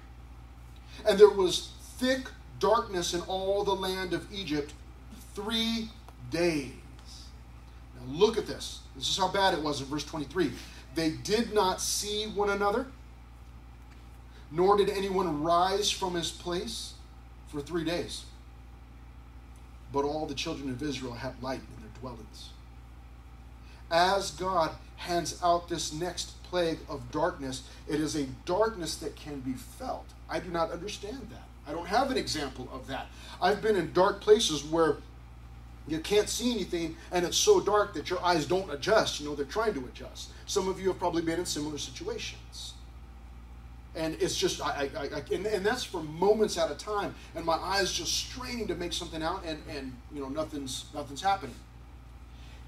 And 1.07 1.19
there 1.19 1.31
was 1.31 1.71
thick 1.99 2.29
darkness 2.59 3.15
in 3.15 3.21
all 3.23 3.65
the 3.65 3.75
land 3.75 4.13
of 4.13 4.33
Egypt 4.33 4.73
three 5.43 5.89
days. 6.31 6.71
Now 7.95 8.13
look 8.13 8.39
at 8.39 8.47
this. 8.47 8.81
This 8.97 9.09
is 9.09 9.17
how 9.17 9.29
bad 9.29 9.55
it 9.55 9.63
was 9.63 9.81
in 9.81 9.87
verse 9.87 10.05
23. 10.05 10.53
They 10.95 11.11
did 11.11 11.55
not 11.55 11.81
see 11.81 12.27
one 12.27 12.51
another, 12.51 12.87
nor 14.51 14.77
did 14.77 14.91
anyone 14.91 15.43
rise 15.43 15.91
from 15.91 16.15
his 16.15 16.31
place 16.31 16.95
for 17.49 17.61
three 17.61 17.85
days. 17.85 18.25
But 19.93 20.05
all 20.05 20.27
the 20.27 20.35
children 20.35 20.71
of 20.71 20.83
Israel 20.83 21.13
had 21.13 21.41
light 21.43 21.61
in 21.61 21.83
their 21.83 21.93
dwellings. 22.01 22.51
As 23.91 24.31
God 24.33 24.71
hands 24.97 25.41
out 25.43 25.69
this 25.69 25.93
next 25.93 26.41
plague 26.45 26.79
of 26.89 27.11
darkness, 27.11 27.63
it 27.89 28.01
is 28.01 28.15
a 28.15 28.27
darkness 28.45 28.97
that 28.97 29.17
can 29.17 29.41
be 29.41 29.53
felt. 29.53 30.07
I 30.29 30.39
do 30.39 30.51
not 30.51 30.71
understand 30.71 31.29
that. 31.31 31.49
I 31.67 31.73
don't 31.73 31.87
have 31.87 32.11
an 32.11 32.17
example 32.17 32.69
of 32.73 32.87
that. 32.89 33.07
I've 33.41 33.63
been 33.63 33.77
in 33.77 33.93
dark 33.93 34.21
places 34.21 34.65
where 34.65 34.99
you 35.89 35.99
can't 36.01 36.29
see 36.29 36.53
anything 36.53 36.97
and 37.11 37.25
it's 37.25 37.37
so 37.37 37.61
dark 37.61 37.95
that 37.95 38.11
your 38.11 38.23
eyes 38.25 38.47
don't 38.47 38.73
adjust. 38.73 39.21
You 39.21 39.29
know, 39.29 39.35
they're 39.35 39.45
trying 39.45 39.75
to 39.75 39.81
adjust. 39.81 40.31
Some 40.47 40.69
of 40.69 40.81
you 40.81 40.89
have 40.89 40.99
probably 40.99 41.23
been 41.23 41.39
in 41.39 41.47
similar 41.47 41.79
situations. 41.79 42.75
And 43.97 44.17
it's 44.21 44.37
just, 44.37 44.61
I, 44.61 44.89
I, 44.97 45.03
I 45.03 45.23
and, 45.33 45.47
and 45.47 45.67
that's 45.67 45.83
for 45.83 46.03
moments 46.03 46.57
at 46.57 46.71
a 46.71 46.77
time. 46.77 47.15
And 47.35 47.45
my 47.45 47.57
eyes 47.57 47.93
just 47.93 48.13
straining 48.13 48.69
to 48.69 48.75
make 48.77 48.93
something 48.93 49.23
out 49.23 49.43
and, 49.45 49.61
and 49.69 49.93
you 50.15 50.21
know, 50.21 50.29
nothing's, 50.29 50.85
nothing's 50.95 51.23
happening. 51.23 51.57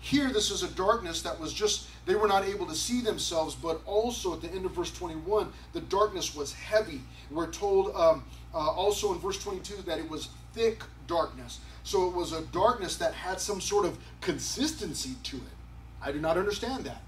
Here, 0.01 0.33
this 0.33 0.51
is 0.51 0.65
a 0.65 0.69
darkness 0.69 1.23
that 1.23 1.39
was 1.39 1.53
just, 1.53 1.87
they 2.07 2.17
were 2.17 2.27
not 2.27 2.45
able 2.45 2.67
to 2.67 2.75
see 2.75 3.03
themselves, 3.03 3.55
but 3.55 3.81
also 3.87 4.35
at 4.35 4.41
the 4.41 4.49
end 4.49 4.67
of 4.67 4.73
verse 4.73 4.91
21, 4.91 5.53
the 5.75 5.81
darkness 5.83 6.35
was 6.35 6.53
heavy. 6.53 7.03
We're 7.31 7.53
told 7.53 7.95
um, 7.95 8.25
uh, 8.53 8.59
also 8.59 9.13
in 9.13 9.21
verse 9.21 9.41
22 9.41 9.83
that 9.83 10.01
it 10.01 10.11
was 10.11 10.31
thick 10.55 10.83
darkness. 11.07 11.61
So 11.85 12.09
it 12.09 12.15
was 12.15 12.33
a 12.33 12.43
darkness 12.43 12.97
that 12.97 13.13
had 13.13 13.41
some 13.41 13.61
sort 13.61 13.87
of 13.87 13.99
consistency 14.21 15.17
to 15.25 15.37
it. 15.37 15.43
I 16.01 16.13
do 16.13 16.21
not 16.21 16.39
understand 16.39 16.85
that. 16.85 17.03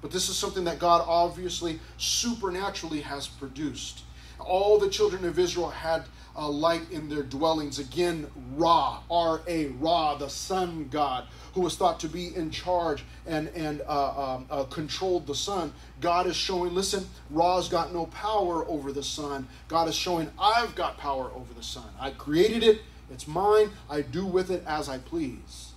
But 0.00 0.10
this 0.10 0.28
is 0.28 0.36
something 0.36 0.64
that 0.64 0.78
God 0.78 1.04
obviously 1.06 1.80
supernaturally 1.96 3.00
has 3.00 3.26
produced. 3.26 4.02
All 4.38 4.78
the 4.78 4.90
children 4.90 5.24
of 5.24 5.38
Israel 5.38 5.70
had 5.70 6.04
a 6.36 6.50
light 6.50 6.90
in 6.90 7.08
their 7.08 7.22
dwellings. 7.22 7.78
Again, 7.78 8.26
Ra, 8.56 9.00
R 9.10 9.40
A, 9.46 9.68
Ra, 9.68 10.16
the 10.16 10.28
sun 10.28 10.88
god, 10.90 11.26
who 11.54 11.60
was 11.60 11.76
thought 11.76 12.00
to 12.00 12.08
be 12.08 12.34
in 12.34 12.50
charge 12.50 13.04
and, 13.26 13.48
and 13.54 13.80
uh, 13.86 14.34
um, 14.34 14.46
uh, 14.50 14.64
controlled 14.64 15.26
the 15.26 15.34
sun. 15.34 15.72
God 16.00 16.26
is 16.26 16.36
showing, 16.36 16.74
listen, 16.74 17.06
Ra's 17.30 17.68
got 17.68 17.94
no 17.94 18.06
power 18.06 18.66
over 18.66 18.92
the 18.92 19.02
sun. 19.02 19.46
God 19.68 19.88
is 19.88 19.94
showing, 19.94 20.28
I've 20.38 20.74
got 20.74 20.98
power 20.98 21.30
over 21.34 21.54
the 21.54 21.62
sun. 21.62 21.88
I 22.00 22.10
created 22.10 22.64
it, 22.64 22.82
it's 23.10 23.26
mine, 23.26 23.70
I 23.88 24.02
do 24.02 24.26
with 24.26 24.50
it 24.50 24.62
as 24.66 24.88
I 24.88 24.98
please. 24.98 25.72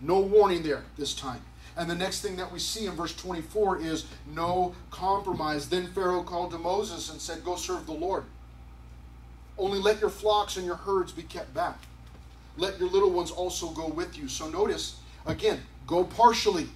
No 0.00 0.20
warning 0.20 0.62
there 0.62 0.84
this 0.96 1.14
time. 1.14 1.42
And 1.76 1.88
the 1.88 1.94
next 1.94 2.22
thing 2.22 2.36
that 2.36 2.52
we 2.52 2.58
see 2.58 2.86
in 2.86 2.94
verse 2.94 3.14
24 3.14 3.80
is 3.80 4.06
no 4.34 4.74
compromise. 4.90 5.68
Then 5.68 5.86
Pharaoh 5.86 6.24
called 6.24 6.50
to 6.50 6.58
Moses 6.58 7.10
and 7.10 7.20
said, 7.20 7.44
Go 7.44 7.54
serve 7.56 7.86
the 7.86 7.92
Lord. 7.92 8.24
Only 9.56 9.78
let 9.78 10.00
your 10.00 10.10
flocks 10.10 10.56
and 10.56 10.66
your 10.66 10.76
herds 10.76 11.12
be 11.12 11.22
kept 11.22 11.54
back. 11.54 11.78
Let 12.56 12.80
your 12.80 12.88
little 12.88 13.10
ones 13.10 13.30
also 13.30 13.68
go 13.70 13.86
with 13.86 14.18
you. 14.18 14.28
So 14.28 14.48
notice, 14.48 14.96
again, 15.26 15.60
go 15.86 16.04
partially. 16.04 16.68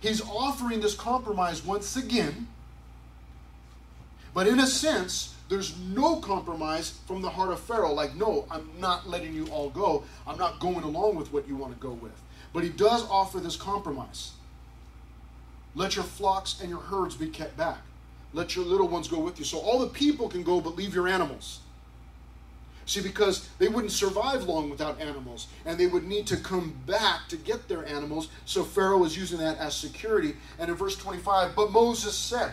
He's 0.00 0.20
offering 0.20 0.80
this 0.80 0.94
compromise 0.94 1.64
once 1.64 1.96
again, 1.96 2.46
but 4.34 4.46
in 4.46 4.60
a 4.60 4.66
sense, 4.66 5.34
there's 5.48 5.78
no 5.78 6.16
compromise 6.16 6.98
from 7.06 7.22
the 7.22 7.30
heart 7.30 7.50
of 7.50 7.60
Pharaoh. 7.60 7.92
Like, 7.92 8.14
no, 8.16 8.46
I'm 8.50 8.68
not 8.80 9.08
letting 9.08 9.32
you 9.32 9.46
all 9.48 9.70
go. 9.70 10.04
I'm 10.26 10.38
not 10.38 10.58
going 10.58 10.82
along 10.82 11.16
with 11.16 11.32
what 11.32 11.46
you 11.46 11.56
want 11.56 11.72
to 11.72 11.78
go 11.78 11.92
with. 11.92 12.20
But 12.52 12.64
he 12.64 12.70
does 12.70 13.08
offer 13.08 13.38
this 13.38 13.56
compromise. 13.56 14.32
Let 15.74 15.94
your 15.94 16.04
flocks 16.04 16.60
and 16.60 16.70
your 16.70 16.80
herds 16.80 17.14
be 17.14 17.28
kept 17.28 17.56
back. 17.56 17.78
Let 18.32 18.56
your 18.56 18.64
little 18.64 18.88
ones 18.88 19.08
go 19.08 19.20
with 19.20 19.38
you. 19.38 19.44
So 19.44 19.58
all 19.58 19.78
the 19.78 19.88
people 19.88 20.28
can 20.28 20.42
go, 20.42 20.60
but 20.60 20.74
leave 20.74 20.94
your 20.94 21.06
animals. 21.06 21.60
See, 22.86 23.00
because 23.00 23.48
they 23.58 23.68
wouldn't 23.68 23.92
survive 23.92 24.44
long 24.44 24.70
without 24.70 25.00
animals, 25.00 25.48
and 25.64 25.76
they 25.76 25.86
would 25.86 26.06
need 26.06 26.26
to 26.28 26.36
come 26.36 26.76
back 26.86 27.28
to 27.28 27.36
get 27.36 27.68
their 27.68 27.84
animals. 27.84 28.28
So 28.44 28.62
Pharaoh 28.62 28.98
was 28.98 29.16
using 29.16 29.38
that 29.38 29.58
as 29.58 29.74
security. 29.74 30.34
And 30.58 30.70
in 30.70 30.76
verse 30.76 30.96
25, 30.96 31.56
but 31.56 31.72
Moses 31.72 32.16
said, 32.16 32.52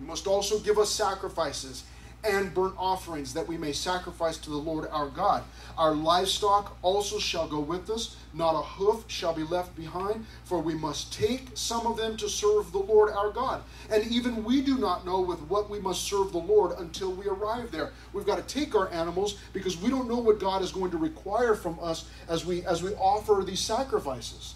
You 0.00 0.06
must 0.06 0.26
also 0.26 0.58
give 0.58 0.78
us 0.78 0.90
sacrifices 0.90 1.84
and 2.24 2.52
burnt 2.52 2.74
offerings 2.76 3.34
that 3.34 3.46
we 3.46 3.56
may 3.56 3.72
sacrifice 3.72 4.36
to 4.38 4.50
the 4.50 4.56
Lord 4.56 4.88
our 4.90 5.08
God. 5.08 5.44
Our 5.78 5.94
livestock 5.94 6.76
also 6.82 7.18
shall 7.18 7.46
go 7.46 7.60
with 7.60 7.88
us, 7.88 8.16
not 8.34 8.58
a 8.58 8.62
hoof 8.62 9.04
shall 9.06 9.32
be 9.32 9.44
left 9.44 9.76
behind, 9.76 10.26
for 10.44 10.60
we 10.60 10.74
must 10.74 11.12
take 11.12 11.48
some 11.54 11.86
of 11.86 11.96
them 11.96 12.16
to 12.16 12.28
serve 12.28 12.72
the 12.72 12.78
Lord 12.78 13.12
our 13.12 13.30
God. 13.30 13.62
And 13.90 14.04
even 14.10 14.44
we 14.44 14.60
do 14.60 14.76
not 14.78 15.06
know 15.06 15.20
with 15.20 15.40
what 15.42 15.70
we 15.70 15.78
must 15.78 16.02
serve 16.02 16.32
the 16.32 16.38
Lord 16.38 16.78
until 16.78 17.12
we 17.12 17.26
arrive 17.26 17.70
there. 17.70 17.92
We've 18.12 18.26
got 18.26 18.36
to 18.36 18.54
take 18.54 18.74
our 18.74 18.90
animals 18.90 19.38
because 19.52 19.80
we 19.80 19.90
don't 19.90 20.08
know 20.08 20.18
what 20.18 20.40
God 20.40 20.62
is 20.62 20.72
going 20.72 20.90
to 20.90 20.98
require 20.98 21.54
from 21.54 21.78
us 21.80 22.08
as 22.28 22.44
we 22.44 22.64
as 22.66 22.82
we 22.82 22.94
offer 22.94 23.44
these 23.44 23.60
sacrifices. 23.60 24.54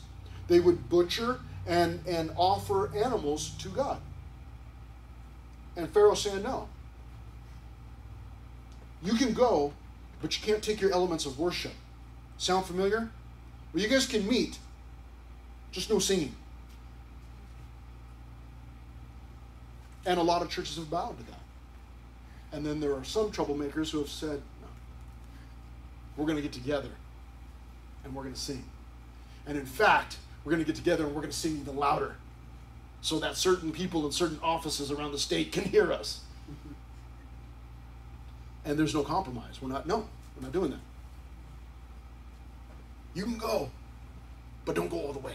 They 0.49 0.61
would 0.61 0.89
butcher 0.89 1.41
and, 1.67 2.01
and 2.07 2.33
offer 2.37 2.91
animals 2.97 3.51
to 3.61 3.69
God. 3.69 4.01
And 5.77 5.89
Pharaoh 5.91 6.15
said, 6.15 6.43
No. 6.43 6.69
You 9.03 9.15
can 9.15 9.33
go, 9.33 9.73
but 10.21 10.37
you 10.37 10.45
can't 10.45 10.63
take 10.63 10.81
your 10.81 10.93
elements 10.93 11.25
of 11.25 11.39
worship. 11.39 11.73
Sound 12.37 12.67
familiar? 12.67 13.11
Well, 13.73 13.83
you 13.83 13.89
guys 13.89 14.07
can 14.07 14.27
meet, 14.29 14.59
just 15.73 15.91
no 15.91 15.99
singing. 15.99 16.35
And 20.05 20.19
a 20.19 20.23
lot 20.23 20.43
of 20.43 20.51
churches 20.51 20.77
have 20.77 20.91
bowed 20.91 21.17
to 21.19 21.25
that. 21.25 21.41
And 22.53 22.67
then 22.67 22.81
there 22.81 22.95
are 22.95 23.05
some 23.05 23.31
troublemakers 23.31 23.91
who 23.91 23.99
have 23.99 24.09
said, 24.09 24.43
no, 24.61 24.69
we're 26.17 26.27
going 26.27 26.37
to 26.37 26.43
get 26.43 26.53
together 26.53 26.89
and 28.05 28.15
we're 28.15 28.23
going 28.23 28.35
to 28.35 28.41
sing. 28.41 28.65
And 29.47 29.57
in 29.57 29.67
fact, 29.67 30.17
we're 30.45 30.51
going 30.51 30.65
to 30.65 30.67
get 30.67 30.77
together 30.77 31.05
and 31.05 31.15
we're 31.15 31.21
going 31.21 31.33
to 31.33 31.37
sing 31.37 31.59
even 31.59 31.77
louder 31.77 32.17
so 33.03 33.19
that 33.19 33.37
certain 33.37 33.73
people 33.73 34.05
in 34.07 34.13
certain 34.13 34.39
offices 34.43 34.91
around 34.91 35.13
the 35.13 35.19
state 35.19 35.53
can 35.53 35.65
hear 35.65 35.93
us. 35.93 36.21
Mm-hmm. 36.51 36.73
And 38.67 38.79
there's 38.79 38.95
no 38.95 39.03
compromise. 39.03 39.61
We're 39.63 39.69
not, 39.69 39.87
no, 39.87 40.07
we're 40.37 40.43
not 40.43 40.53
doing 40.53 40.71
that. 40.71 40.81
You 43.15 43.25
can 43.25 43.39
go, 43.39 43.71
but 44.65 44.75
don't 44.75 44.89
go 44.89 44.99
all 45.01 45.13
the 45.13 45.19
way. 45.19 45.35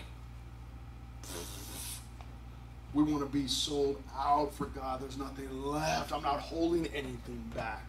We 2.93 3.03
want 3.03 3.19
to 3.19 3.29
be 3.29 3.47
sold 3.47 4.01
out 4.17 4.53
for 4.53 4.67
God. 4.67 5.01
There's 5.01 5.17
nothing 5.17 5.49
left. 5.65 6.13
I'm 6.13 6.23
not 6.23 6.39
holding 6.39 6.85
anything 6.87 7.51
back. 7.53 7.83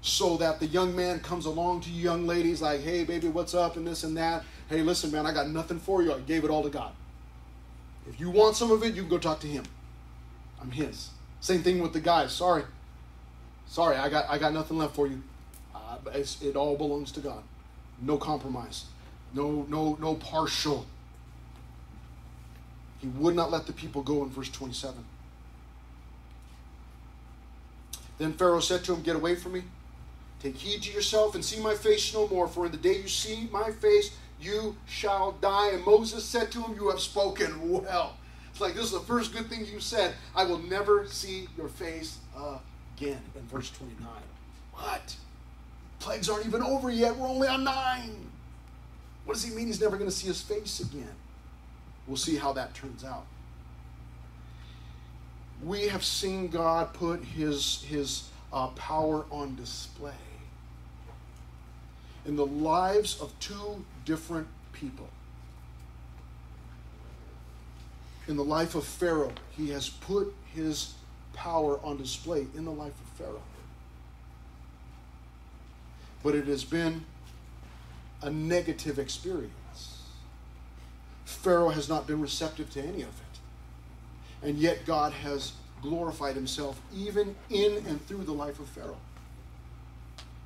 So 0.00 0.38
that 0.38 0.60
the 0.60 0.66
young 0.66 0.96
man 0.96 1.20
comes 1.20 1.44
along 1.44 1.82
to 1.82 1.90
you 1.90 2.02
young 2.02 2.26
ladies, 2.26 2.62
like, 2.62 2.80
hey, 2.80 3.04
baby, 3.04 3.28
what's 3.28 3.54
up, 3.54 3.76
and 3.76 3.86
this 3.86 4.04
and 4.04 4.16
that. 4.16 4.44
Hey, 4.68 4.82
listen, 4.82 5.10
man, 5.10 5.26
I 5.26 5.32
got 5.32 5.48
nothing 5.48 5.78
for 5.78 6.02
you. 6.02 6.12
I 6.14 6.20
gave 6.20 6.44
it 6.44 6.50
all 6.50 6.62
to 6.62 6.70
God. 6.70 6.92
If 8.08 8.20
you 8.20 8.30
want 8.30 8.56
some 8.56 8.70
of 8.70 8.82
it, 8.82 8.94
you 8.94 9.02
can 9.02 9.10
go 9.10 9.18
talk 9.18 9.40
to 9.40 9.46
Him. 9.46 9.64
I'm 10.60 10.70
His. 10.70 11.10
Same 11.40 11.62
thing 11.62 11.80
with 11.80 11.92
the 11.92 12.00
guys. 12.00 12.32
Sorry. 12.32 12.64
Sorry, 13.66 13.96
I 13.96 14.08
got, 14.08 14.28
I 14.28 14.38
got 14.38 14.52
nothing 14.52 14.78
left 14.78 14.94
for 14.94 15.06
you. 15.06 15.22
Uh, 15.74 15.96
it 16.12 16.56
all 16.56 16.76
belongs 16.76 17.12
to 17.12 17.20
God. 17.20 17.42
No 18.00 18.16
compromise. 18.16 18.84
No, 19.32 19.66
no, 19.68 19.96
no 20.00 20.14
partial 20.14 20.86
he 23.04 23.10
would 23.18 23.34
not 23.34 23.50
let 23.50 23.66
the 23.66 23.72
people 23.74 24.00
go 24.00 24.22
in 24.22 24.30
verse 24.30 24.48
27. 24.48 25.04
Then 28.16 28.32
Pharaoh 28.32 28.60
said 28.60 28.82
to 28.84 28.94
him, 28.94 29.02
Get 29.02 29.14
away 29.14 29.34
from 29.34 29.52
me. 29.52 29.64
Take 30.40 30.56
heed 30.56 30.84
to 30.84 30.90
yourself 30.90 31.34
and 31.34 31.44
see 31.44 31.60
my 31.60 31.74
face 31.74 32.14
no 32.14 32.26
more, 32.28 32.48
for 32.48 32.64
in 32.64 32.72
the 32.72 32.78
day 32.78 32.96
you 32.96 33.08
see 33.08 33.46
my 33.52 33.72
face, 33.72 34.16
you 34.40 34.76
shall 34.86 35.32
die. 35.32 35.70
And 35.70 35.84
Moses 35.84 36.24
said 36.24 36.50
to 36.52 36.62
him, 36.62 36.74
You 36.76 36.90
have 36.90 37.00
spoken 37.00 37.70
well. 37.70 38.16
It's 38.50 38.60
like 38.60 38.74
this 38.74 38.84
is 38.84 38.92
the 38.92 39.00
first 39.00 39.32
good 39.32 39.48
thing 39.48 39.66
you 39.66 39.80
said. 39.80 40.14
I 40.34 40.44
will 40.44 40.58
never 40.58 41.06
see 41.06 41.48
your 41.56 41.68
face 41.68 42.18
again. 42.96 43.20
In 43.34 43.42
verse 43.48 43.70
29. 43.70 44.06
What? 44.74 45.16
Plagues 45.98 46.28
aren't 46.28 46.46
even 46.46 46.62
over 46.62 46.90
yet. 46.90 47.16
We're 47.16 47.28
only 47.28 47.48
on 47.48 47.64
nine. 47.64 48.30
What 49.24 49.34
does 49.34 49.44
he 49.44 49.54
mean 49.54 49.66
he's 49.66 49.80
never 49.80 49.96
going 49.96 50.10
to 50.10 50.14
see 50.14 50.28
his 50.28 50.40
face 50.40 50.80
again? 50.80 51.14
We'll 52.06 52.16
see 52.16 52.36
how 52.36 52.52
that 52.52 52.74
turns 52.74 53.04
out. 53.04 53.24
We 55.62 55.88
have 55.88 56.04
seen 56.04 56.48
God 56.48 56.92
put 56.92 57.24
his, 57.24 57.82
his 57.88 58.28
uh, 58.52 58.68
power 58.68 59.24
on 59.30 59.56
display 59.56 60.12
in 62.24 62.36
the 62.36 62.46
lives 62.46 63.20
of 63.20 63.38
two 63.40 63.84
different 64.04 64.46
people. 64.72 65.08
In 68.26 68.36
the 68.36 68.44
life 68.44 68.74
of 68.74 68.84
Pharaoh, 68.84 69.32
he 69.56 69.70
has 69.70 69.88
put 69.88 70.34
his 70.54 70.94
power 71.34 71.78
on 71.82 71.98
display 71.98 72.46
in 72.56 72.64
the 72.64 72.70
life 72.70 72.94
of 73.00 73.08
Pharaoh. 73.18 73.42
But 76.22 76.34
it 76.34 76.46
has 76.46 76.64
been 76.64 77.04
a 78.22 78.30
negative 78.30 78.98
experience. 78.98 80.02
Pharaoh 81.26 81.68
has 81.68 81.88
not 81.88 82.06
been 82.06 82.20
receptive 82.22 82.70
to 82.70 82.80
any 82.80 83.02
of 83.02 83.08
it. 83.08 84.48
And 84.48 84.58
yet 84.58 84.86
God 84.86 85.12
has 85.12 85.52
glorified 85.82 86.34
himself 86.34 86.80
even 86.94 87.36
in 87.50 87.84
and 87.86 88.04
through 88.06 88.24
the 88.24 88.32
life 88.32 88.58
of 88.58 88.66
Pharaoh 88.68 88.96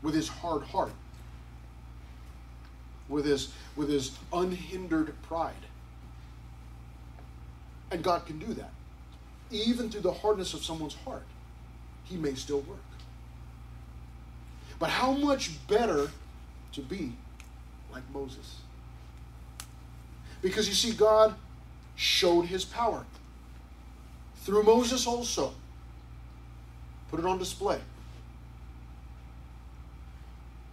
with 0.02 0.14
his 0.14 0.28
hard 0.28 0.62
heart, 0.62 0.92
with 3.08 3.24
his, 3.24 3.52
with 3.76 3.88
his 3.88 4.16
unhindered 4.32 5.14
pride. 5.22 5.54
And 7.90 8.02
God 8.02 8.26
can 8.26 8.38
do 8.38 8.52
that. 8.54 8.70
Even 9.50 9.90
through 9.90 10.02
the 10.02 10.12
hardness 10.12 10.52
of 10.52 10.62
someone's 10.62 10.94
heart, 10.94 11.24
he 12.04 12.16
may 12.16 12.34
still 12.34 12.60
work. 12.60 12.78
But 14.78 14.90
how 14.90 15.12
much 15.12 15.66
better 15.66 16.10
to 16.72 16.80
be 16.80 17.12
like 17.92 18.02
Moses? 18.12 18.56
Because 20.42 20.68
you 20.68 20.74
see, 20.74 20.92
God 20.92 21.34
showed 21.96 22.42
his 22.42 22.64
power 22.64 23.04
through 24.36 24.62
Moses 24.62 25.06
also. 25.06 25.52
Put 27.10 27.20
it 27.20 27.26
on 27.26 27.38
display. 27.38 27.80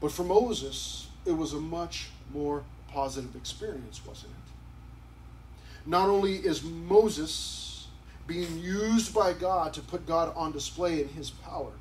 But 0.01 0.11
for 0.11 0.23
Moses, 0.23 1.07
it 1.25 1.31
was 1.31 1.53
a 1.53 1.59
much 1.59 2.09
more 2.34 2.63
positive 2.89 3.36
experience, 3.36 4.01
wasn't 4.05 4.32
it? 4.32 5.88
Not 5.89 6.09
only 6.09 6.36
is 6.36 6.63
Moses 6.63 7.88
being 8.28 8.59
used 8.59 9.13
by 9.13 9.34
God 9.34 9.73
to 9.73 9.82
put 9.82 10.07
God 10.07 10.34
on 10.36 10.51
display 10.51 11.01
in 11.01 11.09
his 11.09 11.30
power, 11.30 11.71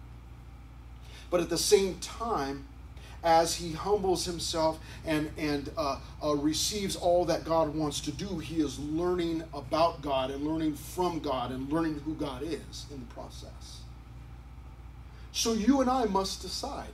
but 1.30 1.40
at 1.40 1.48
the 1.48 1.58
same 1.58 1.98
time, 2.00 2.66
as 3.24 3.54
he 3.54 3.72
humbles 3.72 4.26
himself 4.26 4.78
and, 5.06 5.30
and 5.38 5.70
uh, 5.78 5.98
uh, 6.22 6.34
receives 6.34 6.94
all 6.94 7.24
that 7.24 7.44
God 7.44 7.74
wants 7.74 8.00
to 8.00 8.12
do, 8.12 8.38
he 8.38 8.60
is 8.60 8.78
learning 8.78 9.42
about 9.54 10.02
God 10.02 10.30
and 10.30 10.46
learning 10.46 10.74
from 10.74 11.20
God 11.20 11.50
and 11.50 11.72
learning 11.72 12.00
who 12.04 12.14
God 12.14 12.42
is 12.42 12.84
in 12.92 13.00
the 13.00 13.14
process. 13.14 13.80
So 15.32 15.54
you 15.54 15.80
and 15.80 15.88
I 15.88 16.04
must 16.04 16.42
decide. 16.42 16.92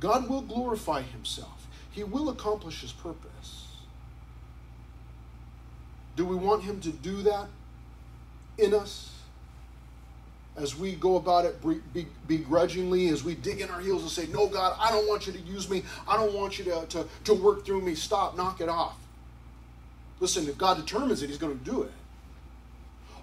God 0.00 0.28
will 0.28 0.42
glorify 0.42 1.02
himself, 1.02 1.63
he 1.94 2.04
will 2.04 2.28
accomplish 2.28 2.80
his 2.80 2.92
purpose. 2.92 3.68
Do 6.16 6.24
we 6.24 6.36
want 6.36 6.62
him 6.62 6.80
to 6.80 6.90
do 6.90 7.22
that 7.22 7.46
in 8.58 8.74
us? 8.74 9.14
as 10.56 10.78
we 10.78 10.94
go 10.94 11.16
about 11.16 11.44
it 11.44 11.56
begrudgingly, 12.28 13.08
as 13.08 13.24
we 13.24 13.34
dig 13.34 13.60
in 13.60 13.68
our 13.70 13.80
heels 13.80 14.02
and 14.02 14.10
say, 14.10 14.26
No, 14.32 14.46
God, 14.46 14.76
I 14.78 14.90
don't 14.90 15.08
want 15.08 15.26
you 15.26 15.32
to 15.32 15.40
use 15.40 15.68
me. 15.68 15.82
I 16.06 16.16
don't 16.16 16.32
want 16.32 16.58
you 16.58 16.64
to, 16.66 16.86
to, 16.90 17.06
to 17.24 17.34
work 17.34 17.64
through 17.64 17.80
me. 17.80 17.94
Stop, 17.94 18.36
knock 18.36 18.60
it 18.60 18.68
off. 18.68 18.96
Listen, 20.20 20.46
if 20.48 20.56
God 20.56 20.76
determines 20.76 21.22
it, 21.22 21.28
He's 21.28 21.38
going 21.38 21.58
to 21.58 21.64
do 21.64 21.82
it. 21.82 21.92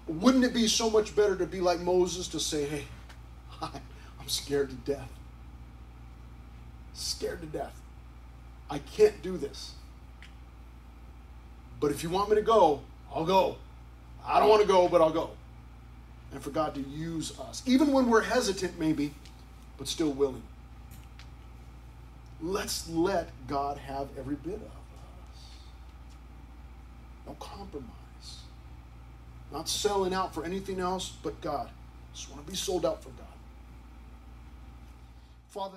Wouldn't 0.06 0.44
it 0.44 0.52
be 0.52 0.66
so 0.66 0.90
much 0.90 1.16
better 1.16 1.36
to 1.36 1.46
be 1.46 1.60
like 1.60 1.80
Moses 1.80 2.28
to 2.28 2.40
say, 2.40 2.66
Hey, 2.66 2.84
I'm 3.62 4.28
scared 4.28 4.68
to 4.68 4.76
death. 4.92 5.08
Scared 6.92 7.40
to 7.40 7.46
death. 7.46 7.81
I 8.72 8.78
can't 8.78 9.22
do 9.22 9.36
this. 9.36 9.72
But 11.80 11.90
if 11.90 12.02
you 12.02 12.10
want 12.10 12.30
me 12.30 12.36
to 12.36 12.42
go, 12.42 12.80
I'll 13.14 13.24
go. 13.24 13.56
I 14.24 14.38
don't 14.40 14.48
want 14.48 14.62
to 14.62 14.68
go, 14.68 14.88
but 14.88 15.00
I'll 15.00 15.10
go 15.10 15.30
and 16.32 16.42
for 16.42 16.50
God 16.50 16.74
to 16.74 16.80
use 16.80 17.38
us, 17.38 17.62
even 17.66 17.92
when 17.92 18.08
we're 18.08 18.22
hesitant, 18.22 18.78
maybe, 18.78 19.14
but 19.76 19.86
still 19.86 20.10
willing. 20.10 20.42
Let's 22.40 22.88
let 22.88 23.30
God 23.46 23.76
have 23.78 24.08
every 24.18 24.34
bit 24.36 24.54
of 24.54 24.62
us. 24.62 25.44
No 27.26 27.34
compromise. 27.34 27.90
Not 29.52 29.68
selling 29.68 30.14
out 30.14 30.34
for 30.34 30.44
anything 30.44 30.80
else 30.80 31.12
but 31.22 31.40
God. 31.40 31.68
Just 32.14 32.30
want 32.30 32.44
to 32.44 32.50
be 32.50 32.56
sold 32.56 32.84
out 32.84 33.02
for 33.02 33.10
God. 33.10 33.26
Father, 35.50 35.70